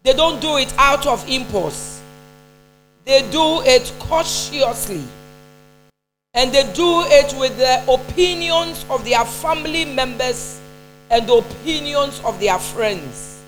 They 0.08 0.14
don't 0.14 0.40
do 0.40 0.56
it 0.56 0.74
out 0.78 1.06
of 1.06 1.28
impulse. 1.28 2.02
They 3.04 3.30
do 3.30 3.62
it 3.64 3.92
cautiously 4.00 5.04
and 6.34 6.50
they 6.54 6.64
do 6.72 7.04
it 7.08 7.38
with 7.38 7.58
the 7.58 7.84
opinions 7.92 8.86
of 8.90 9.04
their 9.04 9.26
family 9.26 9.84
members 9.84 10.62
and 11.10 11.28
the 11.28 11.34
opinions 11.34 12.22
of 12.24 12.40
their 12.40 12.58
friends. 12.58 13.44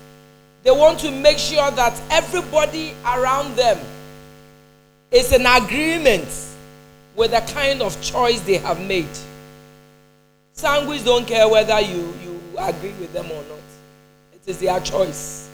They 0.62 0.70
want 0.70 0.98
to 0.98 1.10
make 1.10 1.38
sure 1.38 1.70
that 1.70 1.98
everybody 2.10 2.92
around 3.06 3.56
them 3.56 3.78
is 5.10 5.32
in 5.32 5.46
agreement 5.46 6.28
with 7.16 7.30
the 7.30 7.40
kind 7.54 7.80
of 7.80 7.98
choice 8.02 8.42
they 8.42 8.58
have 8.58 8.86
made. 8.86 9.08
Sanguines 10.54 11.06
don't 11.06 11.26
care 11.26 11.48
whether 11.48 11.80
you, 11.80 12.12
you 12.22 12.38
agree 12.58 12.92
with 13.00 13.14
them 13.14 13.30
or 13.30 13.42
not, 13.44 13.64
it 14.34 14.42
is 14.46 14.58
their 14.58 14.78
choice. 14.80 15.49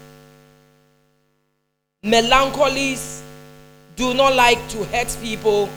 Melancholies 2.07 3.23
do 3.97 4.14
not 4.14 4.37
like 4.37 4.69
to 4.69 4.85
hurt 4.85 5.16
people, 5.21 5.69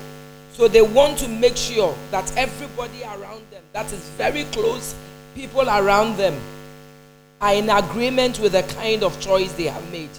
so 0.53 0.67
they 0.67 0.83
want 0.83 1.17
to 1.17 1.27
make 1.27 1.57
sure 1.57 1.97
that 2.11 2.31
everybody 2.37 3.01
around 3.01 3.41
them, 3.49 3.63
that 3.73 3.91
is 3.91 4.07
very 4.09 4.43
close 4.51 4.93
people 5.33 5.67
around 5.67 6.17
them, 6.17 6.39
are 7.41 7.55
in 7.55 7.71
agreement 7.71 8.39
with 8.39 8.51
the 8.51 8.61
kind 8.75 9.01
of 9.01 9.19
choice 9.19 9.51
they 9.53 9.63
have 9.63 9.91
made. 9.91 10.11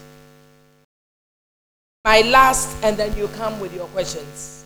My 2.05 2.23
last, 2.23 2.77
and 2.83 2.97
then 2.97 3.17
you 3.17 3.29
come 3.37 3.61
with 3.61 3.73
your 3.73 3.87
questions. 3.89 4.65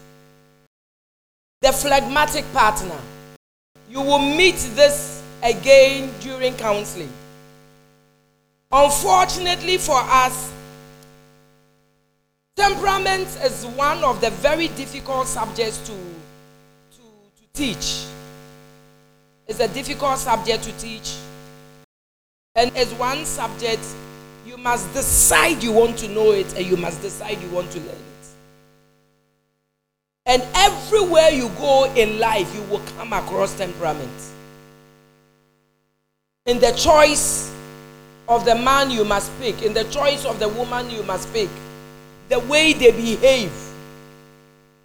The 1.61 1.72
phlegmatic 1.72 2.50
partner. 2.54 2.98
You 3.90 4.00
will 4.00 4.18
meet 4.18 4.57
this 4.76 5.22
again 5.42 6.11
during 6.20 6.54
counseling. 6.54 7.12
Unfortunately 8.72 9.76
for 9.76 9.98
us, 9.98 10.53
temperament 12.56 13.26
is 13.42 13.66
one 13.66 14.02
of 14.04 14.20
the 14.20 14.30
very 14.30 14.68
difficult 14.68 15.26
subjects 15.26 15.78
to, 15.86 15.92
to, 15.92 17.02
to 17.02 17.52
teach. 17.52 18.04
It's 19.46 19.60
a 19.60 19.68
difficult 19.68 20.18
subject 20.18 20.64
to 20.64 20.72
teach. 20.78 21.16
And 22.54 22.74
as 22.76 22.92
one 22.94 23.24
subject 23.24 23.82
you 24.46 24.56
must 24.56 24.92
decide 24.92 25.62
you 25.62 25.72
want 25.72 25.98
to 25.98 26.08
know 26.08 26.32
it 26.32 26.54
and 26.56 26.66
you 26.66 26.76
must 26.76 27.00
decide 27.02 27.40
you 27.40 27.48
want 27.48 27.70
to 27.72 27.80
learn 27.80 27.88
it. 27.88 28.26
And 30.26 30.42
everywhere 30.54 31.30
you 31.30 31.48
go 31.50 31.92
in 31.94 32.18
life, 32.18 32.54
you 32.54 32.62
will 32.64 32.82
come 32.96 33.12
across 33.12 33.56
temperament. 33.56 34.12
In 36.46 36.60
the 36.60 36.72
choice 36.72 37.52
of 38.28 38.44
the 38.44 38.54
man 38.54 38.90
you 38.90 39.04
must 39.04 39.30
pick, 39.40 39.62
in 39.62 39.74
the 39.74 39.84
choice 39.84 40.24
of 40.24 40.38
the 40.38 40.48
woman 40.48 40.90
you 40.90 41.02
must 41.02 41.32
pick, 41.32 41.50
the 42.35 42.40
way 42.40 42.73
they 42.73 42.90
behave, 42.90 43.53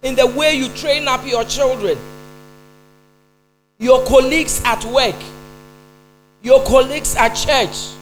in 0.02 0.14
the 0.14 0.26
way 0.26 0.54
you 0.54 0.68
train 0.70 1.08
up 1.08 1.26
your 1.26 1.44
children, 1.44 1.98
your 3.78 4.04
colleagues 4.06 4.62
at 4.64 4.84
work, 4.84 5.16
your 6.42 6.62
colleagues 6.64 7.16
at 7.16 7.34
church 7.34 7.94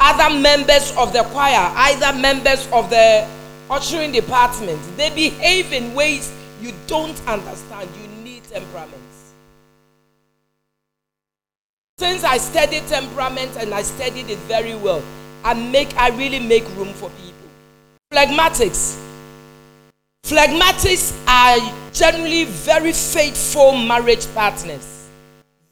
other 0.00 0.38
members 0.38 0.96
of 0.96 1.12
the 1.12 1.22
choir, 1.24 1.72
either 1.76 2.16
members 2.18 2.68
of 2.72 2.88
the 2.88 3.26
ushering 3.70 4.12
department, 4.12 4.80
they 4.96 5.10
behave 5.10 5.72
in 5.72 5.94
ways 5.94 6.32
you 6.62 6.72
don't 6.86 7.20
understand. 7.26 7.88
You 8.00 8.24
need 8.24 8.44
temperaments. 8.44 9.34
Since 11.98 12.22
I 12.22 12.38
studied 12.38 12.86
temperament 12.86 13.56
and 13.58 13.74
I 13.74 13.82
studied 13.82 14.30
it 14.30 14.38
very 14.46 14.76
well, 14.76 15.02
I 15.44 15.54
make 15.54 15.94
I 15.96 16.10
really 16.10 16.40
make 16.40 16.64
room 16.76 16.92
for 16.94 17.10
people. 17.10 17.27
Phlegmatics. 18.12 18.98
Phlegmatics 20.24 21.12
are 21.26 21.92
generally 21.92 22.44
very 22.44 22.92
faithful 22.92 23.76
marriage 23.76 24.26
partners. 24.34 25.08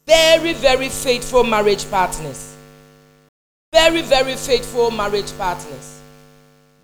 Very, 0.06 0.52
very 0.52 0.88
faithful 0.88 1.44
marriage 1.44 1.90
partners 1.90 2.56
very, 3.76 4.00
very 4.00 4.34
faithful 4.36 4.90
marriage 4.90 5.36
partners. 5.36 6.00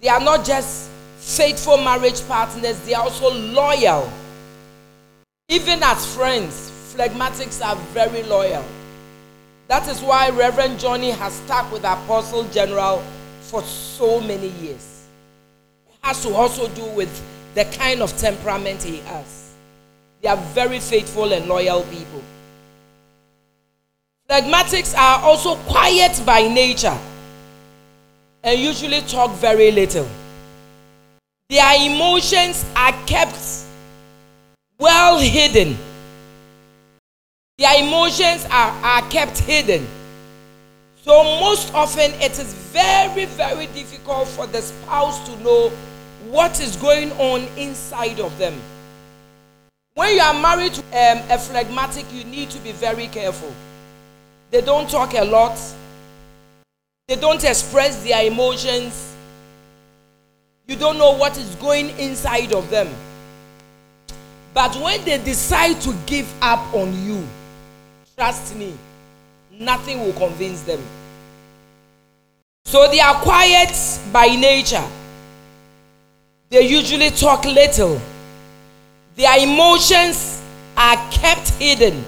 They 0.03 0.09
are 0.09 0.21
not 0.21 0.45
just 0.45 0.91
faithful 1.17 1.79
marriage 1.79 2.21
partners, 2.29 2.79
they 2.81 2.93
are 2.93 3.05
also 3.05 3.33
loyal. 3.33 4.13
Even 5.49 5.83
as 5.83 6.15
friends, 6.15 6.71
phlegmatics 6.95 7.65
are 7.65 7.77
very 7.95 8.23
loyal. 8.25 8.65
That 9.69 9.89
is 9.89 10.03
why 10.03 10.29
Reverend 10.29 10.79
Johnny 10.79 11.13
has 11.13 11.33
stuck 11.33 11.73
with 11.73 11.83
Apostle 11.85 12.45
General 12.51 13.03
for 13.41 13.63
so 13.63 14.21
many 14.21 14.49
years. 14.61 14.92
Has 16.03 16.23
to 16.23 16.35
also 16.35 16.69
do 16.69 16.85
with 16.87 17.11
the 17.55 17.65
kind 17.65 18.03
of 18.03 18.17
temperament 18.17 18.83
he 18.83 18.99
has. 18.99 19.53
They 20.21 20.29
are 20.29 20.37
very 20.37 20.81
faithful 20.81 21.33
and 21.33 21.47
loyal 21.47 21.83
people. 21.85 22.23
Phlegmatics 24.29 24.97
are 24.97 25.21
also 25.21 25.57
quiet 25.57 26.21
by 26.25 26.49
nature 26.49 26.97
and 28.43 28.59
usually 28.59 29.01
talk 29.03 29.31
very 29.33 29.71
little. 29.71 30.09
Their 31.49 31.87
emotions 31.91 32.65
are 32.75 32.93
kept 33.07 33.39
well 34.79 35.19
hidden. 35.19 35.77
Their 37.59 37.81
emotions 37.81 38.45
are, 38.47 38.73
are 38.83 39.03
kept 39.11 39.39
hidden. 39.39 39.87
So, 41.05 41.23
most 41.41 41.75
often, 41.75 42.13
it 42.21 42.33
is 42.39 42.55
very, 42.55 43.25
very 43.27 43.67
difficult 43.67 44.29
for 44.29 44.47
the 44.47 44.63
spouse 44.63 45.25
to 45.29 45.37
know 45.43 45.71
what 46.31 46.61
is 46.61 46.77
going 46.77 47.13
on 47.13 47.43
inside 47.57 48.21
of 48.21 48.37
them. 48.39 48.55
When 49.95 50.15
you 50.15 50.21
are 50.23 50.35
married 50.41 50.75
to 50.75 50.81
um, 50.81 51.19
a 51.31 51.39
phlegmatic, 51.39 52.07
you 52.13 52.25
need 52.25 52.51
to 52.51 52.59
be 52.61 52.73
very 52.73 53.09
careful 53.09 53.53
they 54.53 54.61
don't 54.61 54.89
talk 54.89 55.15
a 55.15 55.25
lot. 55.25 55.59
They 57.09 57.17
don't 57.17 57.43
express 57.43 58.05
their 58.05 58.23
emotions. 58.27 59.17
You 60.69 60.77
don't 60.77 60.99
know 60.99 61.13
what 61.13 61.39
is 61.39 61.55
going 61.55 61.89
inside 61.99 62.53
of 62.53 62.69
them. 62.69 62.89
But 64.53 64.77
when 64.77 65.03
they 65.07 65.17
decide 65.25 65.81
to 65.81 65.97
give 66.05 66.31
up 66.43 66.75
on 66.75 66.93
you, 67.03 67.27
trust 68.15 68.55
me, 68.55 68.75
nothing 69.59 70.01
will 70.01 70.13
convince 70.13 70.61
them. 70.63 70.83
So 72.67 72.87
they 72.91 73.01
are 73.01 73.15
quiet 73.15 73.75
by 74.13 74.27
nature. 74.37 74.87
They 76.53 76.69
usually 76.69 77.09
talk 77.09 77.47
little. 77.47 77.99
Their 79.17 79.39
emotions 79.43 80.43
are 80.77 80.97
kept 81.11 81.49
hidden. 81.53 82.05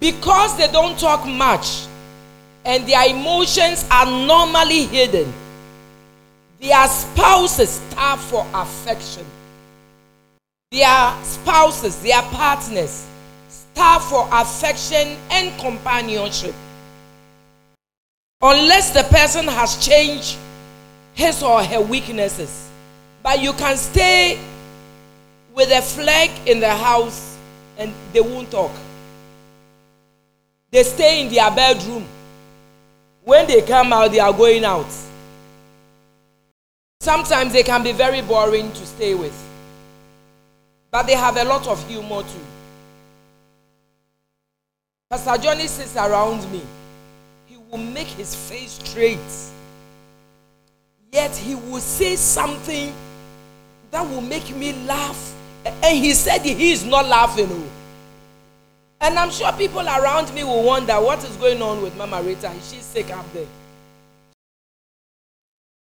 Because 0.00 0.58
they 0.58 0.66
don't 0.66 0.98
talk 0.98 1.24
much 1.28 1.86
and 2.64 2.84
their 2.88 3.08
emotions 3.08 3.86
are 3.88 4.04
normally 4.04 4.86
hidden, 4.86 5.32
their 6.60 6.88
spouses 6.88 7.80
starve 7.88 8.20
for 8.20 8.44
affection. 8.52 9.24
Their 10.72 11.14
spouses, 11.22 12.02
their 12.02 12.22
partners, 12.22 13.06
starve 13.48 14.02
for 14.06 14.28
affection 14.32 15.16
and 15.30 15.56
companionship. 15.60 16.56
Unless 18.42 18.90
the 18.90 19.04
person 19.04 19.46
has 19.46 19.76
changed 19.86 20.36
his 21.20 21.42
or 21.42 21.62
her 21.62 21.80
weaknesses. 21.80 22.70
But 23.22 23.40
you 23.40 23.52
can 23.52 23.76
stay 23.76 24.40
with 25.54 25.70
a 25.70 25.82
flag 25.82 26.30
in 26.48 26.60
the 26.60 26.74
house 26.74 27.36
and 27.76 27.92
they 28.12 28.20
won't 28.20 28.50
talk. 28.50 28.72
They 30.70 30.82
stay 30.82 31.22
in 31.22 31.32
their 31.32 31.50
bedroom. 31.50 32.06
When 33.22 33.46
they 33.46 33.60
come 33.60 33.92
out, 33.92 34.12
they 34.12 34.20
are 34.20 34.32
going 34.32 34.64
out. 34.64 34.90
Sometimes 37.00 37.52
they 37.52 37.62
can 37.62 37.82
be 37.82 37.92
very 37.92 38.22
boring 38.22 38.72
to 38.72 38.86
stay 38.86 39.14
with. 39.14 39.36
But 40.90 41.06
they 41.06 41.14
have 41.14 41.36
a 41.36 41.44
lot 41.44 41.66
of 41.66 41.86
humor 41.86 42.22
too. 42.22 42.46
Pastor 45.10 45.42
Johnny 45.42 45.66
sits 45.66 45.96
around 45.96 46.50
me. 46.50 46.62
He 47.46 47.56
will 47.56 47.78
make 47.78 48.06
his 48.06 48.34
face 48.34 48.72
straight. 48.72 49.18
Yet 51.12 51.34
he 51.36 51.54
will 51.54 51.80
say 51.80 52.16
something 52.16 52.92
that 53.90 54.02
will 54.08 54.20
make 54.20 54.54
me 54.54 54.72
laugh. 54.84 55.34
And 55.64 55.98
he 55.98 56.14
said 56.14 56.42
he 56.42 56.72
is 56.72 56.84
not 56.84 57.06
laughing. 57.06 57.48
Oh. 57.50 57.68
And 59.00 59.18
I'm 59.18 59.30
sure 59.30 59.52
people 59.52 59.80
around 59.80 60.32
me 60.34 60.44
will 60.44 60.62
wonder 60.62 60.94
what 60.94 61.24
is 61.24 61.34
going 61.36 61.60
on 61.62 61.82
with 61.82 61.96
Mama 61.96 62.22
Rita. 62.22 62.50
Is 62.52 62.70
she 62.72 62.80
sick 62.80 63.10
up 63.10 63.30
there? 63.32 63.46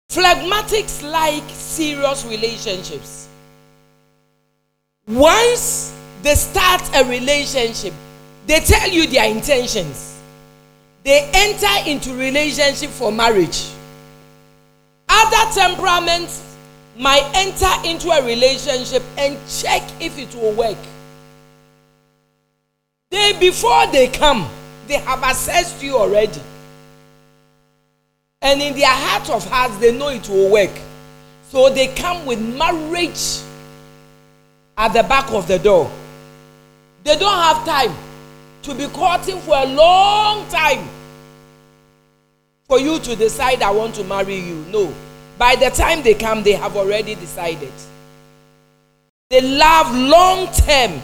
Phlegmatics 0.10 1.04
like 1.10 1.44
serious 1.50 2.26
relationships. 2.26 3.28
Once 5.08 5.94
they 6.24 6.34
start 6.36 6.82
a 6.96 7.04
relationship, 7.08 7.94
they 8.48 8.60
tell 8.62 8.90
you 8.90 9.06
their 9.08 9.30
intentions. 9.30 10.20
They 11.04 11.30
enter 11.34 11.90
into 11.90 12.16
relationship 12.16 12.90
for 12.90 13.12
marriage. 13.12 13.70
Other 15.22 15.54
temperaments 15.54 16.56
might 16.96 17.30
enter 17.34 17.90
into 17.90 18.10
a 18.10 18.26
relationship 18.26 19.04
and 19.18 19.38
check 19.50 19.84
if 20.00 20.18
it 20.18 20.34
will 20.34 20.54
work. 20.54 20.78
They 23.12 23.38
before 23.38 23.88
they 23.88 24.08
come, 24.08 24.50
they 24.88 24.96
have 24.96 25.22
assessed 25.24 25.84
you 25.84 25.98
already. 25.98 26.42
And 28.42 28.62
in 28.62 28.74
their 28.76 28.88
heart 28.88 29.30
of 29.30 29.46
hearts, 29.50 29.78
they 29.78 29.98
know 29.98 30.08
it 30.08 30.30
will 30.30 30.52
work. 30.52 30.72
So 31.50 31.70
they 31.70 31.94
come 31.96 32.26
with 32.26 32.40
marriage 32.40 33.42
at 34.78 34.94
the 34.94 35.04
back 35.04 35.32
of 35.34 35.48
the 35.50 35.60
door. 35.60 35.92
They 37.04 37.18
don't 37.18 37.42
have 37.44 37.66
time 37.66 37.94
to 38.62 38.74
be 38.74 38.88
courting 38.88 39.40
for 39.42 39.58
a 39.58 39.66
long 39.66 40.48
time 40.50 40.88
for 42.70 42.80
you 42.80 43.00
to 43.00 43.16
decide, 43.18 43.62
I 43.62 43.72
want 43.72 43.96
to 43.96 44.04
marry 44.06 44.36
you. 44.36 44.64
No. 44.70 44.94
By 45.40 45.56
the 45.56 45.70
time 45.70 46.04
they 46.04 46.16
come, 46.16 46.44
they 46.44 46.52
have 46.52 46.76
already 46.76 47.16
decided. 47.16 47.72
They 49.30 49.40
love 49.40 49.96
long 49.96 50.52
term 50.52 51.02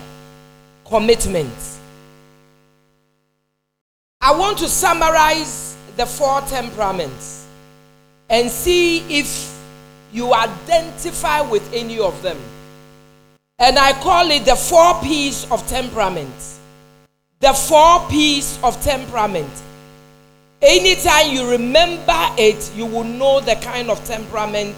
commitments. 0.83 1.79
I 4.19 4.37
want 4.37 4.57
to 4.57 4.67
summarize 4.67 5.77
the 5.95 6.05
four 6.05 6.41
temperaments 6.41 7.47
and 8.29 8.51
see 8.51 8.97
if 9.19 9.57
you 10.11 10.33
identify 10.33 11.39
with 11.39 11.73
any 11.73 11.97
of 11.99 12.21
them. 12.21 12.37
And 13.57 13.79
I 13.79 13.93
call 13.93 14.29
it 14.31 14.43
the 14.43 14.57
four 14.57 14.99
P's 15.01 15.49
of 15.49 15.65
temperament. 15.69 16.35
The 17.39 17.53
four 17.53 18.05
P's 18.09 18.59
of 18.63 18.81
temperament. 18.83 19.49
Anytime 20.61 21.31
you 21.31 21.49
remember 21.49 22.27
it, 22.37 22.71
you 22.75 22.85
will 22.85 23.03
know 23.03 23.39
the 23.39 23.55
kind 23.55 23.89
of 23.89 24.03
temperament 24.05 24.75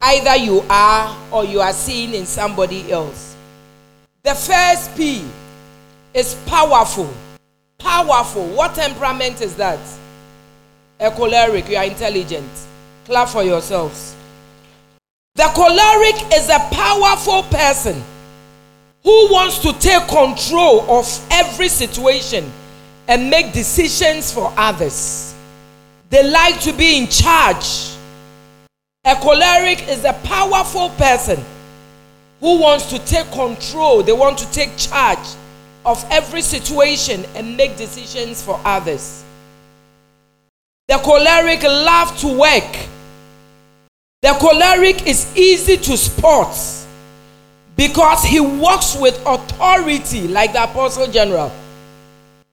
either 0.00 0.36
you 0.36 0.64
are 0.68 1.16
or 1.30 1.44
you 1.44 1.60
are 1.60 1.72
seeing 1.72 2.14
in 2.14 2.26
somebody 2.26 2.90
else. 2.90 3.36
The 4.22 4.34
first 4.34 4.96
P 4.96 5.24
is 6.14 6.34
powerful. 6.46 7.12
Powerful. 7.78 8.46
What 8.48 8.74
temperament 8.74 9.40
is 9.40 9.56
that? 9.56 9.80
A 11.00 11.10
choleric. 11.10 11.68
You 11.68 11.76
are 11.76 11.84
intelligent. 11.84 12.50
Clap 13.04 13.28
for 13.28 13.42
yourselves. 13.42 14.14
The 15.34 15.50
choleric 15.54 16.34
is 16.34 16.48
a 16.48 16.58
powerful 16.70 17.42
person 17.44 18.02
who 19.02 19.32
wants 19.32 19.58
to 19.60 19.72
take 19.74 20.06
control 20.06 20.82
of 20.90 21.26
every 21.30 21.68
situation 21.68 22.50
and 23.08 23.28
make 23.30 23.52
decisions 23.52 24.32
for 24.32 24.52
others. 24.56 25.34
They 26.10 26.28
like 26.30 26.60
to 26.60 26.72
be 26.72 26.98
in 26.98 27.08
charge. 27.08 27.90
A 29.04 29.14
choleric 29.16 29.88
is 29.88 30.04
a 30.04 30.12
powerful 30.24 30.90
person 30.90 31.42
who 32.40 32.60
wants 32.60 32.86
to 32.90 32.98
take 33.04 33.30
control, 33.30 34.02
they 34.02 34.12
want 34.12 34.38
to 34.38 34.50
take 34.52 34.76
charge 34.76 35.26
of 35.84 36.04
every 36.10 36.42
situation 36.42 37.24
and 37.34 37.56
make 37.56 37.76
decisions 37.76 38.42
for 38.42 38.60
others. 38.64 39.24
The 40.88 40.98
choleric 40.98 41.62
love 41.62 42.16
to 42.18 42.38
work 42.38 42.88
the 44.22 44.36
choleric 44.38 45.04
is 45.08 45.36
easy 45.36 45.76
to 45.76 45.96
spot 45.96 46.56
because 47.74 48.22
he 48.22 48.38
works 48.38 48.94
with 48.96 49.20
authority, 49.26 50.28
like 50.28 50.52
the 50.52 50.62
Apostle 50.62 51.08
General, 51.08 51.50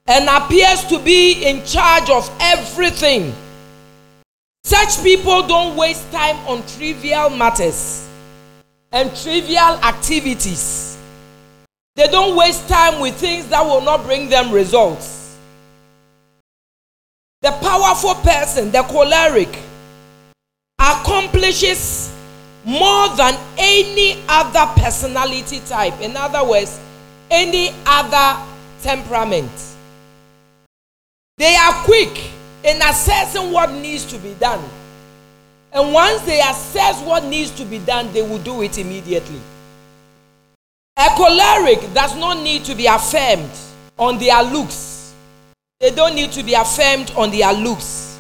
and 0.10 0.28
appears 0.28 0.84
to 0.86 0.98
be 1.00 1.44
in 1.46 1.64
charge 1.64 2.10
of 2.10 2.30
everything. 2.40 3.34
Such 4.64 5.04
people 5.04 5.48
don't 5.48 5.78
waste 5.78 6.12
time 6.12 6.36
on 6.48 6.66
trivial 6.66 7.30
matters 7.30 8.10
and 8.92 9.16
trivial 9.16 9.78
activities. 9.84 10.98
They 11.96 12.08
don't 12.08 12.36
waste 12.36 12.68
time 12.68 13.00
with 13.00 13.16
things 13.16 13.48
that 13.50 13.62
will 13.62 13.82
not 13.82 14.04
bring 14.04 14.30
them 14.30 14.52
results. 14.52 15.38
The 17.42 17.52
powerful 17.52 18.16
person, 18.16 18.72
the 18.72 18.82
choleric, 18.84 19.60
accomplishes 20.80 22.12
more 22.66 23.16
than 23.16 23.38
any 23.58 24.24
other 24.28 24.66
personality 24.82 25.62
type. 25.68 26.02
In 26.02 26.18
other 26.18 26.44
words, 26.44 26.80
any 27.30 27.74
other 27.86 28.44
temperament. 28.82 29.69
They 31.40 31.56
are 31.56 31.74
quick 31.86 32.32
in 32.66 32.82
assessing 32.82 33.54
what 33.54 33.72
needs 33.72 34.04
to 34.08 34.18
be 34.18 34.34
done. 34.34 34.62
And 35.72 35.94
once 35.94 36.22
they 36.24 36.42
assess 36.42 37.02
what 37.04 37.24
needs 37.24 37.52
to 37.52 37.64
be 37.64 37.80
done, 37.80 38.12
they 38.12 38.22
will 38.22 38.40
do 38.40 38.62
it 38.62 38.78
immediately. 38.78 39.40
A 40.98 41.08
choleric 41.16 41.80
does 41.94 42.14
not 42.18 42.44
need 42.44 42.66
to 42.66 42.76
be 42.76 42.88
affirmed 42.88 43.50
on 43.98 44.18
their 44.18 44.44
looks. 44.44 45.14
They 45.80 45.92
don't 45.92 46.14
need 46.14 46.34
to 46.34 46.44
be 46.44 46.56
affirmed 46.56 47.14
on 47.16 47.32
their 47.32 47.54
looks. 47.54 48.20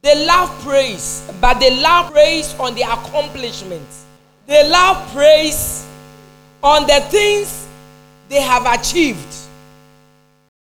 They 0.00 0.24
love 0.24 0.48
praise, 0.62 1.30
but 1.42 1.60
they 1.60 1.78
love 1.78 2.10
praise 2.10 2.54
on 2.58 2.74
the 2.74 2.82
accomplishments. 2.82 4.06
They 4.46 4.66
love 4.66 5.12
praise 5.12 5.86
on 6.62 6.86
the 6.86 7.00
things 7.10 7.66
they 8.30 8.40
have 8.40 8.64
achieved. 8.64 9.34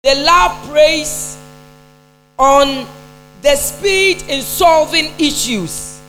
They 0.04 0.24
love 0.24 0.70
praise 0.70 1.38
on 2.42 2.88
the 3.44 3.56
speed 3.56 4.24
in 4.24 4.42
solving 4.42 5.14
issues. 5.20 6.02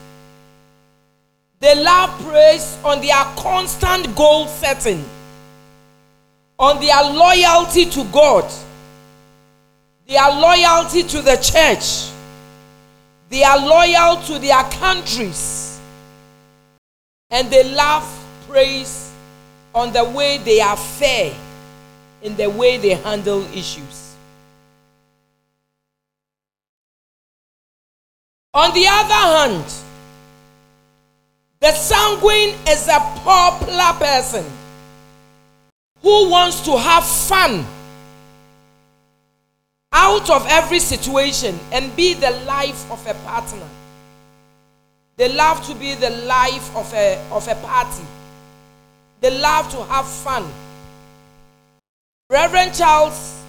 They 1.60 1.80
love 1.82 2.10
praise 2.26 2.78
on 2.82 3.00
their 3.00 3.22
constant 3.36 4.16
goal 4.16 4.46
setting, 4.46 5.04
on 6.58 6.80
their 6.80 7.02
loyalty 7.02 7.84
to 7.90 8.04
God, 8.04 8.50
their 10.06 10.28
loyalty 10.30 11.02
to 11.02 11.20
the 11.20 11.36
church 11.36 12.12
they 13.32 13.44
are 13.44 13.58
loyal 13.58 14.22
to 14.24 14.38
their 14.38 14.62
countries. 14.64 15.80
And 17.30 17.50
they 17.50 17.64
love 17.74 18.04
praise 18.46 19.10
on 19.74 19.90
the 19.90 20.04
way 20.04 20.36
they 20.36 20.60
are 20.60 20.76
fair 20.76 21.34
in 22.20 22.36
the 22.36 22.50
way 22.50 22.76
they 22.76 22.90
handle 22.90 23.40
issues. 23.54 24.01
On 28.54 28.74
the 28.74 28.86
other 28.86 29.14
hand, 29.14 29.64
the 31.60 31.72
sanguine 31.72 32.54
is 32.68 32.86
a 32.86 32.98
popular 33.24 33.92
person 33.98 34.44
who 36.02 36.28
wants 36.28 36.60
to 36.66 36.76
have 36.76 37.06
fun 37.06 37.64
out 39.92 40.28
of 40.28 40.46
every 40.50 40.80
situation 40.80 41.58
and 41.70 41.94
be 41.96 42.12
the 42.12 42.30
life 42.44 42.90
of 42.90 43.06
a 43.06 43.14
partner. 43.24 43.66
They 45.16 45.32
love 45.32 45.64
to 45.68 45.74
be 45.74 45.94
the 45.94 46.10
life 46.10 46.76
of 46.76 46.92
a, 46.92 47.24
of 47.30 47.48
a 47.48 47.54
party. 47.54 48.04
They 49.22 49.30
love 49.38 49.70
to 49.70 49.82
have 49.84 50.06
fun. 50.06 50.46
Reverend 52.28 52.74
Charles 52.74 53.42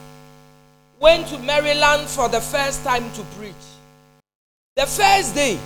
went 0.99 1.27
to 1.27 1.39
Maryland 1.39 2.07
for 2.07 2.29
the 2.29 2.39
first 2.39 2.83
time 2.83 3.11
to 3.13 3.23
preach. 3.37 3.72
The 4.75 4.87
first 4.87 5.35
day, 5.35 5.59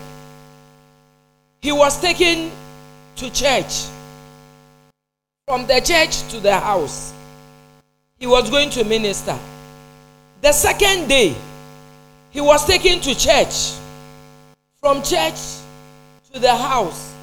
he 1.61 1.71
was 1.71 1.99
taken 2.01 2.51
to 3.15 3.31
church. 3.31 3.85
From 5.47 5.65
the 5.65 5.79
church 5.79 6.27
to 6.31 6.41
the 6.41 6.59
house. 6.59 7.13
He 8.19 8.27
was 8.27 8.49
going 8.49 8.69
to 8.71 8.83
minister. 8.83 9.39
The 10.41 10.51
second 10.51 11.07
day, 11.07 11.33
he 12.31 12.41
was 12.41 12.65
taken 12.65 12.99
to 12.99 13.15
church. 13.17 13.77
From 14.81 15.01
church 15.01 15.39
to 16.33 16.39
the 16.39 16.53
house. 16.53 17.15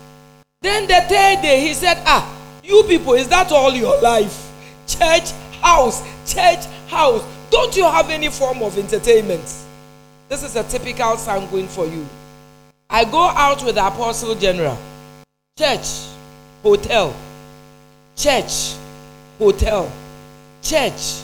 Then 0.63 0.87
the 0.87 1.03
third 1.07 1.43
day, 1.43 1.61
he 1.61 1.75
said, 1.75 2.03
Ah, 2.07 2.35
you 2.63 2.83
people, 2.85 3.13
is 3.13 3.29
that 3.29 3.53
all 3.53 3.75
your 3.75 4.01
life? 4.01 4.51
Church, 4.87 5.33
house, 5.61 6.03
church, 6.27 6.65
house. 6.89 7.23
Don't 7.51 7.77
you 7.77 7.85
have 7.85 8.09
any 8.09 8.31
form 8.31 8.63
of 8.63 8.79
entertainment? 8.79 9.64
This 10.29 10.43
is 10.43 10.57
a 10.57 10.65
typical 10.65 11.17
sanguine 11.17 11.69
for 11.69 11.87
you. 11.87 12.07
I 12.91 13.05
go 13.05 13.21
out 13.29 13.65
with 13.65 13.77
the 13.77 13.87
Apostle 13.87 14.35
General. 14.35 14.79
Church, 15.59 16.07
hotel. 16.63 17.15
Church, 18.17 18.75
hotel. 19.39 19.91
Church, 20.63 21.23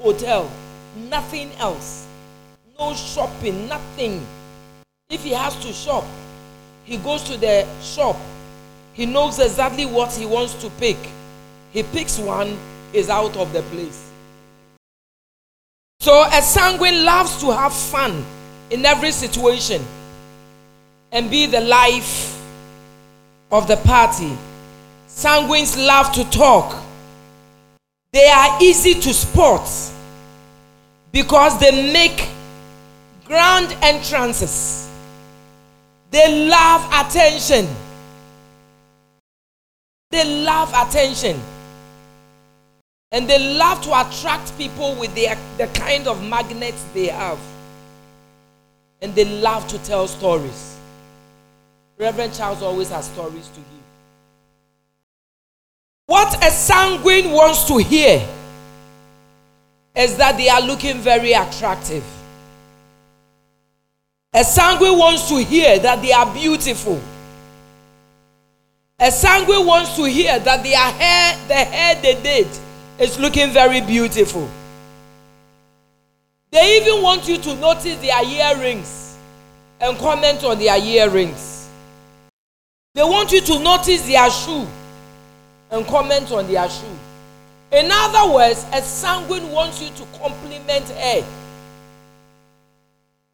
hotel 0.00 0.50
nothing 0.98 1.50
else. 1.58 2.06
No 2.78 2.94
shopping, 2.94 3.68
nothing. 3.68 4.24
If 5.10 5.22
he 5.22 5.30
has 5.30 5.56
to 5.64 5.72
shop, 5.72 6.04
he 6.84 6.96
goes 6.98 7.22
to 7.24 7.36
the 7.36 7.66
shop. 7.80 8.16
He 8.92 9.06
knows 9.06 9.38
exactly 9.38 9.86
what 9.86 10.12
he 10.12 10.26
wants 10.26 10.54
to 10.62 10.70
pick. 10.70 10.96
He 11.72 11.82
picks 11.82 12.18
one, 12.18 12.56
is 12.92 13.08
out 13.10 13.36
of 13.36 13.52
the 13.52 13.62
place. 13.62 14.10
So 16.00 16.24
a 16.32 16.42
sanguine 16.42 17.04
loves 17.04 17.40
to 17.40 17.52
have 17.52 17.72
fun 17.72 18.24
in 18.70 18.84
every 18.84 19.12
situation 19.12 19.84
and 21.12 21.30
be 21.30 21.46
the 21.46 21.60
life 21.60 22.40
of 23.50 23.66
the 23.66 23.76
party. 23.76 24.36
Sanguines 25.08 25.76
love 25.76 26.12
to 26.12 26.28
talk. 26.30 26.82
They 28.12 28.28
are 28.28 28.58
easy 28.62 28.94
to 28.94 29.14
spot 29.14 29.68
because 31.12 31.58
they 31.58 31.92
make 31.92 32.28
grand 33.24 33.76
entrances. 33.82 34.88
They 36.10 36.48
love 36.48 36.86
attention. 37.06 37.68
They 40.10 40.44
love 40.44 40.72
attention. 40.74 41.38
And 43.10 43.28
they 43.28 43.38
love 43.56 43.82
to 43.82 44.00
attract 44.00 44.56
people 44.58 44.94
with 44.94 45.14
the, 45.14 45.36
the 45.56 45.66
kind 45.68 46.06
of 46.06 46.22
magnets 46.26 46.82
they 46.94 47.06
have. 47.06 47.38
And 49.00 49.14
they 49.14 49.24
love 49.24 49.66
to 49.68 49.78
tell 49.84 50.08
stories. 50.08 50.76
Reverend 51.98 52.34
Charles 52.34 52.62
always 52.62 52.90
has 52.90 53.06
stories 53.06 53.48
to 53.48 53.60
give. 53.60 53.64
What 56.06 56.44
a 56.44 56.50
sanguine 56.50 57.32
wants 57.32 57.64
to 57.64 57.78
hear 57.78 58.26
is 59.94 60.16
that 60.16 60.36
they 60.36 60.48
are 60.48 60.60
looking 60.62 60.98
very 60.98 61.32
attractive. 61.32 62.04
A 64.32 64.44
sanguine 64.44 64.96
wants 64.96 65.28
to 65.28 65.36
hear 65.42 65.78
that 65.80 66.00
they 66.00 66.12
are 66.12 66.32
beautiful. 66.32 67.00
A 69.00 69.10
sanguine 69.10 69.66
wants 69.66 69.96
to 69.96 70.04
hear 70.04 70.38
that 70.38 70.62
their 70.62 70.76
hair, 70.76 71.36
the 71.48 71.54
hair 71.54 72.00
they 72.00 72.20
did, 72.22 72.48
is 72.98 73.18
looking 73.18 73.50
very 73.50 73.80
beautiful. 73.80 74.48
They 76.50 76.78
even 76.78 77.02
want 77.02 77.28
you 77.28 77.36
to 77.38 77.54
notice 77.56 77.96
their 78.00 78.24
earrings 78.24 79.16
and 79.80 79.98
comment 79.98 80.44
on 80.44 80.58
their 80.58 80.78
earrings. 80.82 81.68
They 82.94 83.02
want 83.02 83.32
you 83.32 83.40
to 83.42 83.58
notice 83.58 84.06
their 84.06 84.30
shoe 84.30 84.66
and 85.70 85.86
comment 85.86 86.32
on 86.32 86.46
their 86.50 86.68
shoe. 86.68 86.98
In 87.70 87.90
other 87.92 88.32
words, 88.32 88.64
a 88.72 88.80
sanguine 88.80 89.50
wants 89.50 89.82
you 89.82 89.90
to 89.90 90.18
compliment 90.18 90.88
her 90.88 91.24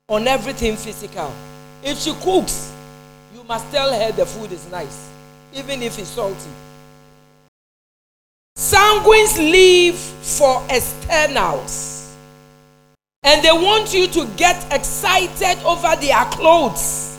on 0.08 0.26
everything 0.26 0.76
physical. 0.76 1.32
If 1.84 1.98
she 1.98 2.12
cooks, 2.14 2.72
you 3.32 3.44
must 3.44 3.70
tell 3.70 3.92
her 3.92 4.10
the 4.12 4.26
food 4.26 4.50
is 4.50 4.68
nice, 4.70 5.08
even 5.54 5.82
if 5.82 5.98
it's 5.98 6.08
salty. 6.08 6.50
Sanguines 8.56 9.38
live 9.38 9.96
for 9.96 10.62
externals. 10.68 11.93
And 13.24 13.42
they 13.42 13.52
want 13.52 13.94
you 13.94 14.06
to 14.06 14.26
get 14.36 14.72
excited 14.72 15.62
over 15.64 15.96
their 15.96 16.24
clothes. 16.26 17.18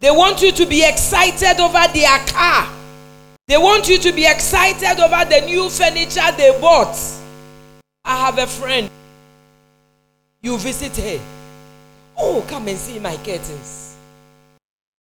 They 0.00 0.10
want 0.10 0.42
you 0.42 0.52
to 0.52 0.66
be 0.66 0.86
excited 0.86 1.58
over 1.58 1.82
their 1.92 2.18
car. 2.26 2.70
They 3.48 3.56
want 3.56 3.88
you 3.88 3.98
to 3.98 4.12
be 4.12 4.26
excited 4.26 5.00
over 5.00 5.24
the 5.24 5.40
new 5.46 5.70
furniture 5.70 6.30
they 6.36 6.56
bought. 6.60 6.96
I 8.04 8.16
have 8.26 8.38
a 8.38 8.46
friend. 8.46 8.90
You 10.42 10.58
visit 10.58 10.96
her. 10.96 11.20
Oh, 12.18 12.44
come 12.48 12.68
and 12.68 12.78
see 12.78 12.98
my 12.98 13.16
curtains. 13.16 13.96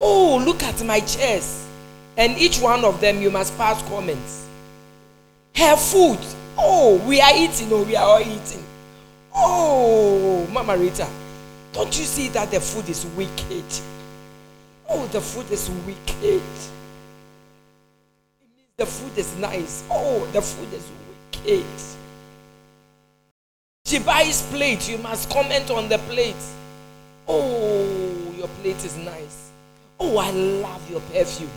Oh, 0.02 0.42
look 0.44 0.64
at 0.64 0.84
my 0.84 1.02
chairs. 1.02 1.68
And 2.18 2.38
each 2.38 2.60
one 2.60 2.86
of 2.86 3.02
them, 3.02 3.22
you 3.22 3.30
must 3.30 3.58
pass 3.58 3.82
comments. 3.90 4.48
Her 5.56 5.76
food. 5.76 6.20
Oh, 6.58 6.98
we 7.06 7.20
are 7.20 7.36
eating. 7.36 7.68
Oh, 7.72 7.84
we 7.84 7.96
are 7.96 8.06
all 8.06 8.22
eating. 8.22 8.65
Oh, 9.36 10.48
Mama 10.52 10.78
Rita, 10.78 11.08
don't 11.74 11.98
you 11.98 12.06
see 12.06 12.30
that 12.30 12.52
the 12.52 12.60
food 12.60 12.88
is 12.90 13.06
wicked? 13.18 13.66
Oh, 14.88 15.06
the 15.08 15.20
food 15.20 15.52
is 15.52 15.70
wicked. 15.86 16.42
The 18.78 18.86
food 18.86 19.18
is 19.18 19.36
nice. 19.38 19.84
Oh, 19.90 20.26
the 20.32 20.42
food 20.42 20.74
is 20.74 20.90
wicked. 21.44 21.66
She 23.86 24.00
buys 24.00 24.42
plate. 24.52 24.90
You 24.90 24.98
must 25.00 25.30
comment 25.30 25.70
on 25.72 25.90
the 25.90 25.98
plate. 26.00 26.36
Oh, 27.28 28.34
your 28.38 28.48
plate 28.48 28.84
is 28.84 28.98
nice. 28.98 29.52
Oh, 30.00 30.18
I 30.18 30.32
love 30.32 30.90
your 30.90 31.02
perfume. 31.02 31.50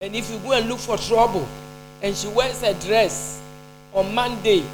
And 0.00 0.14
if 0.14 0.30
you 0.30 0.38
go 0.38 0.52
and 0.52 0.68
look 0.68 0.78
for 0.78 0.96
trouble, 0.96 1.46
and 2.02 2.16
she 2.16 2.28
wears 2.28 2.62
a 2.62 2.74
dress 2.74 3.40
on 3.92 4.14
Monday, 4.14 4.64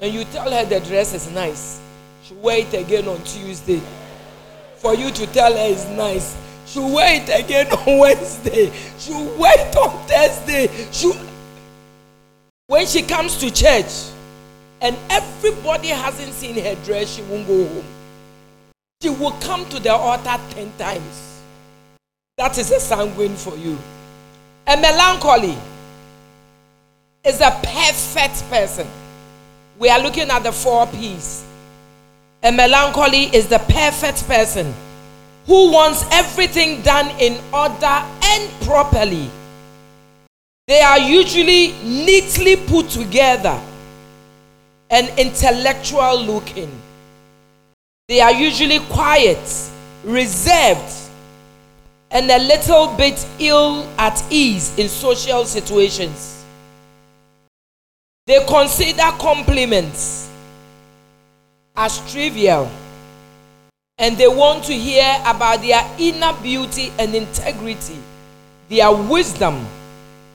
and 0.00 0.14
you 0.14 0.24
tell 0.24 0.50
her 0.50 0.64
the 0.64 0.80
dress 0.80 1.14
is 1.14 1.30
nice, 1.30 1.80
she 2.22 2.34
wear 2.34 2.58
it 2.58 2.74
again 2.74 3.06
on 3.08 3.22
Tuesday 3.24 3.82
for 4.80 4.94
you 4.94 5.10
to 5.10 5.26
tell 5.26 5.52
her 5.52 5.72
it's 5.72 5.86
nice. 5.88 6.36
she'll 6.64 6.94
wait 6.94 7.28
again 7.28 7.70
on 7.86 7.98
Wednesday. 7.98 8.72
She'll 8.98 9.36
wait 9.38 9.76
on 9.76 10.06
Thursday. 10.06 10.68
She'll... 10.90 11.16
when 12.66 12.86
she 12.86 13.02
comes 13.02 13.36
to 13.38 13.50
church 13.52 14.10
and 14.80 14.96
everybody 15.10 15.88
hasn't 15.88 16.32
seen 16.32 16.54
her 16.64 16.74
dress, 16.86 17.14
she 17.14 17.22
won't 17.22 17.46
go 17.46 17.66
home. 17.66 17.84
She 19.02 19.10
will 19.10 19.32
come 19.32 19.68
to 19.68 19.80
the 19.80 19.92
altar 19.92 20.40
10 20.50 20.72
times. 20.78 21.42
That 22.38 22.56
is 22.56 22.70
a 22.70 22.80
sanguine 22.80 23.36
for 23.36 23.56
you. 23.56 23.78
A 24.66 24.76
melancholy 24.76 25.56
is 27.24 27.40
a 27.40 27.50
perfect 27.62 28.48
person. 28.48 28.86
We 29.80 29.88
are 29.88 29.98
looking 29.98 30.28
at 30.30 30.42
the 30.42 30.52
four 30.52 30.86
P's. 30.88 31.42
A 32.42 32.52
melancholy 32.52 33.34
is 33.34 33.48
the 33.48 33.58
perfect 33.60 34.28
person 34.28 34.74
who 35.46 35.72
wants 35.72 36.04
everything 36.12 36.82
done 36.82 37.08
in 37.18 37.40
order 37.50 38.04
and 38.22 38.50
properly. 38.60 39.30
They 40.68 40.82
are 40.82 40.98
usually 40.98 41.72
neatly 41.82 42.56
put 42.56 42.90
together 42.90 43.58
and 44.90 45.08
intellectual 45.18 46.24
looking. 46.24 46.70
They 48.06 48.20
are 48.20 48.34
usually 48.34 48.80
quiet, 48.80 49.38
reserved, 50.04 50.92
and 52.10 52.30
a 52.30 52.38
little 52.38 52.88
bit 52.98 53.26
ill 53.38 53.88
at 53.96 54.22
ease 54.30 54.78
in 54.78 54.88
social 54.88 55.46
situations. 55.46 56.39
They 58.30 58.38
consider 58.46 59.10
compliments 59.18 60.30
as 61.74 61.98
trivial 62.12 62.70
and 63.98 64.16
they 64.16 64.28
want 64.28 64.62
to 64.66 64.72
hear 64.72 65.20
about 65.26 65.62
their 65.62 65.84
inner 65.98 66.32
beauty 66.40 66.92
and 66.96 67.12
integrity, 67.12 67.98
their 68.68 68.92
wisdom 68.92 69.66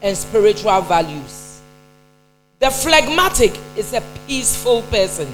and 0.01 0.17
spiritual 0.17 0.81
values. 0.81 1.61
The 2.59 2.69
phlegmatic 2.69 3.57
is 3.77 3.93
a 3.93 4.03
peaceful 4.27 4.81
person 4.81 5.33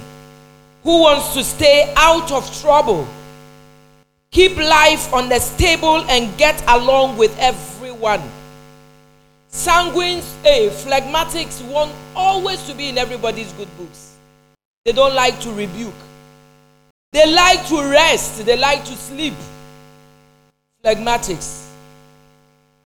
who 0.84 1.02
wants 1.02 1.34
to 1.34 1.44
stay 1.44 1.92
out 1.98 2.32
of 2.32 2.62
trouble, 2.62 3.08
keep 4.30 4.56
life 4.56 5.12
on 5.12 5.30
the 5.30 5.40
stable, 5.40 6.06
and 6.12 6.38
get 6.38 6.64
along 6.68 7.18
with 7.18 7.36
everyone. 7.40 8.22
Sanguines, 9.52 10.24
eh, 10.46 10.70
phlegmatics 10.70 11.62
want 11.68 11.92
always 12.16 12.64
to 12.68 12.74
be 12.74 12.88
in 12.88 12.98
everybody's 12.98 13.52
good 13.54 13.68
books. 13.78 14.16
They 14.86 14.94
don't 14.94 15.14
like 15.14 15.40
to 15.42 15.52
rebuke. 15.52 15.94
They 17.12 17.30
like 17.30 17.68
to 17.68 17.84
rest, 17.92 18.46
they 18.46 18.56
like 18.56 18.86
to 18.86 18.96
sleep. 18.96 19.34
Phlegmatics. 20.84 21.68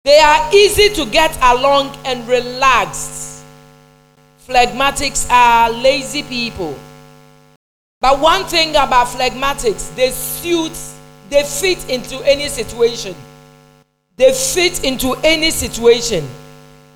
They 0.04 0.18
are 0.18 0.52
easy 0.52 0.90
to 0.94 1.06
get 1.06 1.34
along 1.42 1.96
and 2.04 2.28
relaxed. 2.28 3.42
Phlegmatics 4.46 5.30
are 5.30 5.70
lazy 5.70 6.22
people. 6.22 6.78
But 8.00 8.20
one 8.20 8.44
thing 8.44 8.70
about 8.70 9.06
phlegmatics, 9.06 9.94
they 9.94 10.10
suit, 10.10 10.76
they 11.30 11.44
fit 11.44 11.88
into 11.88 12.18
any 12.26 12.48
situation. 12.48 13.14
They 14.16 14.32
fit 14.34 14.84
into 14.84 15.14
any 15.24 15.50
situation. 15.50 16.28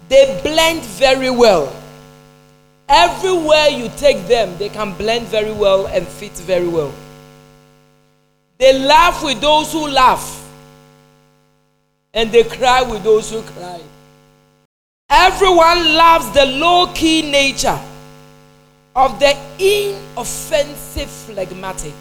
They 0.09 0.41
blend 0.43 0.83
very 0.83 1.31
well. 1.31 1.75
Everywhere 2.89 3.69
you 3.69 3.91
take 3.97 4.27
them, 4.29 4.57
they 4.59 4.69
can 4.69 4.95
blend 4.95 5.27
very 5.27 5.53
well 5.53 5.87
and 5.89 6.07
fit 6.07 6.33
very 6.33 6.69
well. 6.69 6.93
They 8.59 8.79
laugh 8.79 9.25
with 9.25 9.41
those 9.41 9.73
who 9.73 9.89
laugh, 9.89 10.49
and 12.15 12.31
they 12.31 12.45
cry 12.45 12.83
with 12.83 13.03
those 13.03 13.31
who 13.31 13.43
cry. 13.43 13.81
Everyone 15.11 15.95
loves 15.95 16.31
the 16.33 16.47
low 16.47 16.87
key 16.95 17.23
nature 17.23 17.79
of 18.95 19.19
the 19.19 19.37
inoffensive 19.59 21.11
phlegmatic. 21.11 21.93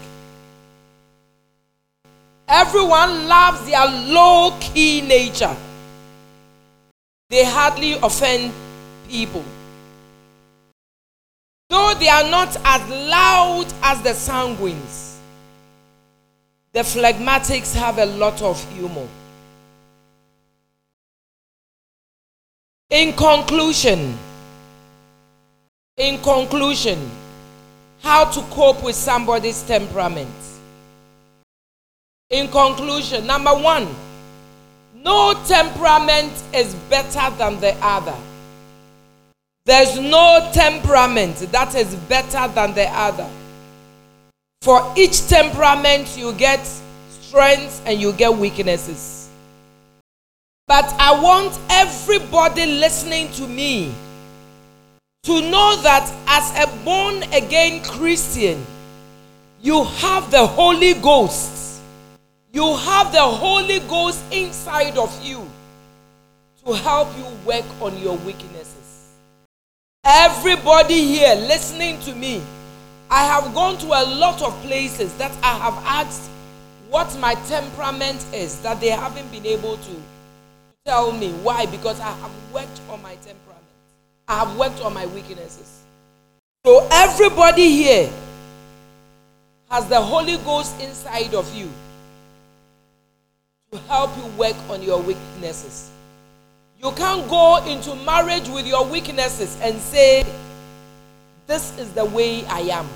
Everyone 2.48 3.26
loves 3.26 3.66
their 3.66 3.86
low 3.86 4.56
key 4.60 5.02
nature. 5.02 5.54
They 7.28 7.44
hardly 7.44 7.94
offend 7.94 8.52
people. 9.08 9.44
Though 11.68 11.94
they 11.98 12.08
are 12.08 12.28
not 12.30 12.56
as 12.64 12.88
loud 12.88 13.66
as 13.82 14.00
the 14.02 14.10
sanguines, 14.10 15.16
the 16.72 16.80
phlegmatics 16.80 17.74
have 17.74 17.98
a 17.98 18.06
lot 18.06 18.40
of 18.42 18.62
humor. 18.72 19.08
In 22.90 23.12
conclusion, 23.14 24.16
in 25.96 26.22
conclusion, 26.22 27.10
how 28.02 28.26
to 28.26 28.40
cope 28.42 28.84
with 28.84 28.94
somebody's 28.94 29.62
temperament. 29.62 30.30
In 32.30 32.46
conclusion, 32.48 33.26
number 33.26 33.50
one, 33.50 33.88
no 35.06 35.40
temperament 35.46 36.32
is 36.52 36.74
better 36.90 37.30
than 37.36 37.60
the 37.60 37.72
other. 37.80 38.16
There's 39.64 40.00
no 40.00 40.50
temperament 40.52 41.36
that 41.52 41.76
is 41.76 41.94
better 41.94 42.48
than 42.52 42.74
the 42.74 42.88
other. 42.88 43.28
For 44.62 44.92
each 44.96 45.28
temperament, 45.28 46.16
you 46.18 46.32
get 46.32 46.66
strengths 47.08 47.80
and 47.86 48.00
you 48.00 48.14
get 48.14 48.34
weaknesses. 48.34 49.30
But 50.66 50.92
I 50.98 51.20
want 51.22 51.56
everybody 51.70 52.66
listening 52.66 53.30
to 53.34 53.46
me 53.46 53.94
to 55.22 55.40
know 55.40 55.76
that 55.82 56.12
as 56.26 56.50
a 56.64 56.84
born 56.84 57.22
again 57.32 57.80
Christian, 57.84 58.66
you 59.62 59.84
have 59.84 60.32
the 60.32 60.44
Holy 60.44 60.94
Ghost. 60.94 61.65
You 62.52 62.76
have 62.76 63.12
the 63.12 63.22
Holy 63.22 63.80
Ghost 63.80 64.22
inside 64.32 64.96
of 64.96 65.12
you 65.22 65.46
to 66.64 66.72
help 66.74 67.08
you 67.16 67.24
work 67.44 67.64
on 67.80 67.98
your 67.98 68.16
weaknesses. 68.18 69.14
Everybody 70.04 70.94
here 70.94 71.34
listening 71.34 71.98
to 72.00 72.14
me, 72.14 72.42
I 73.10 73.24
have 73.24 73.52
gone 73.54 73.76
to 73.78 73.86
a 73.86 74.04
lot 74.16 74.40
of 74.42 74.54
places 74.62 75.12
that 75.18 75.32
I 75.42 75.58
have 75.58 75.74
asked 75.84 76.30
what 76.88 77.16
my 77.18 77.34
temperament 77.46 78.24
is 78.32 78.60
that 78.62 78.80
they 78.80 78.88
haven't 78.90 79.30
been 79.32 79.46
able 79.46 79.76
to 79.76 80.02
tell 80.84 81.12
me. 81.12 81.32
Why? 81.42 81.66
Because 81.66 81.98
I 82.00 82.12
have 82.12 82.32
worked 82.52 82.80
on 82.88 83.02
my 83.02 83.16
temperament, 83.16 83.64
I 84.28 84.44
have 84.44 84.56
worked 84.56 84.80
on 84.80 84.94
my 84.94 85.06
weaknesses. 85.06 85.82
So, 86.64 86.86
everybody 86.90 87.68
here 87.68 88.10
has 89.68 89.88
the 89.88 90.00
Holy 90.00 90.36
Ghost 90.38 90.80
inside 90.80 91.34
of 91.34 91.52
you 91.54 91.68
help 93.88 94.16
you 94.16 94.26
work 94.38 94.56
on 94.68 94.82
your 94.82 95.00
weaknesses. 95.00 95.90
You 96.82 96.92
can't 96.92 97.28
go 97.28 97.64
into 97.66 97.94
marriage 98.04 98.48
with 98.48 98.66
your 98.66 98.84
weaknesses 98.86 99.58
and 99.62 99.78
say, 99.80 100.24
This 101.46 101.76
is 101.78 101.92
the 101.92 102.04
way 102.04 102.44
I 102.46 102.60
am. 102.60 102.86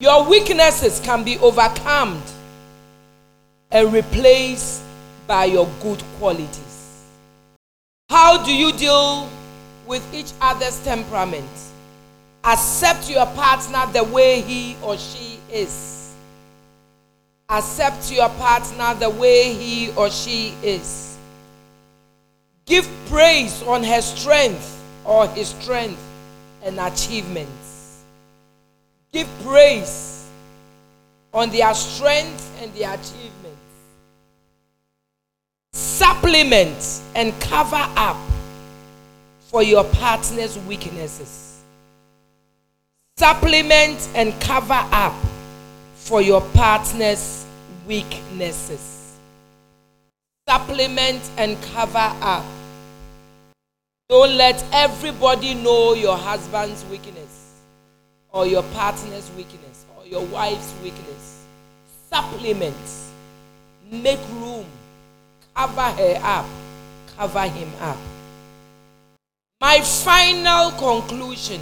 Your 0.00 0.28
weaknesses 0.28 1.00
can 1.00 1.24
be 1.24 1.38
overcome 1.38 2.22
and 3.70 3.92
replaced 3.92 4.82
by 5.26 5.46
your 5.46 5.68
good 5.82 6.02
qualities. 6.18 7.04
How 8.08 8.42
do 8.44 8.54
you 8.54 8.72
deal 8.72 9.28
with 9.86 10.14
each 10.14 10.32
other's 10.40 10.82
temperament? 10.84 11.50
Accept 12.44 13.10
your 13.10 13.26
partner 13.26 13.84
the 13.92 14.04
way 14.04 14.40
he 14.40 14.76
or 14.82 14.96
she 14.96 15.40
is. 15.52 15.97
Accept 17.50 18.12
your 18.12 18.28
partner 18.30 18.94
the 18.94 19.08
way 19.08 19.54
he 19.54 19.90
or 19.92 20.10
she 20.10 20.54
is. 20.62 21.16
Give 22.66 22.86
praise 23.08 23.62
on 23.62 23.82
her 23.82 24.02
strength 24.02 24.84
or 25.02 25.26
his 25.28 25.48
strength 25.48 26.02
and 26.62 26.78
achievements. 26.78 28.04
Give 29.12 29.26
praise 29.42 30.26
on 31.32 31.48
their 31.48 31.72
strength 31.72 32.62
and 32.62 32.70
their 32.74 32.92
achievements. 32.92 33.56
Supplement 35.72 37.00
and 37.14 37.32
cover 37.40 37.82
up 37.96 38.18
for 39.40 39.62
your 39.62 39.84
partner's 39.84 40.58
weaknesses. 40.60 41.62
Supplement 43.16 44.06
and 44.14 44.38
cover 44.38 44.86
up 44.92 45.14
for 46.08 46.22
your 46.22 46.40
partner's 46.52 47.46
weaknesses. 47.86 49.16
Supplement 50.48 51.22
and 51.36 51.60
cover 51.74 51.98
up 52.22 52.44
don't 54.10 54.38
let 54.38 54.64
everybody 54.72 55.52
know 55.52 55.92
your 55.92 56.16
husband's 56.16 56.82
weakness 56.86 57.60
or 58.30 58.46
your 58.46 58.62
partner's 58.72 59.30
weakness 59.32 59.84
or 59.94 60.06
your 60.06 60.24
wife's 60.24 60.72
weakness. 60.82 61.44
Supplement. 62.08 62.74
Make 63.92 64.18
room. 64.30 64.64
Cover 65.54 65.90
her 65.90 66.18
up. 66.22 66.46
Cover 67.18 67.48
him 67.48 67.70
up. 67.80 67.98
My 69.60 69.82
final 69.82 70.70
conclusion. 70.70 71.60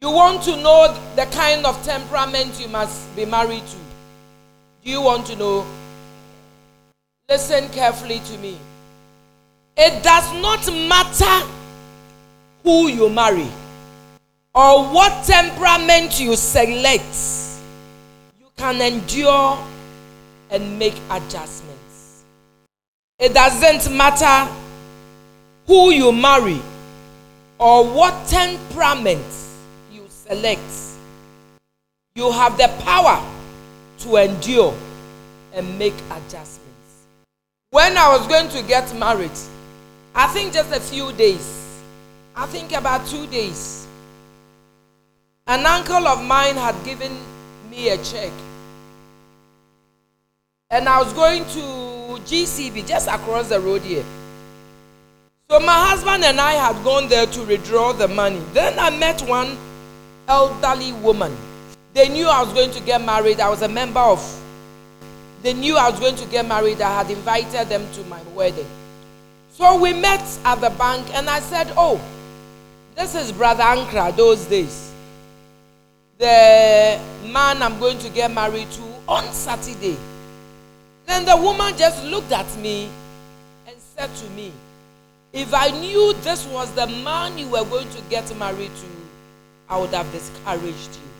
You 0.00 0.10
want 0.10 0.42
to 0.44 0.56
know 0.56 0.94
the 1.16 1.24
kind 1.26 1.64
of 1.64 1.82
temperament 1.82 2.60
you 2.60 2.68
must 2.68 3.14
be 3.16 3.24
married 3.24 3.66
to. 3.66 3.76
Do 4.84 4.90
you 4.90 5.00
want 5.00 5.26
to 5.28 5.36
know? 5.36 5.66
Listen 7.28 7.68
carefully 7.70 8.20
to 8.20 8.38
me. 8.38 8.58
It 9.76 10.02
does 10.02 10.32
not 10.34 10.66
matter 10.88 11.50
who 12.62 12.88
you 12.88 13.08
marry 13.08 13.48
or 14.54 14.92
what 14.92 15.24
temperament 15.24 16.18
you 16.18 16.34
select, 16.34 17.14
you 18.38 18.46
can 18.56 18.80
endure 18.80 19.58
and 20.50 20.78
make 20.78 20.94
adjustments. 21.10 22.24
It 23.18 23.34
doesn't 23.34 23.94
matter 23.94 24.52
who 25.66 25.90
you 25.90 26.10
marry 26.12 26.60
or 27.58 27.84
what 27.84 28.26
temperament 28.28 29.24
select, 30.28 30.60
you 32.14 32.30
have 32.32 32.56
the 32.58 32.68
power 32.82 33.22
to 33.98 34.16
endure 34.16 34.76
and 35.52 35.78
make 35.78 35.94
adjustments. 36.10 37.06
When 37.70 37.96
I 37.96 38.16
was 38.16 38.26
going 38.26 38.48
to 38.50 38.62
get 38.62 38.94
married, 38.96 39.38
I 40.14 40.26
think 40.28 40.52
just 40.52 40.72
a 40.72 40.80
few 40.80 41.12
days. 41.12 41.82
I 42.34 42.46
think 42.46 42.72
about 42.72 43.06
two 43.06 43.26
days. 43.28 43.86
An 45.46 45.64
uncle 45.64 46.06
of 46.06 46.24
mine 46.24 46.56
had 46.56 46.74
given 46.84 47.12
me 47.70 47.90
a 47.90 47.96
check. 47.98 48.32
And 50.70 50.88
I 50.88 51.00
was 51.00 51.12
going 51.12 51.44
to 51.44 52.20
GCB 52.24 52.86
just 52.86 53.08
across 53.08 53.48
the 53.50 53.60
road 53.60 53.82
here. 53.82 54.04
So 55.48 55.60
my 55.60 55.88
husband 55.88 56.24
and 56.24 56.40
I 56.40 56.52
had 56.54 56.82
gone 56.82 57.08
there 57.08 57.26
to 57.26 57.42
withdraw 57.44 57.92
the 57.92 58.08
money. 58.08 58.42
Then 58.52 58.78
I 58.78 58.90
met 58.90 59.22
one 59.22 59.56
elderly 60.28 60.92
woman. 60.92 61.36
They 61.94 62.08
knew 62.08 62.28
I 62.28 62.42
was 62.42 62.52
going 62.52 62.70
to 62.72 62.80
get 62.80 63.00
married. 63.02 63.40
I 63.40 63.48
was 63.48 63.62
a 63.62 63.68
member 63.68 64.00
of. 64.00 64.20
They 65.42 65.54
knew 65.54 65.76
I 65.76 65.88
was 65.90 65.98
going 66.00 66.16
to 66.16 66.26
get 66.26 66.46
married. 66.46 66.80
I 66.80 67.02
had 67.02 67.10
invited 67.10 67.68
them 67.68 67.90
to 67.92 68.02
my 68.04 68.20
wedding. 68.34 68.66
So 69.52 69.80
we 69.80 69.92
met 69.92 70.22
at 70.44 70.60
the 70.60 70.70
bank, 70.70 71.14
and 71.14 71.30
I 71.30 71.40
said, 71.40 71.72
Oh, 71.76 72.00
this 72.94 73.14
is 73.14 73.32
Brother 73.32 73.62
Ankrah, 73.62 74.14
those 74.14 74.44
days. 74.44 74.92
The 76.18 77.00
man 77.26 77.62
I'm 77.62 77.78
going 77.78 77.98
to 78.00 78.10
get 78.10 78.30
married 78.30 78.70
to 78.72 78.82
on 79.08 79.24
Saturday. 79.32 79.96
Then 81.06 81.24
the 81.24 81.36
woman 81.36 81.76
just 81.76 82.04
looked 82.04 82.32
at 82.32 82.54
me 82.58 82.90
and 83.66 83.76
said 83.78 84.14
to 84.16 84.30
me, 84.30 84.52
If 85.32 85.54
I 85.54 85.70
knew 85.70 86.12
this 86.22 86.46
was 86.46 86.70
the 86.72 86.86
man 86.86 87.38
you 87.38 87.48
were 87.48 87.64
going 87.64 87.88
to 87.90 88.00
get 88.10 88.36
married 88.38 88.72
to, 88.74 88.95
I 89.68 89.78
would 89.78 89.90
have 89.90 90.10
discouraged 90.12 90.96
you. 90.96 91.10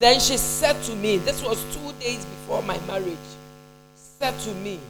Then 0.00 0.18
she 0.18 0.36
said 0.38 0.82
to 0.84 0.96
me, 0.96 1.18
This 1.18 1.42
was 1.42 1.62
two 1.74 1.92
days 2.00 2.24
before 2.24 2.62
my 2.62 2.78
marriage, 2.86 3.18
said 3.94 4.38
to 4.40 4.54
me, 4.54 4.80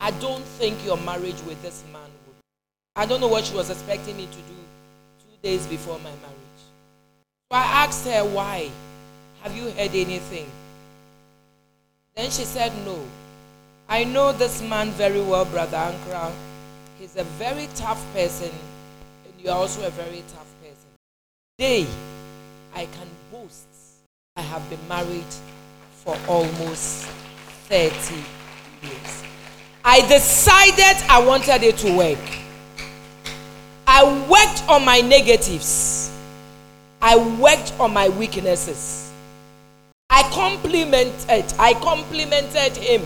I 0.00 0.10
don't 0.10 0.44
think 0.44 0.84
your 0.84 0.98
marriage 0.98 1.40
with 1.46 1.62
this 1.62 1.84
man 1.92 2.02
would. 2.02 2.36
I 2.96 3.06
don't 3.06 3.20
know 3.20 3.28
what 3.28 3.44
she 3.44 3.54
was 3.54 3.70
expecting 3.70 4.16
me 4.16 4.26
to 4.26 4.32
do 4.32 4.58
two 5.20 5.36
days 5.42 5.66
before 5.66 5.96
my 5.98 6.10
marriage. 6.10 6.62
So 7.50 7.56
I 7.56 7.84
asked 7.84 8.06
her, 8.06 8.24
Why? 8.24 8.70
Have 9.42 9.56
you 9.56 9.70
heard 9.70 9.94
anything? 9.94 10.50
Then 12.14 12.30
she 12.30 12.44
said, 12.44 12.72
No. 12.84 13.02
I 13.88 14.04
know 14.04 14.32
this 14.32 14.60
man 14.60 14.90
very 14.90 15.20
well, 15.20 15.44
Brother 15.44 15.76
Ankrah. 15.76 16.32
He's 16.98 17.16
a 17.16 17.24
very 17.24 17.68
tough 17.74 18.02
person, 18.12 18.50
and 19.24 19.34
you're 19.40 19.54
also 19.54 19.86
a 19.86 19.90
very 19.90 20.22
tough. 20.28 20.51
Today, 21.62 21.86
I 22.74 22.86
can 22.86 23.06
boast 23.30 23.68
I 24.34 24.40
have 24.40 24.68
been 24.68 24.80
married 24.88 25.32
for 25.92 26.18
almost 26.26 27.04
30 27.68 28.16
years. 28.82 29.22
I 29.84 30.00
decided 30.08 31.00
I 31.08 31.24
wanted 31.24 31.62
it 31.62 31.76
to 31.76 31.96
work. 31.96 32.18
I 33.86 34.02
worked 34.28 34.68
on 34.68 34.84
my 34.84 35.02
negatives. 35.02 36.10
I 37.00 37.16
worked 37.38 37.72
on 37.78 37.92
my 37.94 38.08
weaknesses. 38.08 39.12
I 40.10 40.24
complimented, 40.32 41.44
I 41.60 41.74
complimented 41.74 42.76
him 42.76 43.02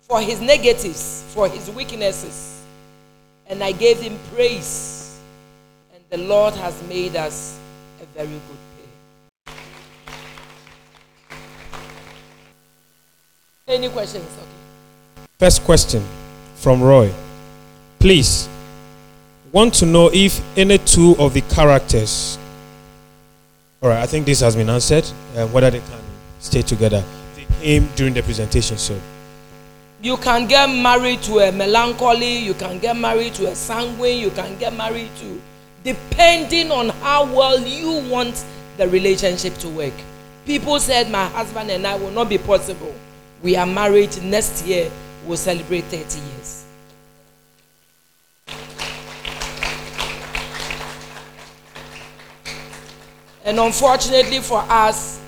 for 0.00 0.22
his 0.22 0.40
negatives, 0.40 1.26
for 1.34 1.46
his 1.46 1.70
weaknesses. 1.72 2.62
And 3.48 3.62
I 3.62 3.72
gave 3.72 4.00
him 4.00 4.18
praise. 4.34 5.01
The 6.12 6.18
Lord 6.18 6.52
has 6.56 6.74
made 6.90 7.16
us 7.16 7.58
a 8.02 8.04
very 8.14 8.28
good 8.28 8.58
pair. 9.46 9.54
Any 13.66 13.88
questions? 13.88 14.26
Okay. 14.36 15.26
First 15.38 15.64
question 15.64 16.04
from 16.56 16.82
Roy. 16.82 17.10
Please, 17.98 18.46
want 19.52 19.72
to 19.72 19.86
know 19.86 20.10
if 20.12 20.38
any 20.58 20.76
two 20.76 21.16
of 21.18 21.32
the 21.32 21.40
characters. 21.40 22.36
All 23.82 23.88
right, 23.88 24.02
I 24.02 24.06
think 24.06 24.26
this 24.26 24.40
has 24.40 24.54
been 24.54 24.68
answered. 24.68 25.10
Uh, 25.34 25.46
whether 25.46 25.70
they 25.70 25.78
can 25.78 26.00
stay 26.40 26.60
together. 26.60 27.02
They 27.36 27.46
came 27.62 27.88
during 27.96 28.12
the 28.12 28.22
presentation, 28.22 28.76
so. 28.76 29.00
You 30.02 30.18
can 30.18 30.46
get 30.46 30.66
married 30.66 31.22
to 31.22 31.38
a 31.38 31.50
melancholy. 31.50 32.36
You 32.36 32.52
can 32.52 32.78
get 32.80 32.98
married 32.98 33.32
to 33.36 33.46
a 33.46 33.54
sanguine. 33.54 34.18
You 34.18 34.30
can 34.32 34.58
get 34.58 34.74
married 34.74 35.08
to, 35.20 35.40
depending 35.84 36.70
on 36.70 36.88
how 36.88 37.24
well 37.24 37.58
you 37.60 38.08
want 38.08 38.44
the 38.76 38.88
relationship 38.88 39.54
to 39.58 39.68
work. 39.68 39.92
People 40.46 40.78
said 40.80 41.10
my 41.10 41.26
husband 41.26 41.70
and 41.70 41.86
I 41.86 41.94
will 41.94 42.10
not 42.10 42.28
be 42.28 42.38
possible. 42.38 42.94
We 43.42 43.56
are 43.56 43.66
married 43.66 44.22
next 44.22 44.64
year. 44.66 44.90
We'll 45.26 45.36
celebrate 45.36 45.82
30 45.84 46.20
years. 46.20 46.64
And 53.44 53.58
unfortunately 53.58 54.38
for 54.38 54.60
us, 54.68 55.20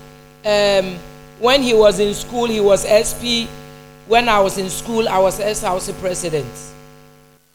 um, 0.45 0.97
when 1.39 1.61
he 1.61 1.73
was 1.73 1.99
in 1.99 2.13
school, 2.13 2.45
he 2.45 2.61
was 2.61 2.85
SP. 2.87 3.47
When 4.07 4.29
I 4.29 4.39
was 4.39 4.57
in 4.57 4.69
school, 4.69 5.09
I 5.09 5.17
was 5.17 5.39
S-House 5.39 5.91
president. 5.99 6.47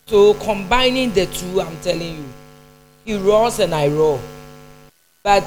So 0.06 0.34
combining 0.34 1.12
the 1.12 1.26
two, 1.26 1.60
I'm 1.60 1.78
telling 1.80 2.16
you, 2.16 2.24
he 3.04 3.16
roars 3.16 3.58
and 3.58 3.74
I 3.74 3.88
roar. 3.88 4.20
But 5.22 5.44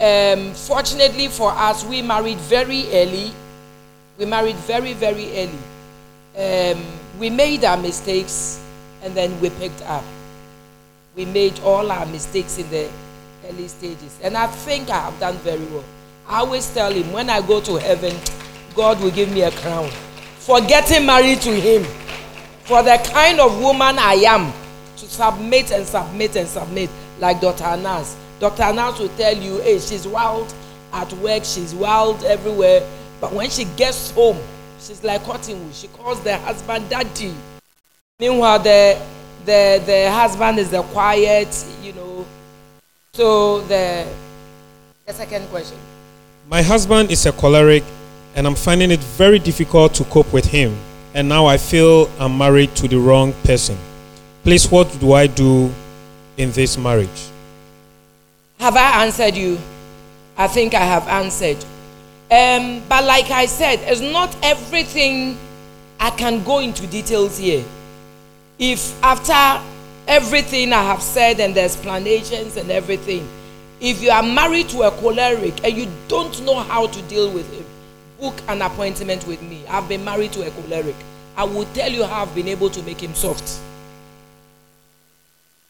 um, 0.00 0.52
fortunately 0.54 1.28
for 1.28 1.50
us, 1.50 1.84
we 1.84 2.02
married 2.02 2.38
very 2.38 2.86
early. 2.92 3.32
We 4.18 4.26
married 4.26 4.56
very, 4.56 4.92
very 4.92 5.30
early. 5.30 6.74
Um, 6.74 6.84
we 7.18 7.30
made 7.30 7.64
our 7.64 7.76
mistakes 7.76 8.62
and 9.02 9.14
then 9.14 9.38
we 9.40 9.50
picked 9.50 9.82
up. 9.82 10.04
We 11.16 11.24
made 11.24 11.58
all 11.60 11.90
our 11.90 12.06
mistakes 12.06 12.58
in 12.58 12.68
the 12.70 12.90
early 13.48 13.68
stages. 13.68 14.18
And 14.22 14.36
I 14.36 14.46
think 14.46 14.90
I 14.90 14.98
have 15.00 15.18
done 15.20 15.36
very 15.38 15.64
well. 15.66 15.84
I 16.26 16.38
always 16.40 16.72
tell 16.72 16.92
him 16.92 17.12
when 17.12 17.28
I 17.30 17.40
go 17.46 17.60
to 17.60 17.76
heaven, 17.76 18.16
God 18.74 19.00
will 19.00 19.10
give 19.10 19.32
me 19.32 19.42
a 19.42 19.50
crown 19.50 19.90
for 20.38 20.60
getting 20.60 21.06
married 21.06 21.40
to 21.42 21.52
him. 21.52 21.84
For 22.64 22.82
the 22.82 22.96
kind 23.12 23.40
of 23.40 23.60
woman 23.60 23.98
I 23.98 24.14
am 24.26 24.52
to 24.96 25.06
submit 25.06 25.70
and 25.70 25.86
submit 25.86 26.36
and 26.36 26.48
submit, 26.48 26.90
like 27.18 27.40
Dr. 27.40 27.64
Anas. 27.64 28.16
Dr. 28.40 28.62
Anas 28.62 28.98
will 28.98 29.08
tell 29.10 29.36
you, 29.36 29.58
hey, 29.60 29.78
she's 29.78 30.06
wild 30.06 30.52
at 30.92 31.12
work, 31.14 31.44
she's 31.44 31.74
wild 31.74 32.22
everywhere. 32.24 32.86
But 33.20 33.32
when 33.32 33.50
she 33.50 33.64
gets 33.76 34.10
home, 34.10 34.38
she's 34.78 35.02
like 35.02 35.24
cottonwood. 35.24 35.74
She 35.74 35.88
calls 35.88 36.20
the 36.20 36.36
husband 36.38 36.88
daddy. 36.90 37.34
Meanwhile, 38.18 38.60
the, 38.60 39.00
the, 39.44 39.82
the 39.84 40.10
husband 40.10 40.58
is 40.58 40.70
the 40.70 40.82
quiet, 40.82 41.64
you 41.82 41.92
know. 41.94 42.26
So 43.12 43.60
the, 43.62 44.06
the 45.06 45.12
second 45.12 45.48
question. 45.48 45.78
My 46.48 46.62
husband 46.62 47.10
is 47.10 47.24
a 47.26 47.32
choleric, 47.32 47.84
and 48.34 48.46
I'm 48.46 48.54
finding 48.54 48.90
it 48.90 49.00
very 49.00 49.38
difficult 49.38 49.94
to 49.94 50.04
cope 50.04 50.32
with 50.32 50.44
him. 50.44 50.76
And 51.14 51.28
now 51.28 51.46
I 51.46 51.56
feel 51.56 52.10
I'm 52.18 52.36
married 52.36 52.74
to 52.76 52.88
the 52.88 52.98
wrong 52.98 53.32
person. 53.44 53.78
Please, 54.44 54.70
what 54.70 54.94
do 55.00 55.14
I 55.14 55.26
do 55.26 55.72
in 56.36 56.52
this 56.52 56.76
marriage? 56.76 57.08
Have 58.60 58.76
I 58.76 59.02
answered 59.02 59.36
you? 59.36 59.58
I 60.36 60.48
think 60.48 60.74
I 60.74 60.84
have 60.84 61.08
answered. 61.08 61.56
Um, 62.30 62.82
but 62.86 63.04
like 63.04 63.30
I 63.30 63.46
said, 63.46 63.78
it's 63.80 64.02
not 64.02 64.36
everything 64.42 65.38
I 65.98 66.10
can 66.10 66.44
go 66.44 66.58
into 66.58 66.86
details 66.88 67.38
here. 67.38 67.64
If 68.58 69.02
after 69.02 69.64
everything 70.06 70.74
I 70.74 70.82
have 70.82 71.00
said 71.00 71.40
and 71.40 71.54
the 71.54 71.62
explanations 71.62 72.58
and 72.58 72.70
everything, 72.70 73.26
if 73.80 74.02
you 74.02 74.10
are 74.10 74.22
married 74.22 74.68
to 74.70 74.82
a 74.82 74.90
choleric 74.90 75.64
and 75.64 75.74
you 75.74 75.90
don't 76.06 76.38
know 76.44 76.56
how 76.56 76.86
to 76.86 77.02
deal 77.04 77.30
with 77.32 77.50
him, 77.50 77.64
book 78.20 78.34
an 78.48 78.60
appointment 78.60 79.26
with 79.26 79.40
me. 79.40 79.66
I've 79.68 79.88
been 79.88 80.04
married 80.04 80.32
to 80.32 80.46
a 80.46 80.50
choleric. 80.50 80.96
I 81.34 81.44
will 81.44 81.64
tell 81.72 81.90
you 81.90 82.04
how 82.04 82.24
I've 82.24 82.34
been 82.34 82.48
able 82.48 82.68
to 82.68 82.82
make 82.82 83.02
him 83.02 83.14
soft. 83.14 83.58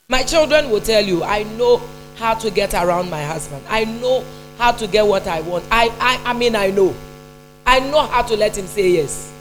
My 0.09 0.23
children 0.23 0.71
will 0.71 0.81
tell 0.83 1.03
you, 1.03 1.25
I 1.25 1.45
know 1.45 1.81
how 2.17 2.35
to 2.35 2.51
get 2.51 2.75
around 2.75 3.09
my 3.11 3.23
husband. 3.23 3.65
I 3.69 3.85
know 3.85 4.25
how 4.59 4.73
to 4.73 4.87
get 4.87 5.07
what 5.07 5.27
I 5.27 5.41
want. 5.41 5.65
I, 5.71 5.89
I, 5.99 6.31
I 6.31 6.33
mean, 6.35 6.55
I 6.55 6.71
know. 6.71 6.95
I 7.67 7.81
know 7.81 8.03
how 8.07 8.23
to 8.23 8.37
let 8.37 8.57
him 8.57 8.67
say 8.67 8.91
yes. 8.91 9.33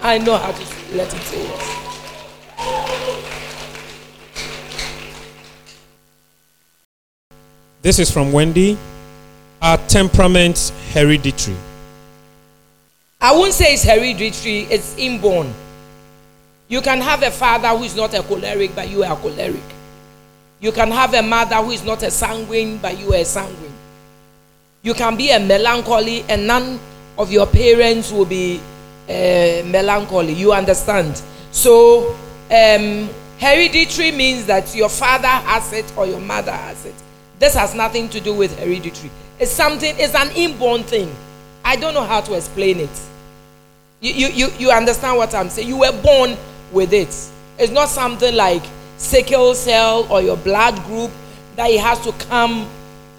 I 0.00 0.18
know 0.18 0.36
how 0.36 0.52
to 0.52 0.96
let 0.96 1.12
him 1.12 1.20
say 1.20 1.42
yes. 1.42 1.72
This 7.82 7.98
is 7.98 8.10
from 8.10 8.32
Wendy. 8.32 8.78
Are 9.62 9.78
temperaments 9.88 10.72
hereditary? 10.92 11.56
I 13.20 13.32
won't 13.32 13.52
say 13.52 13.74
it's 13.74 13.84
hereditary, 13.84 14.60
it's 14.70 14.96
inborn. 14.98 15.52
You 16.68 16.80
can 16.80 17.00
have 17.00 17.22
a 17.22 17.30
father 17.30 17.68
who 17.68 17.84
is 17.84 17.94
not 17.94 18.14
a 18.14 18.22
choleric, 18.22 18.74
but 18.74 18.88
you 18.88 19.04
are 19.04 19.16
choleric. 19.16 19.62
You 20.60 20.72
can 20.72 20.90
have 20.90 21.14
a 21.14 21.22
mother 21.22 21.56
who 21.56 21.70
is 21.70 21.84
not 21.84 22.02
a 22.02 22.10
sanguine, 22.10 22.78
but 22.78 22.98
you 22.98 23.14
are 23.14 23.24
sanguine. 23.24 23.72
You 24.82 24.94
can 24.94 25.16
be 25.16 25.30
a 25.30 25.38
melancholy, 25.38 26.24
and 26.28 26.46
none 26.46 26.80
of 27.18 27.30
your 27.30 27.46
parents 27.46 28.10
will 28.10 28.24
be 28.24 28.60
uh, 29.08 29.62
melancholy. 29.66 30.32
You 30.32 30.52
understand? 30.52 31.22
So, 31.52 32.16
um, 32.50 33.08
hereditary 33.38 34.10
means 34.12 34.46
that 34.46 34.74
your 34.74 34.88
father 34.88 35.28
has 35.28 35.72
it 35.72 35.92
or 35.96 36.06
your 36.06 36.20
mother 36.20 36.52
has 36.52 36.84
it. 36.84 36.94
This 37.38 37.54
has 37.54 37.74
nothing 37.74 38.08
to 38.10 38.20
do 38.20 38.34
with 38.34 38.58
hereditary. 38.58 39.10
It's 39.38 39.50
something, 39.52 39.94
it's 39.98 40.14
an 40.14 40.30
inborn 40.34 40.82
thing. 40.82 41.14
I 41.64 41.76
don't 41.76 41.94
know 41.94 42.04
how 42.04 42.20
to 42.22 42.34
explain 42.34 42.80
it. 42.80 43.00
You, 44.00 44.12
you, 44.12 44.28
you, 44.28 44.52
you 44.58 44.70
understand 44.70 45.16
what 45.16 45.34
I'm 45.34 45.48
saying? 45.50 45.68
You 45.68 45.78
were 45.78 46.02
born 46.02 46.36
with 46.72 46.92
it. 46.92 47.08
It's 47.58 47.72
not 47.72 47.88
something 47.88 48.34
like 48.34 48.62
sickle 48.96 49.54
cell 49.54 50.06
or 50.10 50.22
your 50.22 50.36
blood 50.36 50.74
group 50.84 51.10
that 51.56 51.70
it 51.70 51.80
has 51.80 52.00
to 52.00 52.12
come 52.26 52.68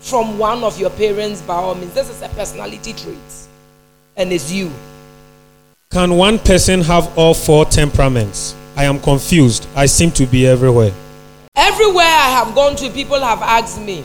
from 0.01 0.37
one 0.37 0.63
of 0.63 0.79
your 0.79 0.89
parents 0.91 1.41
by 1.41 1.55
all 1.55 1.75
means. 1.75 1.93
This 1.93 2.09
is 2.09 2.21
a 2.21 2.29
personality 2.29 2.93
trait, 2.93 3.17
and 4.15 4.31
it's 4.31 4.51
you. 4.51 4.71
Can 5.91 6.15
one 6.15 6.37
person 6.39 6.81
have 6.81 7.17
all 7.17 7.33
four 7.33 7.65
temperaments? 7.65 8.55
I 8.75 8.83
am 8.83 8.99
confused. 8.99 9.67
I 9.75 9.87
seem 9.87 10.11
to 10.11 10.25
be 10.25 10.45
everywhere. 10.45 10.91
Everywhere 11.55 12.05
I 12.05 12.29
have 12.43 12.53
gone 12.53 12.75
to, 12.75 12.89
people 12.91 13.19
have 13.19 13.41
asked 13.41 13.81
me. 13.81 14.03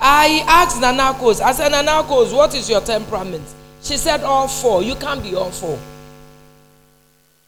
I 0.00 0.42
asked 0.46 0.80
Nanakos, 0.80 1.40
I 1.40 1.52
said, 1.52 1.72
Nanakos, 1.72 2.34
what 2.34 2.54
is 2.54 2.68
your 2.68 2.80
temperament? 2.80 3.44
She 3.82 3.96
said, 3.96 4.22
all 4.22 4.48
four. 4.48 4.82
You 4.82 4.96
can't 4.96 5.22
be 5.22 5.34
all 5.36 5.50
four. 5.50 5.78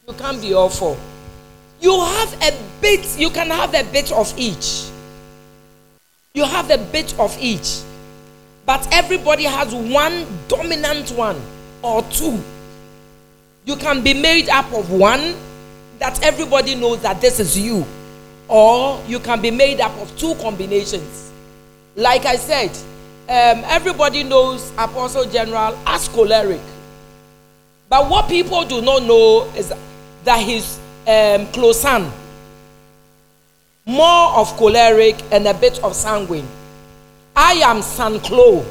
You 0.06 0.14
can't 0.14 0.40
be 0.40 0.54
all 0.54 0.68
four. 0.68 0.96
You 1.80 1.98
have 2.00 2.32
a 2.42 2.56
bit, 2.80 3.18
you 3.18 3.30
can 3.30 3.48
have 3.48 3.74
a 3.74 3.84
bit 3.84 4.12
of 4.12 4.32
each. 4.38 4.88
You 6.34 6.44
have 6.44 6.70
a 6.70 6.78
bit 6.78 7.18
of 7.18 7.36
each. 7.40 7.80
But 8.66 8.86
everybody 8.92 9.44
has 9.44 9.74
one 9.74 10.26
dominant 10.48 11.10
one 11.12 11.40
or 11.82 12.02
two. 12.04 12.40
You 13.64 13.76
can 13.76 14.02
be 14.02 14.14
made 14.14 14.48
up 14.48 14.72
of 14.72 14.90
one 14.90 15.34
that 15.98 16.22
everybody 16.22 16.74
knows 16.74 17.02
that 17.02 17.20
this 17.20 17.40
is 17.40 17.58
you. 17.58 17.86
Or 18.48 19.00
you 19.06 19.20
can 19.20 19.40
be 19.40 19.50
made 19.50 19.80
up 19.80 19.92
of 20.00 20.16
two 20.18 20.34
combinations. 20.36 21.30
Like 21.96 22.26
I 22.26 22.36
said, 22.36 22.70
um, 23.28 23.62
everybody 23.66 24.22
knows 24.24 24.70
Apostle 24.72 25.24
General 25.24 25.78
as 25.86 26.08
choleric. 26.08 26.60
But 27.88 28.08
what 28.08 28.28
people 28.28 28.64
do 28.64 28.80
not 28.82 29.02
know 29.02 29.50
is 29.56 29.72
that 30.24 30.40
he's 30.40 30.78
um, 31.06 31.46
Closan. 31.52 32.10
More 33.86 34.36
of 34.36 34.56
choleric 34.56 35.16
and 35.32 35.46
a 35.46 35.54
bit 35.54 35.82
of 35.82 35.94
sanguine. 35.94 36.46
I 37.34 37.54
am 37.54 37.82
San 37.82 38.20
Clo. 38.20 38.64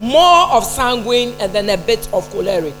More 0.00 0.48
of 0.50 0.64
sanguine 0.64 1.34
and 1.40 1.52
then 1.52 1.70
a 1.70 1.76
bit 1.76 2.08
of 2.12 2.28
choleric. 2.30 2.74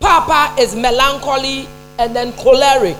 Papa 0.00 0.60
is 0.60 0.74
melancholy 0.74 1.68
and 1.98 2.14
then 2.14 2.32
choleric. 2.32 2.96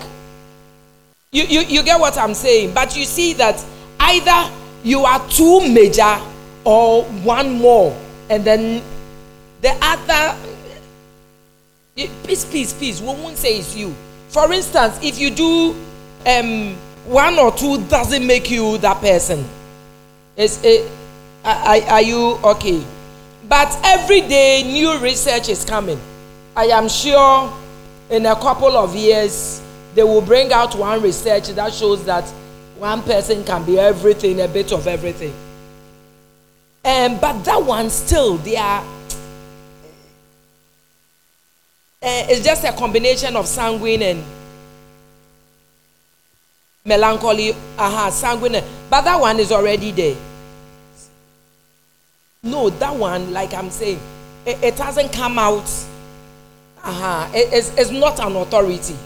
You, 1.32 1.44
you, 1.44 1.60
you 1.60 1.82
get 1.82 2.00
what 2.00 2.16
I'm 2.16 2.34
saying? 2.34 2.72
But 2.74 2.96
you 2.96 3.04
see 3.04 3.32
that 3.34 3.64
either 4.00 4.52
you 4.84 5.04
are 5.04 5.26
too 5.28 5.68
major 5.68 6.16
or 6.64 7.04
one 7.22 7.52
more, 7.52 7.96
and 8.30 8.44
then 8.44 8.82
the 9.60 9.76
other. 9.82 10.38
Please, 11.96 12.44
please, 12.44 12.74
please, 12.74 13.00
we 13.00 13.06
won't 13.06 13.38
say 13.38 13.56
it's 13.56 13.74
you. 13.74 13.94
For 14.28 14.52
instance, 14.52 14.98
if 15.02 15.18
you 15.18 15.30
do 15.30 15.74
um, 16.26 16.74
one 17.06 17.38
or 17.38 17.50
two, 17.56 17.82
doesn't 17.86 18.26
make 18.26 18.50
you 18.50 18.76
that 18.78 19.00
person. 19.00 19.42
Is 20.36 20.62
it? 20.62 20.90
Are, 21.42 21.80
are 21.80 22.02
you 22.02 22.38
okay? 22.44 22.84
But 23.48 23.74
every 23.82 24.20
day, 24.20 24.62
new 24.62 24.98
research 24.98 25.48
is 25.48 25.64
coming. 25.64 25.98
I 26.54 26.66
am 26.66 26.86
sure 26.90 27.50
in 28.10 28.26
a 28.26 28.34
couple 28.34 28.76
of 28.76 28.94
years, 28.94 29.62
they 29.94 30.02
will 30.02 30.20
bring 30.20 30.52
out 30.52 30.74
one 30.74 31.00
research 31.00 31.48
that 31.48 31.72
shows 31.72 32.04
that 32.04 32.24
one 32.76 33.00
person 33.04 33.42
can 33.42 33.64
be 33.64 33.78
everything, 33.78 34.42
a 34.42 34.48
bit 34.48 34.70
of 34.70 34.86
everything. 34.86 35.32
Um, 36.84 37.18
but 37.18 37.42
that 37.44 37.62
one 37.64 37.88
still, 37.88 38.36
they 38.36 38.58
are. 38.58 38.84
It's 42.06 42.44
just 42.44 42.64
a 42.64 42.72
combination 42.72 43.34
of 43.36 43.46
sanguine 43.46 44.02
and 44.02 44.24
melancholy. 46.84 47.52
Aha, 47.52 48.06
uh-huh, 48.06 48.10
sanguine. 48.10 48.62
But 48.88 49.02
that 49.02 49.20
one 49.20 49.40
is 49.40 49.50
already 49.50 49.90
there. 49.90 50.16
No, 52.42 52.70
that 52.70 52.94
one, 52.94 53.32
like 53.32 53.52
I'm 53.54 53.70
saying, 53.70 53.98
it, 54.44 54.62
it 54.62 54.78
hasn't 54.78 55.12
come 55.12 55.38
out. 55.38 55.68
Uh-huh. 56.84 57.28
It, 57.34 57.52
it's, 57.52 57.76
it's 57.76 57.90
not 57.90 58.20
an 58.20 58.36
authority. 58.36 58.96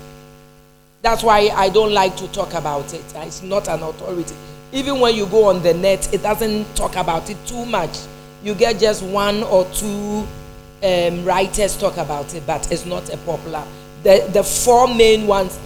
That's 1.00 1.22
why 1.22 1.48
I 1.54 1.70
don't 1.70 1.94
like 1.94 2.16
to 2.16 2.28
talk 2.28 2.52
about 2.52 2.92
it. 2.92 3.02
It's 3.14 3.42
not 3.42 3.68
an 3.68 3.82
authority. 3.82 4.34
Even 4.72 5.00
when 5.00 5.14
you 5.14 5.24
go 5.26 5.44
on 5.44 5.62
the 5.62 5.72
net, 5.72 6.12
it 6.12 6.22
doesn't 6.22 6.76
talk 6.76 6.96
about 6.96 7.30
it 7.30 7.38
too 7.46 7.64
much. 7.64 7.98
You 8.44 8.54
get 8.54 8.78
just 8.78 9.02
one 9.02 9.42
or 9.44 9.64
two 9.72 10.26
um, 10.82 11.24
writers 11.24 11.76
talk 11.76 11.96
about 11.96 12.34
it, 12.34 12.46
but 12.46 12.70
it's 12.72 12.86
not 12.86 13.12
a 13.12 13.16
popular. 13.18 13.64
The, 14.02 14.28
the 14.32 14.42
four 14.42 14.88
main 14.88 15.26
ones. 15.26 15.58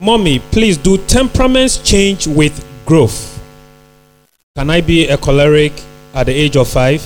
Mommy, 0.00 0.38
please 0.38 0.76
do 0.76 0.98
temperaments 1.06 1.78
change 1.78 2.26
with 2.26 2.64
growth? 2.84 3.40
Can 4.56 4.68
I 4.68 4.80
be 4.80 5.06
a 5.08 5.16
choleric 5.16 5.72
at 6.14 6.26
the 6.26 6.32
age 6.32 6.56
of 6.56 6.68
five, 6.68 7.02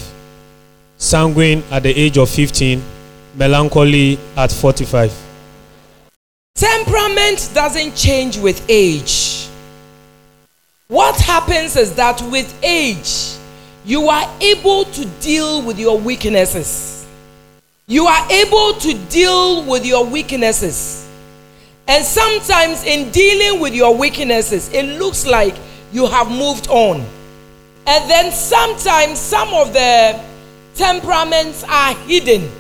sanguine 0.97 1.63
at 1.71 1.83
the 1.83 1.91
age 1.91 2.19
of 2.19 2.29
15, 2.31 2.83
melancholy 3.35 4.19
at 4.37 4.51
45? 4.51 5.13
Temperament 6.55 7.51
doesn't 7.55 7.95
change 7.95 8.39
with 8.39 8.65
age. 8.69 9.49
What 10.89 11.17
happens 11.21 11.77
is 11.77 11.95
that 11.97 12.23
with 12.31 12.59
age, 12.65 13.37
you 13.87 14.09
are 14.09 14.29
able 14.41 14.85
to 14.85 15.07
deal 15.21 15.63
with 15.63 15.79
your 15.79 15.97
weaknesses. 15.97 17.07
You 17.87 18.07
are 18.07 18.33
able 18.33 18.73
to 18.81 18.95
deal 19.09 19.63
with 19.65 19.87
your 19.87 20.05
weaknesses. 20.05 21.09
And 21.87 22.05
sometimes, 22.05 22.83
in 22.85 23.13
dealing 23.13 23.61
with 23.61 23.73
your 23.77 23.97
weaknesses, 23.97 24.73
it 24.73 24.99
looks 24.99 25.25
like 25.25 25.55
you 25.93 26.09
have 26.09 26.29
moved 26.29 26.67
on. 26.67 27.07
And 27.87 28.11
then 28.11 28.33
sometimes, 28.33 29.21
some 29.21 29.55
of 29.55 29.73
the 29.73 30.21
temperaments 30.75 31.63
are 31.69 31.95
hidden. 32.09 32.51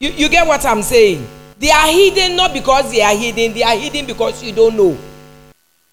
You, 0.00 0.10
you 0.10 0.28
get 0.28 0.48
what 0.48 0.66
I'm 0.66 0.82
saying? 0.82 1.24
They 1.60 1.70
are 1.70 1.86
hidden 1.86 2.34
not 2.34 2.52
because 2.52 2.90
they 2.90 3.02
are 3.02 3.16
hidden, 3.16 3.54
they 3.54 3.62
are 3.62 3.76
hidden 3.76 4.04
because 4.04 4.42
you 4.42 4.52
don't 4.52 4.76
know. 4.76 4.98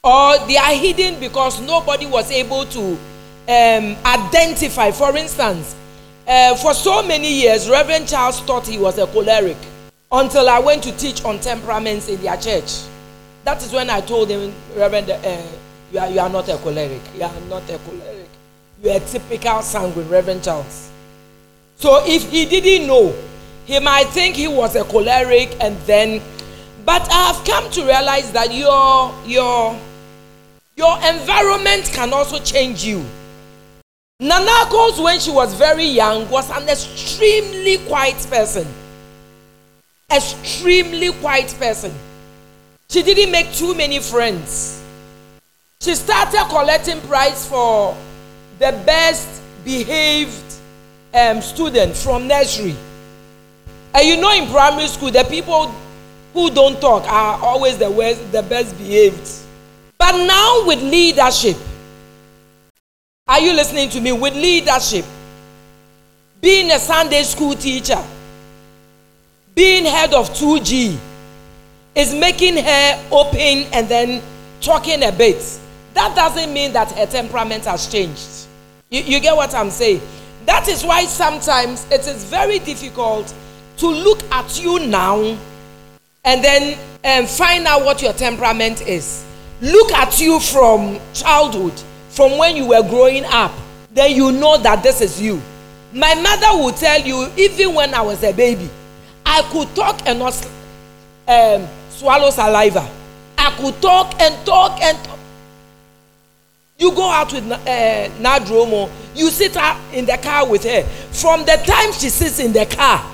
Or 0.03 0.47
they 0.47 0.57
are 0.57 0.73
hidden 0.73 1.19
because 1.19 1.61
nobody 1.61 2.07
was 2.07 2.31
able 2.31 2.65
to 2.65 2.97
um, 3.47 3.95
identify. 4.05 4.91
For 4.91 5.15
instance, 5.17 5.75
uh, 6.27 6.55
for 6.55 6.73
so 6.73 7.01
many 7.05 7.31
years, 7.31 7.69
Reverend 7.69 8.07
Charles 8.07 8.39
thought 8.41 8.67
he 8.67 8.77
was 8.77 8.97
a 8.97 9.07
choleric 9.07 9.57
until 10.11 10.49
I 10.49 10.59
went 10.59 10.83
to 10.83 10.91
teach 10.97 11.23
on 11.25 11.39
temperaments 11.39 12.09
in 12.09 12.21
their 12.21 12.37
church. 12.37 12.83
That 13.43 13.61
is 13.63 13.71
when 13.71 13.89
I 13.89 14.01
told 14.01 14.29
him, 14.29 14.53
Reverend, 14.75 15.09
uh, 15.09 15.41
you, 15.91 15.99
are, 15.99 16.09
you 16.09 16.19
are 16.19 16.29
not 16.29 16.47
a 16.49 16.57
choleric. 16.57 17.01
You 17.15 17.23
are 17.23 17.41
not 17.49 17.63
a 17.69 17.77
choleric. 17.79 18.29
You 18.83 18.91
are 18.91 18.97
a 18.97 18.99
typical 18.99 19.61
sanguine, 19.61 20.09
Reverend 20.09 20.43
Charles. 20.43 20.91
So 21.77 22.03
if 22.05 22.29
he 22.29 22.45
didn't 22.45 22.87
know, 22.87 23.13
he 23.65 23.79
might 23.79 24.07
think 24.07 24.35
he 24.35 24.47
was 24.47 24.75
a 24.75 24.83
choleric 24.83 25.55
and 25.59 25.75
then, 25.87 26.21
but 26.85 27.01
I 27.11 27.31
have 27.31 27.45
come 27.45 27.71
to 27.71 27.81
realize 27.81 28.31
that 28.33 28.53
your 28.53 29.15
your 29.25 29.79
your 30.75 30.95
environment 30.97 31.89
can 31.93 32.13
also 32.13 32.39
change 32.39 32.83
you. 32.83 33.05
Nanakos, 34.21 35.03
when 35.03 35.19
she 35.19 35.31
was 35.31 35.55
very 35.55 35.85
young, 35.85 36.29
was 36.29 36.47
an 36.51 36.69
extremely 36.69 37.79
quiet 37.87 38.17
person. 38.29 38.67
Extremely 40.13 41.11
quiet 41.13 41.55
person. 41.57 41.91
She 42.87 43.01
didn't 43.01 43.31
make 43.31 43.51
too 43.53 43.73
many 43.73 43.97
friends. 43.97 44.83
She 45.79 45.95
started 45.95 46.45
collecting 46.49 47.01
prize 47.01 47.47
for 47.47 47.97
the 48.59 48.71
best 48.85 49.41
behaved 49.65 50.53
um, 51.15 51.41
student 51.41 51.95
from 51.95 52.27
nursery. 52.27 52.75
And 53.95 54.07
you 54.07 54.17
know, 54.21 54.31
in 54.33 54.47
primary 54.51 54.87
school, 54.87 55.09
the 55.09 55.23
people 55.23 55.73
who 56.33 56.51
don't 56.51 56.79
talk 56.79 57.03
are 57.05 57.43
always 57.43 57.79
the, 57.79 57.89
worst, 57.89 58.31
the 58.31 58.43
best 58.43 58.77
behaved. 58.77 59.27
But 59.97 60.11
now, 60.27 60.67
with 60.67 60.79
leadership, 60.83 61.57
are 63.31 63.39
you 63.39 63.53
listening 63.53 63.87
to 63.89 64.01
me? 64.01 64.11
With 64.11 64.35
leadership, 64.35 65.05
being 66.41 66.69
a 66.69 66.77
Sunday 66.77 67.23
school 67.23 67.53
teacher, 67.55 68.03
being 69.55 69.85
head 69.85 70.13
of 70.13 70.29
2G, 70.31 70.97
is 71.95 72.13
making 72.13 72.57
her 72.57 73.07
open 73.09 73.71
and 73.71 73.87
then 73.87 74.21
talking 74.59 75.01
a 75.03 75.13
bit. 75.13 75.59
That 75.93 76.13
doesn't 76.13 76.51
mean 76.51 76.73
that 76.73 76.91
her 76.91 77.05
temperament 77.05 77.63
has 77.65 77.89
changed. 77.89 78.47
You, 78.89 78.99
you 79.01 79.19
get 79.21 79.33
what 79.33 79.55
I'm 79.55 79.69
saying? 79.69 80.01
That 80.45 80.67
is 80.67 80.83
why 80.83 81.05
sometimes 81.05 81.89
it 81.89 82.01
is 82.01 82.25
very 82.25 82.59
difficult 82.59 83.33
to 83.77 83.87
look 83.87 84.21
at 84.33 84.61
you 84.61 84.85
now 84.87 85.37
and 86.25 86.43
then 86.43 86.77
um, 87.05 87.25
find 87.27 87.65
out 87.65 87.85
what 87.85 88.01
your 88.01 88.11
temperament 88.11 88.85
is. 88.85 89.23
Look 89.61 89.93
at 89.93 90.19
you 90.19 90.41
from 90.41 90.99
childhood, 91.13 91.81
from 92.11 92.37
when 92.37 92.55
you 92.57 92.67
were 92.67 92.83
growing 92.83 93.23
up, 93.25 93.51
then 93.91 94.15
you 94.15 94.31
know 94.31 94.57
that 94.57 94.83
this 94.83 95.01
is 95.01 95.21
you. 95.21 95.41
My 95.93 96.13
mother 96.15 96.61
will 96.61 96.73
tell 96.73 96.99
you, 97.01 97.29
even 97.37 97.73
when 97.73 97.93
I 97.93 98.01
was 98.01 98.21
a 98.23 98.33
baby, 98.33 98.69
I 99.25 99.41
could 99.51 99.73
talk 99.75 100.01
and 100.05 100.19
not 100.19 100.35
um, 101.27 101.67
swallow 101.89 102.29
saliva. 102.29 102.87
I 103.37 103.51
could 103.57 103.81
talk 103.81 104.19
and 104.21 104.45
talk 104.45 104.81
and 104.81 104.97
talk. 105.03 105.19
You 106.77 106.91
go 106.91 107.09
out 107.09 107.31
with 107.31 107.49
uh, 107.49 107.57
Nadromo, 108.19 108.89
you 109.15 109.29
sit 109.29 109.55
in 109.93 110.05
the 110.05 110.17
car 110.17 110.47
with 110.47 110.63
her. 110.63 110.83
From 111.11 111.41
the 111.41 111.61
time 111.65 111.93
she 111.93 112.09
sits 112.09 112.39
in 112.39 112.51
the 112.51 112.65
car, 112.65 113.05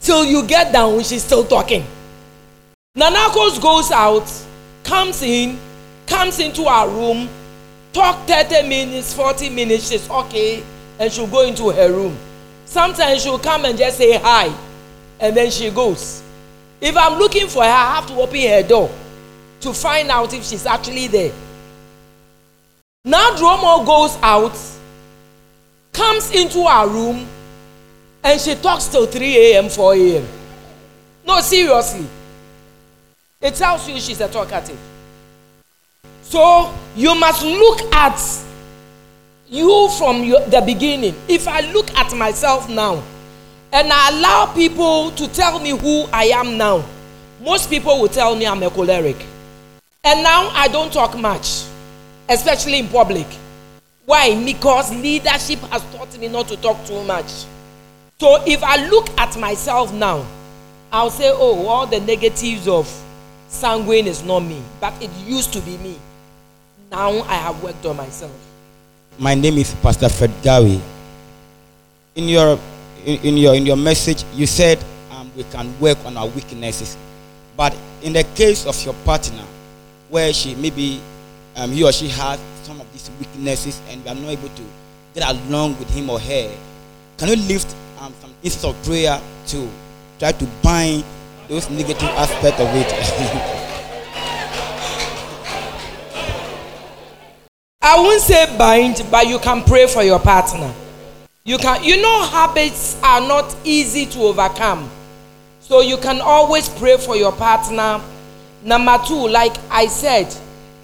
till 0.00 0.24
you 0.24 0.46
get 0.46 0.72
down 0.72 1.02
she's 1.02 1.22
still 1.22 1.44
talking. 1.44 1.84
Nanakos 2.96 3.62
goes 3.62 3.90
out, 3.90 4.30
comes 4.84 5.22
in, 5.22 5.58
comes 6.06 6.40
into 6.40 6.64
our 6.64 6.88
room, 6.88 7.28
talk 7.98 8.28
30 8.28 8.68
minutes, 8.68 9.12
40 9.12 9.50
minutes, 9.50 9.88
she's 9.88 10.08
okay, 10.08 10.62
and 11.00 11.12
she'll 11.12 11.26
go 11.26 11.42
into 11.44 11.70
her 11.70 11.92
room. 11.92 12.16
Sometimes 12.64 13.24
she'll 13.24 13.40
come 13.40 13.64
and 13.64 13.76
just 13.76 13.98
say 13.98 14.16
hi, 14.16 14.54
and 15.18 15.36
then 15.36 15.50
she 15.50 15.68
goes. 15.70 16.22
If 16.80 16.96
I'm 16.96 17.18
looking 17.18 17.48
for 17.48 17.64
her, 17.64 17.68
I 17.68 17.96
have 17.96 18.06
to 18.06 18.14
open 18.14 18.40
her 18.40 18.62
door 18.62 18.88
to 19.62 19.72
find 19.72 20.10
out 20.10 20.32
if 20.32 20.44
she's 20.44 20.64
actually 20.64 21.08
there. 21.08 21.32
Now 23.04 23.30
Dromo 23.30 23.84
goes 23.84 24.16
out, 24.22 24.56
comes 25.92 26.30
into 26.32 26.60
our 26.60 26.88
room, 26.88 27.26
and 28.22 28.40
she 28.40 28.54
talks 28.54 28.86
till 28.86 29.06
3 29.06 29.54
a.m., 29.54 29.68
4 29.68 29.94
a.m. 29.94 30.28
No, 31.26 31.40
seriously. 31.40 32.06
It 33.40 33.54
tells 33.56 33.88
you 33.88 33.98
she's 33.98 34.20
a 34.20 34.28
talkative. 34.28 34.78
So 36.28 36.74
you 36.94 37.14
must 37.14 37.42
look 37.42 37.80
at 37.94 38.20
you 39.48 39.88
from 39.96 40.22
your, 40.22 40.44
the 40.48 40.60
beginning. 40.60 41.14
If 41.26 41.48
I 41.48 41.60
look 41.72 41.90
at 41.94 42.14
myself 42.14 42.68
now 42.68 43.02
and 43.72 43.90
I 43.90 44.10
allow 44.10 44.52
people 44.52 45.10
to 45.12 45.26
tell 45.32 45.58
me 45.58 45.70
who 45.70 46.04
I 46.12 46.24
am 46.24 46.58
now, 46.58 46.84
most 47.40 47.70
people 47.70 47.98
will 47.98 48.08
tell 48.08 48.36
me 48.36 48.46
I'm 48.46 48.62
a 48.62 48.68
choleric. 48.68 49.16
And 50.04 50.22
now 50.22 50.50
I 50.52 50.68
don't 50.68 50.92
talk 50.92 51.16
much, 51.18 51.62
especially 52.28 52.80
in 52.80 52.88
public. 52.88 53.26
Why? 54.04 54.34
Because 54.44 54.90
leadership 54.94 55.60
has 55.70 55.82
taught 55.94 56.18
me 56.18 56.28
not 56.28 56.46
to 56.48 56.58
talk 56.58 56.84
too 56.84 57.02
much. 57.04 57.46
So 58.20 58.42
if 58.46 58.62
I 58.62 58.86
look 58.90 59.08
at 59.18 59.34
myself 59.38 59.94
now, 59.94 60.26
I'll 60.92 61.08
say, 61.10 61.30
oh, 61.32 61.66
all 61.68 61.86
the 61.86 62.00
negatives 62.00 62.68
of 62.68 62.86
sanguine 63.48 64.06
is 64.06 64.22
not 64.22 64.40
me, 64.40 64.62
but 64.78 64.92
it 65.02 65.10
used 65.26 65.54
to 65.54 65.60
be 65.60 65.78
me. 65.78 65.96
Now 66.90 67.10
I 67.22 67.34
have 67.34 67.62
worked 67.62 67.84
on 67.84 67.96
myself. 67.96 68.32
My 69.18 69.34
name 69.34 69.58
is 69.58 69.74
Pastor 69.82 70.08
Fred 70.08 70.30
Gawi. 70.42 70.80
In 72.14 72.28
your 72.28 72.58
in, 73.04 73.20
in 73.20 73.36
your 73.36 73.54
in 73.54 73.66
your 73.66 73.76
message, 73.76 74.24
you 74.34 74.46
said 74.46 74.78
um, 75.10 75.30
we 75.36 75.44
can 75.44 75.68
work 75.80 75.98
on 76.06 76.16
our 76.16 76.26
weaknesses, 76.28 76.96
but 77.56 77.76
in 78.02 78.12
the 78.14 78.24
case 78.34 78.64
of 78.66 78.74
your 78.84 78.94
partner, 79.04 79.44
where 80.08 80.32
she 80.32 80.54
maybe 80.54 81.00
um, 81.56 81.70
he 81.72 81.84
or 81.84 81.92
she 81.92 82.08
has 82.08 82.40
some 82.62 82.80
of 82.80 82.90
these 82.92 83.10
weaknesses 83.20 83.80
and 83.90 84.02
we 84.04 84.10
are 84.10 84.14
not 84.14 84.30
able 84.30 84.48
to 84.48 84.62
get 85.14 85.28
along 85.28 85.78
with 85.78 85.90
him 85.90 86.08
or 86.08 86.18
her, 86.18 86.50
can 87.18 87.28
you 87.28 87.36
lift 87.36 87.74
um, 88.00 88.14
some 88.20 88.32
instance 88.42 88.64
of 88.64 88.82
prayer 88.84 89.20
to 89.48 89.68
try 90.18 90.32
to 90.32 90.46
bind 90.62 91.04
those 91.48 91.68
negative 91.70 92.08
aspect 92.16 92.60
of 92.60 92.68
it. 92.74 93.54
I 97.90 97.96
won't 98.00 98.20
say 98.20 98.44
bind, 98.58 99.02
but 99.10 99.26
you 99.28 99.38
can 99.38 99.64
pray 99.64 99.86
for 99.86 100.02
your 100.02 100.18
partner. 100.18 100.74
You 101.42 101.56
can, 101.56 101.82
you 101.82 102.02
know, 102.02 102.22
habits 102.26 103.00
are 103.02 103.22
not 103.26 103.56
easy 103.64 104.04
to 104.04 104.18
overcome. 104.24 104.90
So 105.60 105.80
you 105.80 105.96
can 105.96 106.20
always 106.20 106.68
pray 106.68 106.98
for 106.98 107.16
your 107.16 107.32
partner. 107.32 108.02
Number 108.62 108.98
two, 109.06 109.28
like 109.28 109.56
I 109.70 109.86
said, 109.86 110.26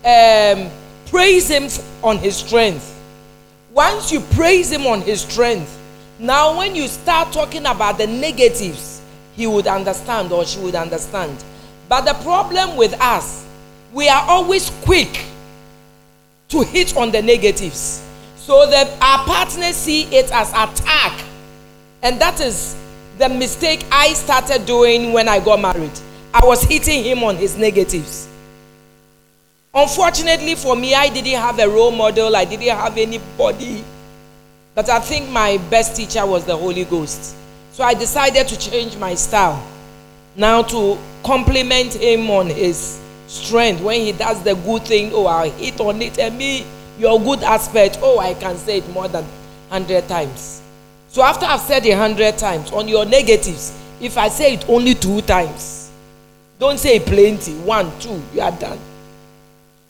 um, 0.02 0.70
praise 1.10 1.46
him 1.46 1.64
on 2.02 2.16
his 2.16 2.38
strength. 2.38 2.98
Once 3.74 4.10
you 4.10 4.20
praise 4.20 4.72
him 4.72 4.86
on 4.86 5.02
his 5.02 5.20
strength, 5.20 5.78
now 6.18 6.56
when 6.56 6.74
you 6.74 6.88
start 6.88 7.34
talking 7.34 7.66
about 7.66 7.98
the 7.98 8.06
negatives, 8.06 9.02
he 9.36 9.46
would 9.46 9.66
understand 9.66 10.32
or 10.32 10.46
she 10.46 10.58
would 10.60 10.74
understand. 10.74 11.44
But 11.86 12.06
the 12.06 12.14
problem 12.24 12.76
with 12.76 12.98
us, 12.98 13.46
we 13.92 14.08
are 14.08 14.22
always 14.26 14.70
quick 14.86 15.26
to 16.54 16.62
hit 16.62 16.96
on 16.96 17.10
the 17.10 17.20
negatives. 17.20 18.00
So 18.36 18.68
that 18.70 18.88
our 19.02 19.26
partners 19.26 19.74
see 19.74 20.02
it 20.04 20.30
as 20.30 20.50
attack. 20.50 21.24
And 22.02 22.20
that 22.20 22.40
is 22.40 22.76
the 23.18 23.28
mistake 23.28 23.84
I 23.90 24.12
started 24.12 24.64
doing 24.64 25.12
when 25.12 25.28
I 25.28 25.40
got 25.40 25.60
married. 25.60 25.98
I 26.32 26.44
was 26.44 26.62
hitting 26.62 27.02
him 27.02 27.24
on 27.24 27.36
his 27.36 27.56
negatives. 27.56 28.28
Unfortunately 29.74 30.54
for 30.54 30.76
me, 30.76 30.94
I 30.94 31.08
didn't 31.08 31.40
have 31.40 31.58
a 31.58 31.68
role 31.68 31.90
model, 31.90 32.36
I 32.36 32.44
didn't 32.44 32.76
have 32.76 32.96
anybody. 32.96 33.82
But 34.76 34.88
I 34.88 35.00
think 35.00 35.30
my 35.30 35.58
best 35.70 35.96
teacher 35.96 36.24
was 36.24 36.44
the 36.44 36.56
Holy 36.56 36.84
Ghost. 36.84 37.34
So 37.72 37.82
I 37.82 37.94
decided 37.94 38.46
to 38.46 38.58
change 38.58 38.96
my 38.96 39.14
style 39.14 39.66
now 40.36 40.62
to 40.62 40.98
compliment 41.24 41.94
him 41.94 42.30
on 42.30 42.46
his 42.46 43.00
strength. 43.26 43.82
When 43.82 44.00
he 44.00 44.12
does 44.12 44.42
the 44.42 44.54
good 44.54 44.82
thing, 44.82 45.10
oh, 45.12 45.26
i 45.26 45.48
hit 45.48 45.80
on 45.80 46.00
it. 46.02 46.18
And 46.18 46.36
me, 46.38 46.64
your 46.98 47.20
good 47.20 47.42
aspect, 47.42 47.98
oh, 48.02 48.18
I 48.18 48.34
can 48.34 48.56
say 48.56 48.78
it 48.78 48.88
more 48.90 49.08
than 49.08 49.24
100 49.68 50.08
times. 50.08 50.62
So 51.08 51.22
after 51.22 51.46
I've 51.46 51.60
said 51.60 51.86
it 51.86 51.90
100 51.90 52.38
times, 52.38 52.72
on 52.72 52.88
your 52.88 53.04
negatives, 53.04 53.78
if 54.00 54.18
I 54.18 54.28
say 54.28 54.54
it 54.54 54.68
only 54.68 54.94
two 54.94 55.20
times, 55.22 55.90
don't 56.58 56.78
say 56.78 57.00
plenty. 57.00 57.54
One, 57.58 57.90
two, 58.00 58.22
you 58.32 58.40
are 58.40 58.52
done. 58.52 58.78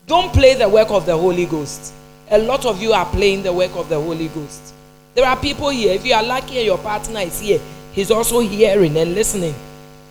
Don't 0.07 0.33
play 0.33 0.55
the 0.55 0.69
work 0.69 0.91
of 0.91 1.07
the 1.07 1.17
Holy 1.17 1.47
Ghost. 1.47 1.93
A 2.31 2.39
lot 2.39 2.67
of 2.67 2.81
you 2.83 2.93
are 2.93 3.07
playing 3.07 3.43
the 3.43 3.53
work 3.53 3.75
of 3.75 3.89
the 3.89 4.01
Holy 4.01 4.29
Ghost. 4.29 4.75
There 5.15 5.27
are 5.27 5.37
people 5.37 5.69
here, 5.69 5.93
if 5.95 6.05
you 6.05 6.15
are 6.15 6.23
lucky 6.23 6.61
your 6.63 6.79
partner 6.79 7.21
is 7.21 7.41
here, 7.41 7.61
he's 7.93 8.11
also 8.11 8.41
hearing 8.41 8.97
and 8.97 9.15
listening. 9.15 9.55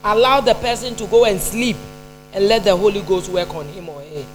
Allow 0.04 0.42
the 0.42 0.54
person 0.56 0.96
to 0.96 1.06
go 1.08 1.26
and 1.26 1.40
sleep 1.40 1.76
and 2.34 2.48
let 2.48 2.64
the 2.64 2.76
Holy 2.76 3.02
Ghost 3.02 3.30
work 3.30 3.54
on 3.56 3.66
him 3.68 3.90
or 3.90 4.02
her. 4.02 4.26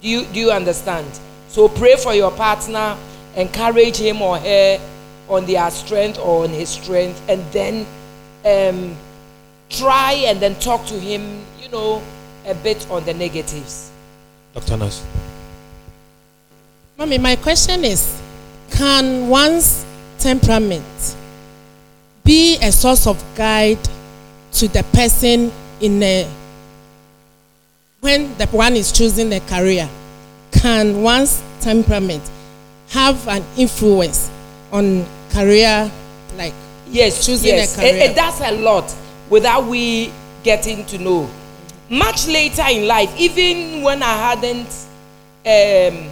Do 0.00 0.08
you, 0.08 0.24
do 0.26 0.40
you 0.40 0.50
understand? 0.50 1.08
So 1.48 1.68
pray 1.68 1.96
for 1.96 2.14
your 2.14 2.30
partner, 2.30 2.96
encourage 3.36 3.96
him 3.96 4.22
or 4.22 4.38
her 4.38 4.80
on 5.28 5.46
their 5.46 5.70
strength 5.70 6.18
or 6.18 6.44
on 6.44 6.50
his 6.50 6.68
strength, 6.68 7.22
and 7.28 7.42
then 7.52 7.86
um, 8.44 8.96
try 9.70 10.12
and 10.26 10.40
then 10.40 10.54
talk 10.56 10.84
to 10.86 10.98
him, 10.98 11.44
you 11.60 11.68
know, 11.68 12.02
a 12.46 12.54
bit 12.54 12.88
on 12.90 13.04
the 13.04 13.14
negatives. 13.14 13.90
Dr. 14.54 14.76
Nas. 14.76 15.04
Mommy, 16.96 17.18
my 17.18 17.36
question 17.36 17.84
is 17.84 18.20
can 18.70 19.28
one's 19.28 19.84
temperament 20.18 21.16
be 22.24 22.56
a 22.62 22.72
source 22.72 23.06
of 23.06 23.22
guide 23.34 23.78
to 24.52 24.68
the 24.68 24.82
person 24.92 25.52
in 25.80 26.02
a 26.02 26.28
when 28.04 28.36
the 28.36 28.46
one 28.48 28.74
is 28.76 28.92
choosing 28.92 29.32
a 29.32 29.40
career? 29.40 29.88
Can 30.52 31.02
one's 31.02 31.42
temperament 31.60 32.22
have 32.90 33.26
an 33.26 33.42
influence 33.56 34.30
on 34.70 35.06
career 35.30 35.90
like 36.36 36.52
yes 36.88 37.24
choosing 37.24 37.54
yes 37.54 37.74
a 37.76 37.80
career? 37.80 37.94
It, 37.96 38.10
it 38.10 38.14
does 38.14 38.40
a 38.42 38.50
lot 38.60 38.94
without 39.30 39.64
we 39.66 40.12
getting 40.42 40.84
to 40.86 40.98
know 40.98 41.30
much 41.88 42.26
later 42.28 42.64
in 42.70 42.86
life 42.86 43.12
even 43.18 43.82
when 43.82 44.02
i 44.02 44.12
hadn't 44.34 44.68
um, 45.46 46.10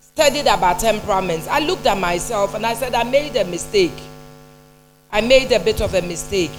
studied 0.00 0.46
about 0.46 0.78
temperaments 0.78 1.46
i 1.48 1.58
looked 1.58 1.86
at 1.86 1.98
myself 1.98 2.54
and 2.54 2.64
i 2.64 2.74
said 2.74 2.94
i 2.94 3.02
made 3.02 3.34
a 3.36 3.44
mistake 3.44 3.98
i 5.12 5.20
made 5.20 5.50
a 5.52 5.60
bit 5.60 5.80
of 5.80 5.94
a 5.94 6.02
mistake 6.02 6.52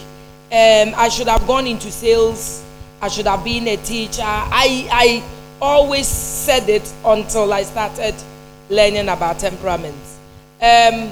um, 0.52 0.94
i 0.98 1.08
should 1.10 1.28
have 1.28 1.46
gone 1.48 1.66
into 1.66 1.90
sales 1.92 2.64
i 3.02 3.08
should 3.08 3.28
have 3.28 3.44
been 3.44 3.68
a 3.68 3.78
teacher 3.78 4.22
i 4.24 4.88
i 4.92 5.24
always 5.62 6.08
said 6.08 6.68
it 6.70 6.94
until 7.06 7.52
i 7.54 7.64
started 7.64 8.16
learning 8.70 9.10
about 9.10 9.38
temperaments 9.40 10.18
um, 10.62 11.12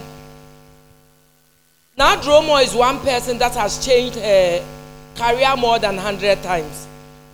now 1.97 2.15
Dromo 2.15 2.63
is 2.63 2.73
one 2.73 2.99
person 2.99 3.37
that 3.39 3.53
has 3.55 3.83
changed 3.85 4.15
her 4.17 4.63
career 5.19 5.55
more 5.57 5.79
than 5.79 5.95
100 5.95 6.41
times. 6.41 6.87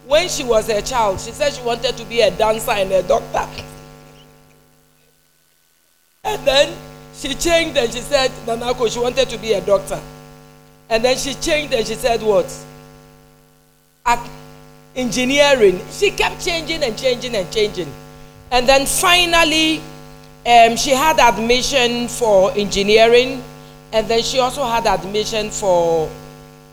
When 0.08 0.28
she 0.28 0.44
was 0.44 0.70
a 0.70 0.82
child, 0.82 1.20
she 1.22 1.32
said 1.32 1.54
she 1.54 1.62
wanted 1.62 1.96
to 1.98 2.06
be 2.06 2.22
a 2.22 2.32
dancer 2.32 2.72
and 2.72 2.92
a 2.92 3.04
doctor. 3.04 3.48
and 6.24 6.48
then 6.48 6.76
she 7.14 7.36
changed 7.36 7.78
and 7.78 7.94
she 7.94 8.00
said, 8.00 8.32
Nanako, 8.48 8.92
she 8.92 9.00
wanted 9.00 9.30
to 9.30 9.38
be 9.38 9.54
a 9.54 9.62
doctor. 9.62 10.02
And 10.90 11.06
then 11.06 11.18
she 11.18 11.36
changed 11.36 11.74
and 11.74 11.86
she 11.86 11.94
said, 11.94 12.22
what? 12.24 12.52
At 14.06 14.20
engineering. 14.96 15.80
She 15.92 16.12
kept 16.12 16.44
changing 16.44 16.84
and 16.84 16.98
changing 16.98 17.36
and 17.36 17.52
changing. 17.52 17.92
And 18.52 18.68
then 18.68 18.86
finally, 18.86 19.78
um, 20.46 20.78
she 20.78 20.92
had 20.92 21.20
admission 21.20 22.08
for 22.08 22.52
engineering, 22.52 23.44
and 23.92 24.08
then 24.08 24.22
she 24.22 24.40
also 24.40 24.64
had 24.64 24.86
admission 24.86 25.50
for 25.50 26.10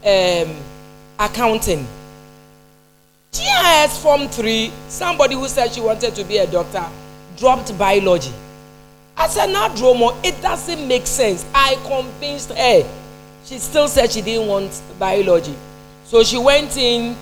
um, 0.04 0.56
accounting. 1.18 1.86
GIS 3.32 3.98
Form 4.02 4.28
3, 4.28 4.70
somebody 4.88 5.34
who 5.34 5.48
said 5.48 5.72
she 5.72 5.80
wanted 5.80 6.14
to 6.14 6.24
be 6.24 6.36
a 6.38 6.46
doctor 6.46 6.84
dropped 7.38 7.76
biology. 7.78 8.32
I 9.16 9.28
said, 9.28 9.46
now, 9.46 9.68
Dromo, 9.68 10.14
it 10.24 10.40
doesn't 10.42 10.86
make 10.86 11.06
sense. 11.06 11.46
I 11.54 11.76
convinced 11.86 12.50
her. 12.52 12.82
She 13.44 13.58
still 13.58 13.88
said 13.88 14.10
she 14.12 14.20
didn't 14.20 14.48
want 14.48 14.82
biology. 14.98 15.54
So 16.04 16.22
she 16.22 16.38
went 16.38 16.76
in 16.76 17.16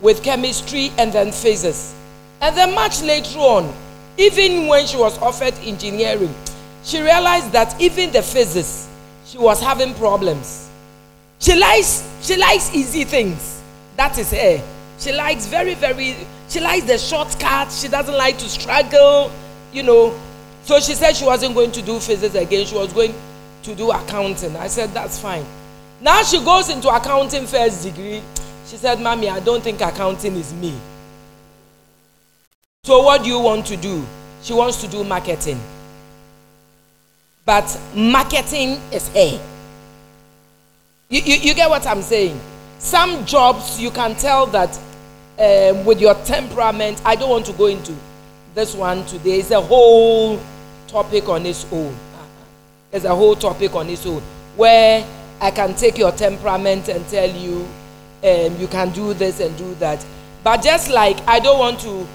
with 0.00 0.22
chemistry 0.22 0.92
and 0.98 1.12
then 1.12 1.32
physics. 1.32 1.94
And 2.40 2.56
then 2.56 2.74
much 2.74 3.02
later 3.02 3.38
on, 3.38 3.72
even 4.16 4.66
when 4.66 4.86
she 4.86 4.96
was 4.96 5.18
offered 5.18 5.54
engineering, 5.62 6.34
she 6.82 7.00
realized 7.00 7.52
that 7.52 7.78
even 7.80 8.10
the 8.12 8.22
physics, 8.22 8.88
she 9.26 9.38
was 9.38 9.60
having 9.60 9.94
problems. 9.94 10.70
She 11.38 11.54
likes, 11.58 12.06
she 12.22 12.36
likes 12.36 12.74
easy 12.74 13.04
things. 13.04 13.62
That 13.96 14.18
is 14.18 14.30
her. 14.30 14.62
She 14.98 15.12
likes 15.12 15.46
very, 15.46 15.74
very, 15.74 16.16
she 16.48 16.60
likes 16.60 16.84
the 16.84 16.98
shortcuts. 16.98 17.80
She 17.80 17.88
doesn't 17.88 18.16
like 18.16 18.38
to 18.38 18.48
struggle, 18.48 19.30
you 19.72 19.82
know. 19.82 20.18
So 20.64 20.78
she 20.80 20.94
said 20.94 21.14
she 21.16 21.24
wasn't 21.24 21.54
going 21.54 21.72
to 21.72 21.82
do 21.82 21.98
physics 21.98 22.34
again. 22.34 22.66
She 22.66 22.74
was 22.74 22.92
going 22.92 23.14
to 23.62 23.74
do 23.74 23.90
accounting. 23.90 24.56
I 24.56 24.66
said, 24.66 24.90
that's 24.90 25.18
fine. 25.18 25.44
Now 26.00 26.22
she 26.22 26.42
goes 26.42 26.70
into 26.70 26.88
accounting 26.88 27.46
first 27.46 27.84
degree. 27.84 28.22
She 28.70 28.76
said, 28.76 29.00
Mommy, 29.00 29.28
I 29.28 29.40
don't 29.40 29.64
think 29.64 29.80
accounting 29.80 30.36
is 30.36 30.54
me. 30.54 30.72
So 32.84 33.02
what 33.02 33.24
do 33.24 33.28
you 33.28 33.40
want 33.40 33.66
to 33.66 33.76
do? 33.76 34.06
She 34.42 34.52
wants 34.52 34.80
to 34.82 34.86
do 34.86 35.02
marketing. 35.02 35.60
But 37.44 37.80
marketing 37.96 38.80
is 38.92 39.08
her. 39.08 39.40
You, 41.08 41.20
you, 41.20 41.34
you 41.48 41.54
get 41.54 41.68
what 41.68 41.84
I'm 41.84 42.00
saying? 42.00 42.38
Some 42.78 43.26
jobs 43.26 43.80
you 43.80 43.90
can 43.90 44.14
tell 44.14 44.46
that 44.46 44.78
um, 45.40 45.84
with 45.84 46.00
your 46.00 46.14
temperament, 46.22 47.02
I 47.04 47.16
don't 47.16 47.28
want 47.30 47.46
to 47.46 47.52
go 47.54 47.66
into 47.66 47.92
this 48.54 48.76
one 48.76 49.04
today. 49.06 49.40
It's 49.40 49.50
a 49.50 49.60
whole 49.60 50.40
topic 50.86 51.28
on 51.28 51.44
its 51.44 51.66
own. 51.72 51.92
It's 52.92 53.04
a 53.04 53.16
whole 53.16 53.34
topic 53.34 53.74
on 53.74 53.90
its 53.90 54.06
own 54.06 54.22
where 54.54 55.04
I 55.40 55.50
can 55.50 55.74
take 55.74 55.98
your 55.98 56.12
temperament 56.12 56.88
and 56.88 57.04
tell 57.08 57.28
you 57.28 57.66
um, 58.22 58.56
you 58.56 58.66
can 58.68 58.90
do 58.90 59.14
this 59.14 59.40
and 59.40 59.56
do 59.56 59.74
that. 59.76 60.04
But 60.42 60.62
just 60.62 60.90
like 60.90 61.18
I 61.28 61.40
don't 61.40 61.58
want 61.58 61.80
to 61.80 62.06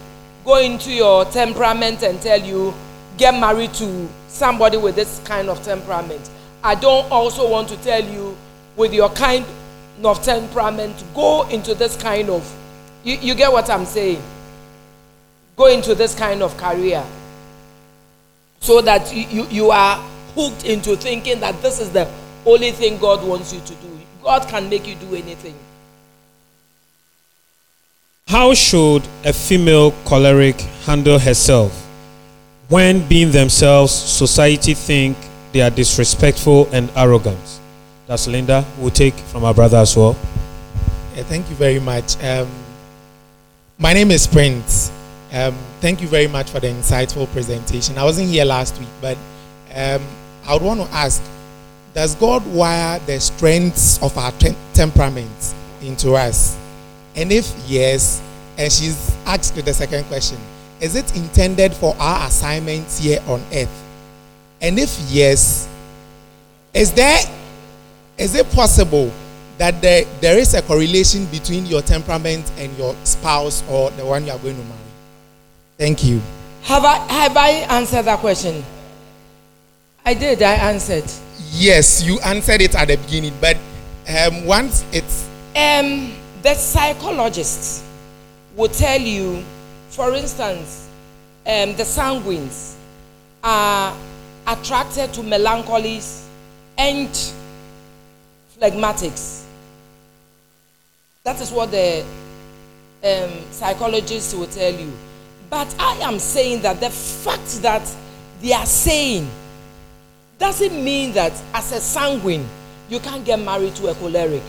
go 0.44 0.58
into 0.60 0.92
your 0.92 1.26
temperament 1.26 2.04
and 2.04 2.22
tell 2.22 2.40
you 2.40 2.74
get 3.18 3.34
married 3.40 3.74
to 3.76 4.08
somebody 4.28 4.78
with 4.78 4.96
this 4.96 5.22
kind 5.26 5.50
of 5.50 5.62
temperament. 5.64 6.30
I 6.64 6.76
don't 6.76 7.10
also 7.12 7.50
want 7.50 7.70
to 7.70 7.78
tell 7.78 8.04
you 8.04 8.38
with 8.76 8.94
your 8.94 9.10
kind 9.10 9.46
of 10.04 10.22
temperament 10.24 11.04
go 11.14 11.48
into 11.48 11.74
this 11.74 11.96
kind 11.96 12.30
of 12.30 12.44
you, 13.04 13.18
you 13.18 13.36
get 13.36 13.52
what 13.52 13.70
I'm 13.70 13.86
saying? 13.86 14.22
Go 15.56 15.68
into 15.68 15.96
this 15.96 16.16
kind 16.16 16.42
of 16.42 16.58
career 16.58 17.04
so 18.60 18.82
that 18.82 19.14
you, 19.14 19.28
you, 19.28 19.48
you 19.50 19.72
are 19.72 19.98
hooked 20.34 20.66
into 20.66 20.98
thinking 20.98 21.40
that 21.40 21.62
this 21.62 21.80
is 21.80 21.92
the 21.92 22.12
only 22.46 22.72
thing 22.72 22.98
God 22.98 23.26
wants 23.26 23.54
you 23.54 23.60
to 23.60 23.74
do. 23.76 24.00
God 24.24 24.48
can 24.48 24.70
make 24.70 24.88
you 24.88 24.96
do 24.96 25.16
anything. 25.16 25.56
How 28.28 28.56
should 28.56 29.08
a 29.24 29.32
female 29.32 29.92
choleric 30.04 30.60
handle 30.86 31.20
herself 31.20 31.72
when 32.70 33.08
being 33.08 33.30
themselves 33.30 33.92
society 33.94 34.74
think 34.74 35.16
they 35.52 35.62
are 35.62 35.70
disrespectful 35.70 36.68
and 36.72 36.90
arrogant? 36.96 37.60
That's 38.08 38.26
Linda. 38.26 38.66
We'll 38.80 38.90
take 38.90 39.14
from 39.14 39.44
our 39.46 39.54
brother 39.54 39.78
as 39.78 39.96
well. 39.96 40.18
Yeah, 41.16 41.22
thank 41.22 41.48
you 41.52 41.56
very 41.56 41.80
much. 41.80 42.22
Um, 42.24 42.50
my 43.78 43.94
name 43.94 44.10
is 44.10 44.26
Prince. 44.26 44.90
Um, 45.32 45.54
thank 45.80 46.02
you 46.02 46.08
very 46.08 46.28
much 46.28 46.50
for 46.50 46.60
the 46.60 46.68
insightful 46.70 47.32
presentation. 47.32 47.96
I 48.00 48.04
wasn't 48.04 48.30
here 48.30 48.46
last 48.46 48.80
week, 48.80 48.90
but 49.02 49.18
um, 49.76 50.02
I 50.48 50.54
would 50.54 50.64
want 50.64 50.82
to 50.82 50.88
ask 50.88 51.22
Does 51.94 52.16
God 52.16 52.44
wire 52.48 52.98
the 53.06 53.20
strengths 53.20 54.02
of 54.02 54.18
our 54.18 54.32
tem- 54.32 54.56
temperaments 54.74 55.54
into 55.84 56.14
us? 56.14 56.58
And 57.16 57.32
if 57.32 57.54
yes, 57.68 58.22
and 58.58 58.72
she's 58.72 59.16
asked 59.26 59.56
the 59.56 59.74
second 59.74 60.04
question, 60.06 60.38
is 60.82 60.96
it 60.96 61.16
intended 61.16 61.74
for 61.74 61.96
our 62.00 62.28
assignments 62.28 63.00
here 63.00 63.20
on 63.28 63.42
earth? 63.54 63.84
And 64.62 64.78
if 64.78 64.98
yes, 65.10 65.68
is 66.74 66.92
there 66.94 67.20
is 68.18 68.36
it 68.36 68.50
possible 68.52 69.12
that 69.58 69.82
there, 69.82 70.06
there 70.20 70.38
is 70.38 70.54
a 70.54 70.62
correlation 70.62 71.26
between 71.28 71.66
your 71.66 71.82
temperament 71.82 72.50
and 72.58 72.76
your 72.78 72.96
spouse 73.04 73.64
or 73.70 73.92
the 73.92 74.06
one 74.06 74.26
you 74.26 74.32
are 74.32 74.40
going 74.40 74.56
to 74.56 74.64
marry? 74.64 74.80
Thank 75.78 76.04
you. 76.04 76.22
Have 76.64 76.84
I 76.84 76.98
have 77.12 77.38
I 77.38 77.50
answered 77.70 78.04
that 78.04 78.20
question? 78.20 78.64
I 80.06 80.14
did. 80.14 80.42
I 80.42 80.56
answered. 80.56 81.06
Yes, 81.52 82.04
you 82.04 82.20
answered 82.20 82.62
it 82.62 82.76
at 82.76 82.88
the 82.88 82.98
beginning, 82.98 83.34
but 83.40 83.58
um, 84.10 84.46
once 84.46 84.84
it's 84.92 85.28
Um, 85.56 86.12
the 86.46 86.54
psychologists 86.54 87.84
will 88.56 88.70
tell 88.70 89.02
you, 89.02 89.44
for 89.90 90.14
instance, 90.14 90.88
um, 91.48 91.76
the 91.76 91.82
sanguines 91.82 92.76
are 93.44 93.98
attracted 94.46 95.12
to 95.12 95.22
melancholies 95.22 96.28
and 96.78 97.10
phlegmatics. 98.56 99.46
That 101.24 101.42
is 101.42 101.52
what 101.52 101.72
the 101.72 102.06
um, 103.04 103.32
psychologists 103.50 104.36
will 104.36 104.46
tell 104.46 104.72
you. 104.72 104.94
But 105.50 105.74
I 105.80 105.96
am 106.04 106.20
saying 106.20 106.62
that 106.62 106.80
the 106.80 106.92
fact 106.92 107.64
that 107.64 107.92
they 108.44 108.54
are 108.54 108.68
saying 108.68 109.28
doesn't 110.38 110.84
mean 110.84 111.12
that 111.14 111.34
as 111.56 111.72
a 111.72 111.82
sanguine 111.82 112.46
you 112.88 113.00
can't 113.00 113.26
get 113.26 113.40
married 113.40 113.74
to 113.78 113.88
a 113.88 113.96
choleric. 113.96 114.44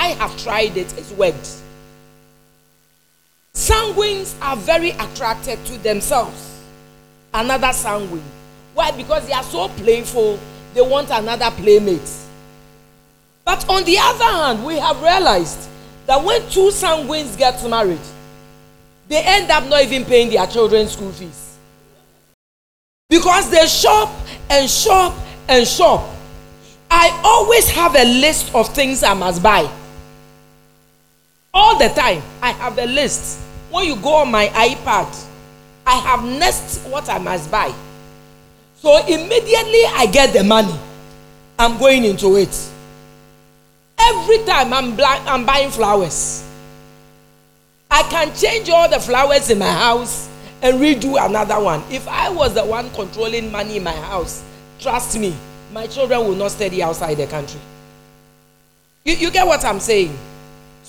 I 0.00 0.14
have 0.14 0.34
tried 0.42 0.78
it, 0.78 0.96
it's 0.96 1.10
worked. 1.12 1.60
Sanguines 3.52 4.34
are 4.40 4.56
very 4.56 4.92
attracted 4.92 5.62
to 5.66 5.76
themselves, 5.76 6.62
another 7.34 7.70
sanguine. 7.74 8.24
Why? 8.72 8.92
Because 8.92 9.26
they 9.26 9.34
are 9.34 9.42
so 9.42 9.68
playful, 9.68 10.40
they 10.72 10.80
want 10.80 11.10
another 11.10 11.50
playmate. 11.50 12.10
But 13.44 13.68
on 13.68 13.84
the 13.84 13.98
other 14.00 14.24
hand, 14.24 14.64
we 14.64 14.78
have 14.78 15.02
realized 15.02 15.68
that 16.06 16.24
when 16.24 16.40
two 16.48 16.70
sanguines 16.70 17.36
get 17.36 17.62
married, 17.68 18.00
they 19.06 19.22
end 19.22 19.50
up 19.50 19.68
not 19.68 19.82
even 19.82 20.06
paying 20.06 20.30
their 20.30 20.46
children's 20.46 20.92
school 20.92 21.12
fees. 21.12 21.58
Because 23.10 23.50
they 23.50 23.66
shop 23.66 24.08
and 24.48 24.70
shop 24.70 25.14
and 25.46 25.68
shop. 25.68 26.08
I 26.90 27.20
always 27.22 27.68
have 27.68 27.94
a 27.96 28.04
list 28.04 28.54
of 28.54 28.74
things 28.74 29.02
I 29.02 29.12
must 29.12 29.42
buy. 29.42 29.70
All 31.52 31.78
the 31.78 31.88
time, 31.88 32.22
I 32.40 32.52
have 32.52 32.78
a 32.78 32.86
list. 32.86 33.40
When 33.70 33.86
you 33.86 33.96
go 33.96 34.14
on 34.14 34.30
my 34.30 34.48
iPad, 34.48 35.26
I 35.86 35.96
have 35.96 36.24
next 36.24 36.86
what 36.86 37.08
I 37.08 37.18
must 37.18 37.50
buy. 37.50 37.74
So 38.76 38.96
immediately 39.06 39.84
I 39.86 40.08
get 40.10 40.32
the 40.32 40.44
money, 40.44 40.74
I'm 41.58 41.78
going 41.78 42.04
into 42.04 42.36
it. 42.36 42.70
Every 43.98 44.38
time 44.44 44.72
I'm, 44.72 44.98
I'm 45.00 45.44
buying 45.44 45.70
flowers, 45.70 46.46
I 47.90 48.02
can 48.04 48.34
change 48.34 48.70
all 48.70 48.88
the 48.88 49.00
flowers 49.00 49.50
in 49.50 49.58
my 49.58 49.70
house 49.70 50.28
and 50.62 50.80
redo 50.80 51.22
another 51.24 51.60
one. 51.60 51.82
If 51.90 52.06
I 52.08 52.30
was 52.30 52.54
the 52.54 52.64
one 52.64 52.90
controlling 52.90 53.50
money 53.52 53.76
in 53.76 53.82
my 53.82 53.92
house, 53.92 54.44
trust 54.78 55.18
me, 55.18 55.34
my 55.72 55.86
children 55.86 56.20
will 56.20 56.34
not 56.36 56.52
study 56.52 56.82
outside 56.82 57.14
the 57.14 57.26
country. 57.26 57.60
You, 59.04 59.14
you 59.14 59.30
get 59.30 59.46
what 59.46 59.64
I'm 59.64 59.80
saying? 59.80 60.16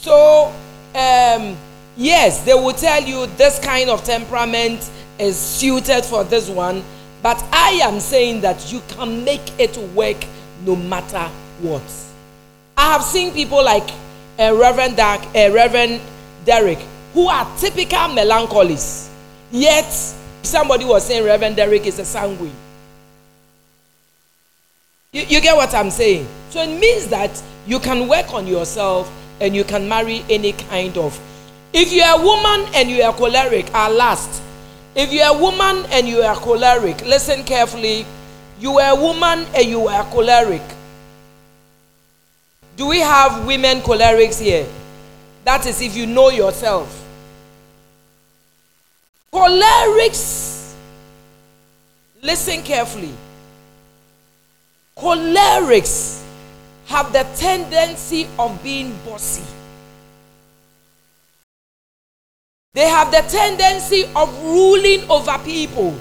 So, 0.01 0.47
um, 0.95 1.55
yes, 1.95 2.43
they 2.43 2.55
will 2.55 2.73
tell 2.73 3.03
you 3.03 3.27
this 3.37 3.59
kind 3.59 3.87
of 3.87 4.03
temperament 4.03 4.89
is 5.19 5.37
suited 5.37 6.03
for 6.03 6.23
this 6.23 6.49
one, 6.49 6.83
but 7.21 7.37
I 7.51 7.79
am 7.83 7.99
saying 7.99 8.41
that 8.41 8.73
you 8.73 8.81
can 8.87 9.23
make 9.23 9.59
it 9.59 9.77
work 9.93 10.17
no 10.65 10.75
matter 10.75 11.29
what. 11.61 11.83
I 12.75 12.93
have 12.93 13.03
seen 13.03 13.31
people 13.31 13.63
like 13.63 13.87
uh, 14.39 14.55
Reverend 14.55 14.97
Dark, 14.97 15.21
uh, 15.35 15.51
Reverend 15.53 16.01
Derek, 16.45 16.79
who 17.13 17.27
are 17.27 17.45
typical 17.59 18.09
melancholies. 18.09 19.07
Yet 19.51 19.85
somebody 20.41 20.83
was 20.83 21.05
saying 21.05 21.23
Reverend 21.23 21.57
Derek 21.57 21.85
is 21.85 21.99
a 21.99 22.05
sanguine. 22.05 22.55
You, 25.11 25.21
you 25.27 25.41
get 25.41 25.55
what 25.55 25.75
I'm 25.75 25.91
saying? 25.91 26.25
So 26.49 26.59
it 26.63 26.79
means 26.79 27.05
that 27.09 27.29
you 27.67 27.79
can 27.79 28.07
work 28.07 28.33
on 28.33 28.47
yourself 28.47 29.07
and 29.41 29.55
you 29.55 29.63
can 29.63 29.89
marry 29.89 30.23
any 30.29 30.53
kind 30.53 30.97
of. 30.97 31.19
If 31.73 31.91
you're 31.91 32.07
a 32.07 32.23
woman 32.23 32.69
and 32.75 32.89
you 32.89 33.01
are 33.01 33.13
choleric, 33.13 33.73
our 33.73 33.89
last. 33.89 34.41
If 34.95 35.11
you're 35.11 35.27
a 35.27 35.37
woman 35.37 35.85
and 35.89 36.07
you 36.07 36.21
are 36.21 36.35
choleric, 36.35 37.01
listen 37.05 37.43
carefully. 37.43 38.05
You 38.59 38.77
are 38.79 38.91
a 38.91 39.01
woman 39.01 39.45
and 39.55 39.65
you 39.65 39.87
are 39.87 40.03
choleric. 40.05 40.61
Do 42.77 42.87
we 42.87 42.99
have 42.99 43.45
women 43.45 43.79
cholerics 43.79 44.39
here? 44.39 44.67
That 45.43 45.65
is 45.65 45.81
if 45.81 45.95
you 45.97 46.05
know 46.05 46.29
yourself. 46.29 46.97
Cholerics, 49.33 50.73
listen 52.21 52.61
carefully. 52.61 53.13
Cholerics 54.95 56.21
have 56.91 57.13
the 57.13 57.23
tendency 57.37 58.27
of 58.37 58.61
being 58.61 58.93
bossy. 59.05 59.43
They 62.73 62.87
have 62.87 63.11
the 63.11 63.21
tendency 63.29 64.03
of 64.13 64.27
ruling 64.43 65.09
over 65.09 65.37
people. 65.39 65.95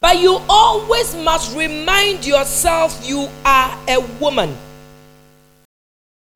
But 0.00 0.20
you 0.20 0.40
always 0.48 1.16
must 1.16 1.56
remind 1.56 2.24
yourself 2.24 3.00
you 3.04 3.28
are 3.44 3.76
a 3.88 3.98
woman. 4.20 4.56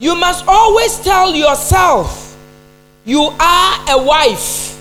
You 0.01 0.16
must 0.16 0.44
always 0.49 0.99
tell 0.99 1.32
yourself 1.36 2.36
you 3.05 3.31
are 3.39 3.85
a 3.90 4.03
wife. 4.03 4.77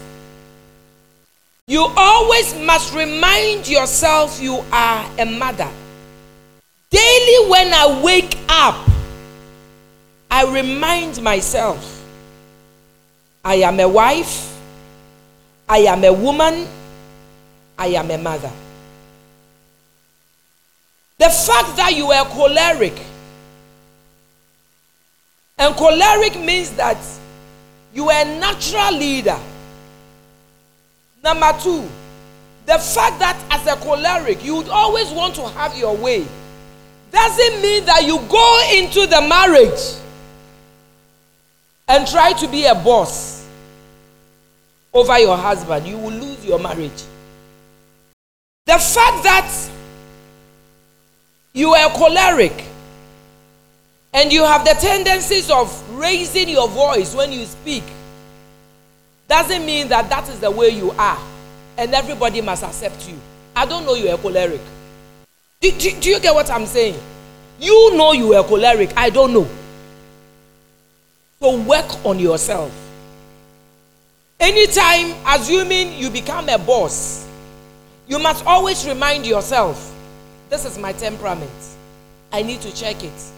You 1.67 1.85
always 1.95 2.55
must 2.55 2.95
remind 2.95 3.67
yourself 3.67 4.41
you 4.41 4.65
are 4.71 5.05
a 5.19 5.25
mother. 5.25 5.69
Daily, 6.91 7.49
when 7.49 7.73
I 7.73 8.01
wake 8.03 8.37
up, 8.49 8.75
I 10.29 10.43
remind 10.53 11.21
myself 11.23 12.03
I 13.45 13.55
am 13.55 13.79
a 13.79 13.87
wife, 13.87 14.59
I 15.69 15.79
am 15.79 16.03
a 16.03 16.11
woman, 16.11 16.67
I 17.77 17.87
am 17.87 18.11
a 18.11 18.17
mother. 18.17 18.51
The 21.17 21.29
fact 21.29 21.77
that 21.77 21.93
you 21.95 22.11
are 22.11 22.25
choleric, 22.25 22.99
and 25.57 25.73
choleric 25.75 26.35
means 26.41 26.71
that 26.71 26.97
you 27.93 28.09
are 28.09 28.21
a 28.21 28.25
natural 28.25 28.97
leader. 28.97 29.39
Number 31.23 31.53
two, 31.61 31.87
the 32.65 32.77
fact 32.79 33.19
that 33.19 33.41
as 33.49 33.65
a 33.65 33.77
choleric 33.77 34.43
you 34.43 34.57
would 34.57 34.69
always 34.69 35.09
want 35.11 35.35
to 35.35 35.47
have 35.47 35.77
your 35.77 35.95
way 35.95 36.27
doesn't 37.11 37.61
mean 37.61 37.85
that 37.85 38.03
you 38.05 38.17
go 38.29 38.69
into 38.73 39.05
the 39.07 39.21
marriage 39.27 39.95
and 41.87 42.07
try 42.07 42.33
to 42.33 42.47
be 42.47 42.65
a 42.65 42.75
boss 42.75 43.47
over 44.93 45.19
your 45.19 45.37
husband. 45.37 45.85
You 45.87 45.97
will 45.97 46.11
lose 46.11 46.45
your 46.45 46.59
marriage. 46.59 47.03
The 48.65 48.77
fact 48.77 49.23
that 49.23 49.69
you 51.53 51.73
are 51.73 51.89
choleric 51.89 52.63
and 54.13 54.31
you 54.31 54.43
have 54.43 54.63
the 54.63 54.75
tendencies 54.79 55.49
of 55.49 55.69
raising 55.97 56.49
your 56.49 56.67
voice 56.69 57.13
when 57.15 57.31
you 57.31 57.45
speak 57.45 57.83
doesn't 59.27 59.65
mean 59.65 59.87
that 59.89 60.09
that 60.09 60.27
is 60.29 60.39
the 60.39 60.51
way 60.51 60.69
you 60.69 60.91
are 60.91 61.19
and 61.77 61.93
everybody 61.93 62.41
must 62.41 62.63
accept 62.63 63.09
you. 63.09 63.17
I 63.55 63.65
don't 63.65 63.85
know 63.85 63.95
you're 63.95 64.15
a 64.15 64.17
choleric. 64.17 64.61
Do, 65.61 65.71
do, 65.71 65.91
do 65.99 66.09
you 66.09 66.19
get 66.19 66.33
what 66.33 66.49
I'm 66.49 66.65
saying? 66.65 66.99
You 67.59 67.95
know 67.95 68.13
you 68.13 68.33
are 68.33 68.43
choleric. 68.43 68.91
I 68.97 69.11
don't 69.11 69.31
know. 69.31 69.47
to 71.41 71.63
work 71.63 72.05
on 72.05 72.19
yourself. 72.19 72.71
Anytime, 74.39 75.15
assuming 75.27 75.93
you 75.93 76.09
become 76.09 76.49
a 76.49 76.57
boss, 76.57 77.27
you 78.07 78.17
must 78.17 78.43
always 78.45 78.87
remind 78.87 79.25
yourself 79.25 79.93
this 80.49 80.65
is 80.65 80.79
my 80.79 80.93
temperament. 80.93 81.51
I 82.31 82.41
need 82.41 82.61
to 82.61 82.73
check 82.73 83.03
it. 83.03 83.31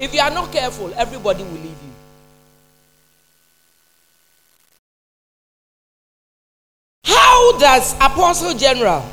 If 0.00 0.12
you 0.12 0.20
are 0.20 0.30
not 0.30 0.50
careful, 0.50 0.92
everybody 0.96 1.44
will 1.44 1.52
leave 1.52 1.64
you. 1.64 1.94
How 7.04 7.58
does 7.58 7.94
Apostle 7.94 8.54
General 8.54 9.04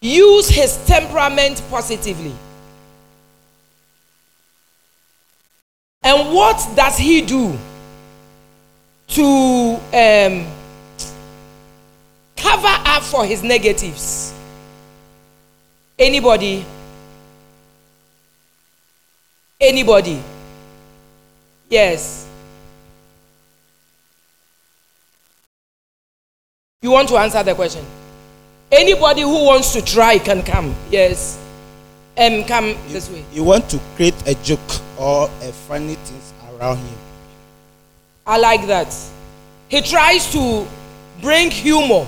use 0.00 0.48
his 0.48 0.76
temperament 0.86 1.62
positively? 1.70 2.34
And 6.02 6.34
what 6.34 6.56
does 6.74 6.96
he 6.96 7.20
do 7.20 7.56
to 9.08 9.80
um, 9.92 10.46
cover 12.36 12.74
up 12.86 13.02
for 13.02 13.26
his 13.26 13.42
negatives? 13.42 14.32
Anybody? 15.98 16.64
Anybody? 19.60 20.22
Yes. 21.68 22.26
You 26.80 26.90
want 26.92 27.10
to 27.10 27.18
answer 27.18 27.42
the 27.42 27.54
question? 27.54 27.84
Anybody 28.72 29.22
who 29.22 29.44
wants 29.44 29.72
to 29.72 29.82
try 29.82 30.18
can 30.18 30.42
come. 30.42 30.74
Yes. 30.90 31.38
Um, 32.16 32.44
come 32.44 32.68
You, 32.68 32.74
this 32.88 33.10
way. 33.10 33.24
you 33.32 33.42
want 33.44 33.68
to 33.70 33.80
create 33.96 34.14
a 34.26 34.34
joke 34.44 34.60
or 34.98 35.24
a 35.42 35.52
funny 35.52 35.94
things 35.94 36.32
around 36.54 36.76
him. 36.78 36.98
I 38.26 38.38
like 38.38 38.66
that. 38.66 38.94
He 39.68 39.80
tries 39.80 40.30
to 40.32 40.66
bring 41.20 41.50
humor 41.50 42.06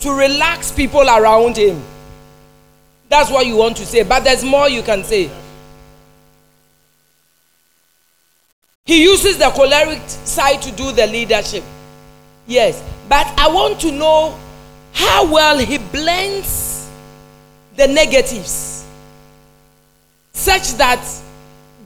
to 0.00 0.10
relax 0.12 0.70
people 0.72 1.02
around 1.08 1.56
him. 1.56 1.82
That's 3.08 3.30
what 3.30 3.46
you 3.46 3.56
want 3.56 3.76
to 3.78 3.86
say, 3.86 4.02
but 4.02 4.22
there's 4.22 4.44
more 4.44 4.68
you 4.68 4.82
can 4.82 5.02
say. 5.02 5.30
He 8.84 9.02
uses 9.02 9.38
the 9.38 9.50
choleric 9.50 10.00
side 10.06 10.62
to 10.62 10.72
do 10.72 10.92
the 10.92 11.06
leadership. 11.06 11.64
Yes, 12.46 12.82
but 13.08 13.26
I 13.38 13.48
want 13.48 13.80
to 13.80 13.92
know 13.92 14.38
how 15.00 15.32
well 15.32 15.58
he 15.58 15.78
blends 15.78 16.88
the 17.74 17.86
negatives 17.88 18.84
such 20.32 20.72
that 20.74 21.02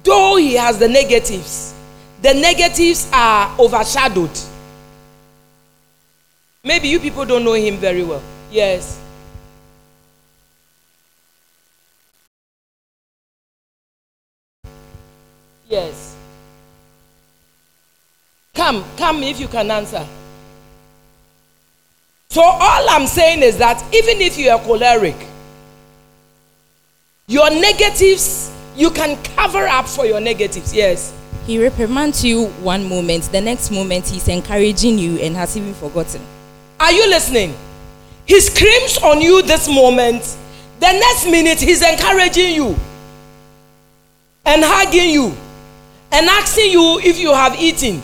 though 0.03 0.37
he 0.37 0.55
has 0.55 0.79
the 0.79 0.89
negatives, 0.89 1.75
the 2.23 2.35
negatives 2.35 3.09
are 3.13 3.55
overshadowed. 3.59 4.31
Maybe 6.65 6.89
you 6.89 6.99
people 6.99 7.25
don't 7.25 7.45
know 7.45 7.53
him 7.53 7.77
very 7.77 8.03
well. 8.03 8.23
Yes. 8.51 9.01
Yes. 15.69 16.17
Come, 18.55 18.85
come 18.97 19.23
if 19.23 19.39
you 19.39 19.49
can 19.49 19.71
answer. 19.71 20.07
So, 22.31 22.43
all 22.43 22.91
I'm 22.91 23.07
saying 23.07 23.43
is 23.43 23.59
that 23.59 23.81
even 23.95 24.21
if 24.21 24.37
you 24.37 24.51
are 24.51 24.59
choleric, 24.59 25.17
your 27.27 27.49
negatives, 27.51 28.53
you 28.77 28.91
can 28.91 29.23
cover 29.37 29.67
up 29.67 29.87
for 29.87 30.05
your 30.05 30.21
negatives. 30.21 30.75
Yes. 30.75 31.13
He 31.47 31.63
reprimands 31.63 32.25
you 32.25 32.47
one 32.63 32.89
moment, 32.89 33.25
the 33.25 33.41
next 33.41 33.71
moment 33.71 34.07
he's 34.09 34.29
encouraging 34.29 34.99
you 34.99 35.19
and 35.19 35.37
has 35.37 35.57
even 35.57 35.75
forgotten. 35.75 36.23
Are 36.81 36.91
you 36.93 37.09
listening? 37.09 37.55
He 38.27 38.41
screams 38.41 38.99
on 38.99 39.21
you 39.21 39.43
this 39.43 39.69
moment. 39.69 40.23
The 40.81 40.93
next 40.93 41.27
minute, 41.27 41.61
he's 41.61 41.83
encouraging 41.83 42.55
you 42.55 42.77
and 44.45 44.63
hugging 44.65 45.11
you 45.11 45.35
and 46.11 46.27
asking 46.27 46.71
you 46.73 46.99
if 47.03 47.19
you 47.19 47.33
have 47.33 47.59
eaten 47.61 48.03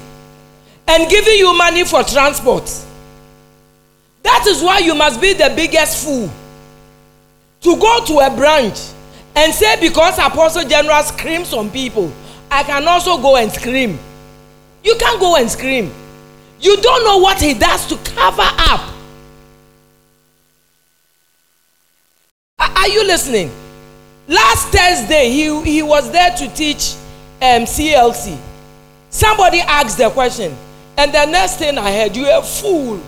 and 0.86 1.10
giving 1.10 1.34
you 1.34 1.56
money 1.56 1.84
for 1.84 2.02
transport. 2.02 2.70
That 4.22 4.46
is 4.46 4.62
why 4.62 4.78
you 4.78 4.94
must 4.94 5.20
be 5.20 5.32
the 5.32 5.52
biggest 5.54 6.04
fool 6.04 6.30
to 7.62 7.76
go 7.76 8.04
to 8.06 8.18
a 8.20 8.34
branch 8.34 8.78
and 9.34 9.52
say, 9.52 9.80
Because 9.80 10.18
Apostle 10.18 10.68
General 10.68 11.02
screams 11.02 11.52
on 11.52 11.70
people, 11.70 12.12
I 12.50 12.62
can 12.62 12.86
also 12.86 13.18
go 13.18 13.36
and 13.36 13.50
scream. 13.50 13.98
You 14.82 14.96
can't 14.96 15.20
go 15.20 15.36
and 15.36 15.50
scream. 15.50 15.92
You 16.60 16.76
don't 16.78 17.04
know 17.04 17.18
what 17.18 17.40
he 17.40 17.54
does 17.54 17.86
to 17.86 17.96
cover 18.12 18.42
up. 18.42 18.94
Are 22.58 22.88
you 22.88 23.06
listening? 23.06 23.50
Last 24.28 24.68
Thursday, 24.68 25.30
he, 25.30 25.62
he 25.64 25.82
was 25.82 26.10
there 26.12 26.30
to 26.36 26.48
teach 26.54 26.94
um, 27.42 27.64
CLC. 27.64 28.38
Somebody 29.08 29.60
asked 29.60 29.98
the 29.98 30.10
question, 30.10 30.54
and 30.96 31.12
the 31.12 31.26
next 31.26 31.56
thing 31.56 31.78
I 31.78 31.90
heard, 31.92 32.14
you 32.14 32.26
are 32.26 32.40
a 32.40 32.42
fool. 32.42 33.00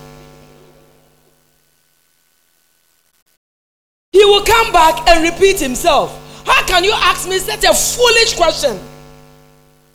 He 4.13 4.23
will 4.23 4.43
come 4.45 4.71
back 4.71 5.09
and 5.09 5.23
repeat 5.23 5.59
himself. 5.59 6.19
How 6.45 6.63
can 6.65 6.83
you 6.83 6.93
ask 6.93 7.27
me 7.27 7.39
such 7.39 7.63
a 7.63 7.73
foolish 7.73 8.35
question? 8.35 8.79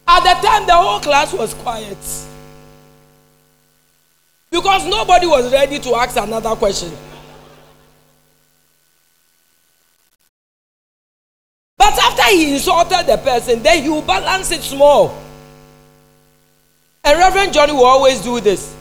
At 0.07 0.21
the 0.21 0.47
time, 0.47 0.67
the 0.67 0.75
whole 0.75 1.01
class 1.01 1.33
was 1.33 1.55
quiet. 1.55 1.97
Because 4.51 4.87
nobody 4.87 5.27
was 5.27 5.53
ready 5.53 5.79
to 5.79 5.95
ask 5.95 6.17
another 6.17 6.57
question. 6.57 6.91
But 11.77 11.93
after 11.93 12.25
he 12.35 12.55
insulted 12.55 13.07
the 13.07 13.19
person, 13.19 13.63
then 13.63 13.85
he 13.85 13.89
will 13.89 14.03
balance 14.03 14.51
it 14.51 14.63
small. 14.63 15.17
And 17.05 17.19
Reverend 17.19 17.53
Johnny 17.53 17.73
will 17.73 17.85
always 17.85 18.21
do 18.21 18.41
this. 18.41 18.75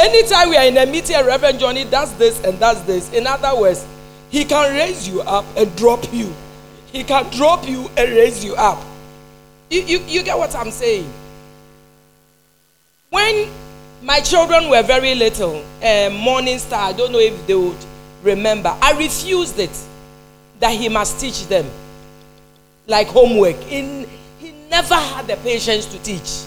Anytime 0.00 0.48
we 0.48 0.56
are 0.56 0.64
in 0.64 0.78
a 0.78 0.86
meeting, 0.86 1.14
Reverend 1.26 1.58
Johnny 1.60 1.84
does 1.84 2.14
this 2.16 2.42
and 2.42 2.58
does 2.58 2.82
this. 2.86 3.12
In 3.12 3.26
other 3.26 3.54
words, 3.60 3.86
he 4.30 4.46
can 4.46 4.74
raise 4.74 5.06
you 5.06 5.20
up 5.20 5.44
and 5.58 5.76
drop 5.76 6.02
you. 6.10 6.32
He 6.90 7.04
can 7.04 7.28
drop 7.36 7.68
you 7.68 7.90
and 7.98 8.10
raise 8.10 8.42
you 8.42 8.54
up. 8.54 8.82
You, 9.68 9.82
you, 9.82 9.98
you 10.06 10.22
get 10.22 10.38
what 10.38 10.54
I'm 10.54 10.70
saying? 10.70 11.12
When 13.10 13.50
my 14.02 14.20
children 14.20 14.70
were 14.70 14.82
very 14.82 15.14
little, 15.14 15.62
uh, 15.82 16.08
Morning 16.10 16.58
Star, 16.58 16.88
I 16.88 16.92
don't 16.94 17.12
know 17.12 17.18
if 17.18 17.46
they 17.46 17.54
would 17.54 17.76
remember, 18.22 18.74
I 18.80 18.92
refused 18.92 19.58
it 19.58 19.76
that 20.60 20.72
he 20.72 20.88
must 20.88 21.20
teach 21.20 21.46
them 21.46 21.66
like 22.86 23.06
homework. 23.08 23.56
In, 23.70 24.08
he 24.38 24.52
never 24.70 24.94
had 24.94 25.26
the 25.26 25.36
patience 25.36 25.84
to 25.84 26.02
teach. 26.02 26.46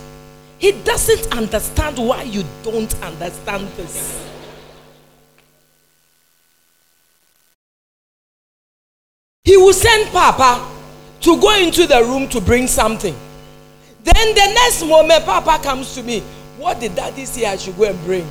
He 0.64 0.72
doesn't 0.72 1.36
understand 1.36 1.98
why 1.98 2.24
you 2.24 2.46
don't 2.64 2.96
understand 3.04 3.68
this. 3.76 4.18
He 9.44 9.58
will 9.58 9.74
send 9.74 10.10
Papa 10.14 10.66
to 11.20 11.42
go 11.42 11.54
into 11.58 11.86
the 11.86 12.02
room 12.06 12.30
to 12.30 12.40
bring 12.40 12.68
something. 12.68 13.14
Then 14.06 14.36
the 14.36 14.54
next 14.56 14.86
moment, 14.86 15.26
Papa 15.26 15.62
comes 15.62 15.96
to 15.96 16.02
me. 16.02 16.22
What 16.58 16.80
did 16.80 16.96
daddy 16.96 17.26
say 17.26 17.46
I 17.46 17.58
should 17.58 17.76
go 17.76 17.84
and 17.84 18.02
bring? 18.06 18.26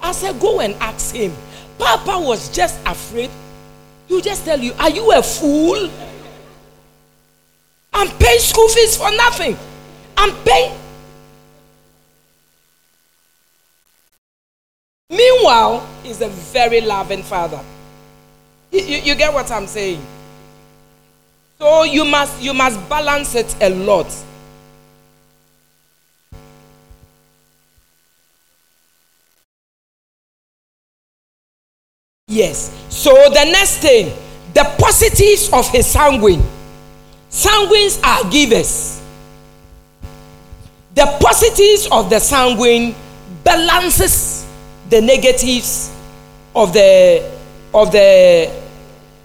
I 0.00 0.12
said, 0.12 0.38
Go 0.38 0.60
and 0.60 0.74
ask 0.74 1.12
him. 1.12 1.32
Papa 1.76 2.24
was 2.24 2.50
just 2.50 2.78
afraid. 2.86 3.30
He 4.06 4.22
just 4.22 4.44
tell 4.44 4.60
you, 4.60 4.74
Are 4.78 4.90
you 4.90 5.10
a 5.10 5.20
fool? 5.20 5.90
I'm 7.92 8.16
paying 8.18 8.38
school 8.38 8.68
fees 8.68 8.96
for 8.96 9.10
nothing. 9.10 9.56
I'm 10.16 10.32
paying. 10.44 10.83
Meanwhile, 15.10 15.86
he's 16.02 16.20
a 16.20 16.28
very 16.28 16.80
loving 16.80 17.22
father. 17.22 17.60
You, 18.70 18.80
you, 18.80 18.96
you 18.98 19.14
get 19.14 19.32
what 19.32 19.50
I'm 19.50 19.66
saying? 19.66 20.04
So 21.58 21.84
you 21.84 22.04
must 22.04 22.42
you 22.42 22.52
must 22.52 22.88
balance 22.88 23.34
it 23.34 23.54
a 23.60 23.70
lot. 23.70 24.12
Yes. 32.26 32.74
So 32.88 33.12
the 33.12 33.44
next 33.44 33.78
thing, 33.78 34.16
the 34.54 34.64
positives 34.78 35.52
of 35.52 35.68
his 35.70 35.86
sanguine. 35.86 36.42
Sanguines 37.30 38.02
are 38.02 38.28
givers. 38.30 39.00
The 40.94 41.06
positives 41.20 41.88
of 41.92 42.10
the 42.10 42.18
sanguine 42.18 42.94
balances 43.44 44.33
the 44.90 45.00
negatives 45.00 45.94
of 46.54 46.72
the 46.72 47.30
of 47.72 47.90
the 47.92 48.50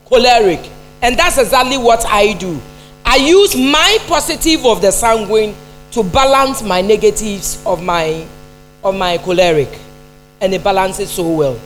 choleric. 0.06 0.60
And 1.02 1.18
that's 1.18 1.38
exactly 1.38 1.77
what 1.77 2.06
I 2.06 2.34
do. 2.34 2.60
I 3.06 3.15
use 3.18 3.56
my 3.56 3.98
positive 4.07 4.65
of 4.65 4.81
the 4.81 4.91
sanguine 4.91 5.56
to 5.91 6.03
balance 6.03 6.61
my 6.61 6.81
negatives 6.81 7.64
of 7.65 7.84
my 7.84 8.26
of 8.84 8.95
my 8.95 9.18
choleric, 9.18 9.69
and 10.41 10.53
it 10.53 10.64
balances 10.64 11.10
so 11.10 11.27
well. 11.27 11.60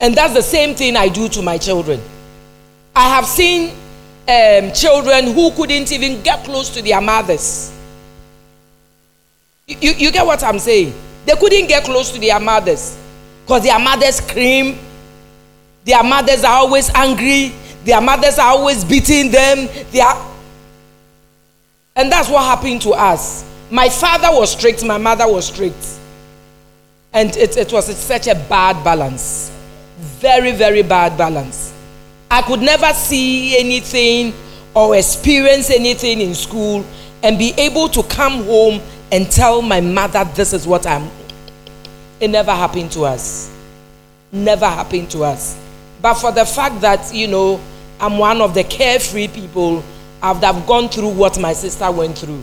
And 0.00 0.14
that's 0.14 0.34
the 0.34 0.42
same 0.42 0.74
thing 0.74 0.96
I 0.96 1.08
do 1.08 1.28
to 1.28 1.42
my 1.42 1.58
children. 1.58 2.00
I 2.94 3.08
have 3.08 3.26
seen 3.26 3.70
um, 4.28 4.72
children 4.72 5.32
who 5.32 5.50
couldn't 5.52 5.90
even 5.90 6.22
get 6.22 6.44
close 6.44 6.70
to 6.70 6.82
their 6.82 7.00
mothers. 7.00 7.72
You, 9.66 9.76
you, 9.80 9.92
you 9.92 10.12
get 10.12 10.24
what 10.24 10.42
I'm 10.42 10.58
saying? 10.58 10.94
They 11.28 11.34
couldn't 11.36 11.66
get 11.66 11.84
close 11.84 12.10
to 12.12 12.18
their 12.18 12.40
mothers 12.40 12.96
because 13.42 13.62
their 13.62 13.78
mothers 13.78 14.14
scream, 14.14 14.78
their 15.84 16.02
mothers 16.02 16.42
are 16.42 16.54
always 16.54 16.88
angry, 16.94 17.52
their 17.84 18.00
mothers 18.00 18.38
are 18.38 18.52
always 18.52 18.82
beating 18.82 19.30
them. 19.30 19.68
They 19.90 20.00
are... 20.00 20.26
And 21.94 22.10
that's 22.10 22.30
what 22.30 22.44
happened 22.44 22.80
to 22.80 22.92
us. 22.92 23.44
My 23.70 23.90
father 23.90 24.28
was 24.30 24.52
strict, 24.52 24.82
my 24.86 24.96
mother 24.96 25.30
was 25.30 25.48
strict. 25.48 25.98
And 27.12 27.36
it, 27.36 27.58
it 27.58 27.74
was 27.74 27.94
such 27.94 28.26
a 28.26 28.34
bad 28.34 28.82
balance. 28.82 29.54
Very, 29.98 30.52
very 30.52 30.80
bad 30.82 31.18
balance. 31.18 31.74
I 32.30 32.40
could 32.40 32.60
never 32.60 32.90
see 32.94 33.58
anything 33.58 34.32
or 34.72 34.96
experience 34.96 35.68
anything 35.70 36.22
in 36.22 36.34
school 36.34 36.86
and 37.22 37.36
be 37.38 37.52
able 37.58 37.90
to 37.90 38.02
come 38.04 38.44
home 38.44 38.80
and 39.12 39.30
tell 39.30 39.60
my 39.60 39.82
mother 39.82 40.24
this 40.34 40.54
is 40.54 40.66
what 40.66 40.86
I'm. 40.86 41.17
It 42.20 42.28
never 42.28 42.52
happened 42.52 42.92
to 42.92 43.04
us. 43.04 43.50
Never 44.32 44.66
happened 44.66 45.10
to 45.12 45.24
us. 45.24 45.58
But 46.00 46.14
for 46.14 46.32
the 46.32 46.44
fact 46.44 46.80
that, 46.80 47.12
you 47.14 47.26
know, 47.28 47.60
I'm 48.00 48.18
one 48.18 48.40
of 48.40 48.54
the 48.54 48.64
carefree 48.64 49.28
people, 49.28 49.82
I've, 50.22 50.42
I've 50.42 50.66
gone 50.66 50.88
through 50.88 51.10
what 51.10 51.38
my 51.40 51.52
sister 51.52 51.90
went 51.90 52.18
through. 52.18 52.42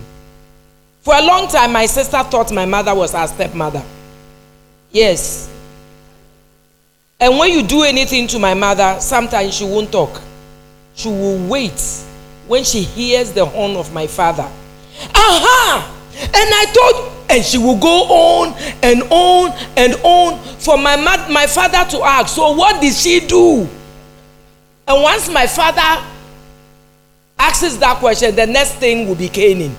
For 1.02 1.14
a 1.15 1.22
long 1.22 1.47
time, 1.47 1.72
my 1.73 1.85
sister 1.85 2.22
thought 2.23 2.52
my 2.52 2.65
mother 2.65 2.93
was 2.95 3.14
her 3.14 3.27
stepmother. 3.27 3.84
Yes. 4.91 5.52
And 7.19 7.38
when 7.38 7.52
you 7.52 7.64
do 7.64 7.84
anything 7.84 8.27
to 8.27 8.39
my 8.39 8.53
mother, 8.53 8.97
sometimes 8.99 9.53
she 9.56 9.64
won't 9.65 9.91
talk. 9.91 10.22
She 10.95 11.10
will 11.10 11.47
wait 11.47 11.81
when 12.47 12.64
she 12.64 12.81
hears 12.81 13.31
the 13.31 13.45
horn 13.45 13.76
of 13.76 13.93
my 13.93 14.07
father. 14.07 14.49
Aha! 15.14 15.94
And 16.17 16.33
I 16.33 16.65
thought, 16.69 17.11
and 17.29 17.43
she 17.43 17.57
will 17.57 17.77
go 17.79 18.03
on 18.03 18.53
and 18.83 19.03
on 19.09 19.51
and 19.75 19.95
on 20.03 20.39
for 20.59 20.77
my, 20.77 20.95
my 21.29 21.47
father 21.47 21.89
to 21.91 22.03
ask, 22.03 22.35
So 22.35 22.53
what 22.53 22.81
did 22.81 22.93
she 22.93 23.19
do? 23.25 23.67
And 24.87 25.01
once 25.01 25.29
my 25.29 25.47
father 25.47 26.05
asks 27.37 27.75
that 27.77 27.97
question, 27.97 28.35
the 28.35 28.45
next 28.45 28.75
thing 28.75 29.07
will 29.07 29.15
be 29.15 29.29
caning. 29.29 29.75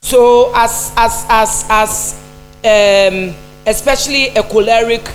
So, 0.00 0.52
as, 0.54 0.92
as, 0.96 1.24
as, 1.28 1.64
as 1.70 2.14
um, 2.64 3.34
especially 3.66 4.28
a 4.28 4.42
choleric 4.42 5.08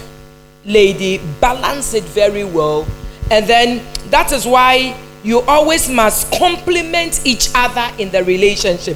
lady, 0.65 1.19
balance 1.40 1.94
it 1.94 2.03
very 2.06 2.45
well. 2.45 2.88
And 3.30 3.45
then 3.45 3.86
that 4.10 4.32
is 4.32 4.45
why 4.45 4.98
you 5.28 5.41
always 5.41 5.90
must 5.90 6.32
complement 6.32 7.20
each 7.26 7.49
other 7.54 7.86
in 8.02 8.10
the 8.12 8.24
relationship. 8.24 8.95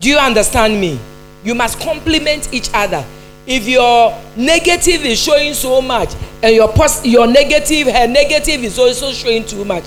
Do 0.00 0.08
you 0.08 0.18
understand 0.18 0.80
me? 0.80 0.98
You 1.44 1.54
must 1.54 1.78
complement 1.78 2.52
each 2.52 2.68
other. 2.74 3.04
If 3.46 3.68
your 3.68 4.18
negative 4.36 5.04
is 5.04 5.22
showing 5.22 5.54
so 5.54 5.80
much 5.80 6.12
and 6.42 6.56
your 6.56 6.66
pos- 6.72 7.06
your 7.06 7.28
negative, 7.28 7.86
her 7.86 8.08
negative 8.08 8.64
is 8.64 8.80
also 8.80 9.12
showing 9.12 9.44
too 9.44 9.64
much, 9.64 9.84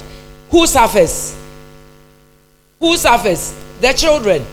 who 0.50 0.66
suffers? 0.66 1.36
Who 2.80 2.96
suffers? 2.96 3.54
The 3.82 3.92
children. 3.92 4.46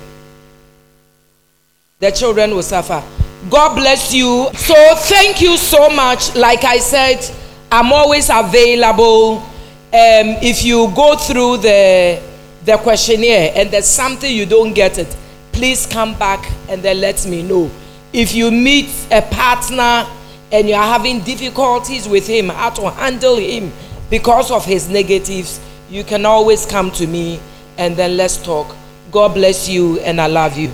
The 2.01 2.11
children 2.11 2.51
will 2.57 2.63
suffer. 2.65 3.05
God 3.49 3.77
bless 3.77 4.13
you. 4.13 4.49
So 4.55 4.75
thank 4.97 5.41
you 5.41 5.57
so 5.57 5.91
much. 5.91 6.35
Like 6.35 6.65
I 6.65 6.79
said, 6.79 7.25
I'm 7.71 7.93
always 7.93 8.31
available. 8.31 9.45
Um, 9.95 10.39
if 10.41 10.65
you 10.65 10.91
go 10.97 11.17
through 11.17 11.59
the 11.59 12.19
the 12.65 12.79
questionnaire 12.79 13.53
and 13.55 13.71
there's 13.71 13.87
something 13.87 14.35
you 14.35 14.47
don't 14.47 14.73
get 14.73 14.97
it, 14.97 15.15
please 15.53 15.85
come 15.85 16.19
back 16.19 16.51
and 16.71 16.83
then 16.83 17.01
let 17.01 17.27
me 17.27 17.43
know. 17.43 17.71
If 18.13 18.35
you 18.35 18.51
meet 18.51 18.89
a 19.11 19.21
partner 19.21 20.07
and 20.51 20.69
you 20.69 20.75
are 20.75 20.87
having 20.87 21.21
difficulties 21.21 22.09
with 22.09 22.27
him, 22.27 22.49
how 22.49 22.71
to 22.71 22.91
handle 22.91 23.37
him 23.37 23.71
because 24.09 24.51
of 24.51 24.65
his 24.65 24.89
negatives, 24.89 25.61
you 25.91 26.05
can 26.05 26.25
always 26.25 26.65
come 26.65 26.91
to 26.93 27.07
me 27.07 27.39
and 27.77 27.95
then 27.95 28.17
let's 28.17 28.37
talk. 28.43 28.75
God 29.11 29.35
bless 29.35 29.69
you 29.69 30.01
and 30.01 30.21
I 30.21 30.27
love 30.27 30.57
you. 30.57 30.69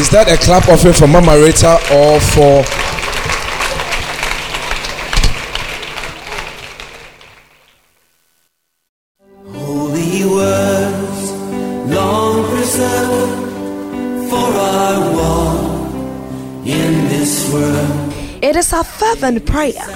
Is 0.00 0.10
that 0.10 0.26
a 0.28 0.36
clap 0.36 0.68
offering 0.68 0.94
for 0.94 1.06
Mama 1.06 1.38
Rita 1.38 1.74
or 1.92 2.18
for 2.20 2.83
Fervent 18.84 19.44
prayer 19.46 19.86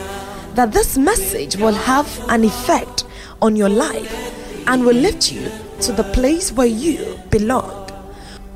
that 0.54 0.72
this 0.72 0.98
message 0.98 1.56
will 1.56 1.74
have 1.74 2.08
an 2.28 2.44
effect 2.44 3.04
on 3.40 3.54
your 3.56 3.68
life 3.68 4.66
and 4.66 4.84
will 4.84 4.96
lift 4.96 5.30
you 5.32 5.50
to 5.80 5.92
the 5.92 6.04
place 6.04 6.52
where 6.52 6.66
you 6.66 7.18
belong. 7.30 7.90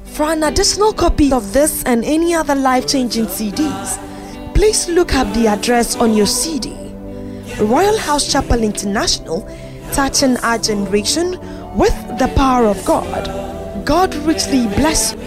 For 0.04 0.24
an 0.24 0.42
additional 0.42 0.92
copy 0.92 1.32
of 1.32 1.52
this 1.52 1.84
and 1.84 2.04
any 2.04 2.34
other 2.34 2.54
life 2.54 2.86
changing 2.86 3.26
CDs, 3.26 3.98
please 4.54 4.88
look 4.88 5.14
up 5.14 5.32
the 5.34 5.46
address 5.46 5.96
on 5.96 6.14
your 6.14 6.26
CD 6.26 6.82
Royalhouse 7.56 8.30
Chapel 8.30 8.62
International, 8.62 9.46
touching 9.92 10.36
our 10.38 10.58
generation 10.58 11.38
with 11.76 11.94
the 12.18 12.32
power 12.34 12.66
of 12.66 12.82
God. 12.84 13.86
God 13.86 14.14
richly 14.16 14.66
bless 14.68 15.12
you. 15.12 15.18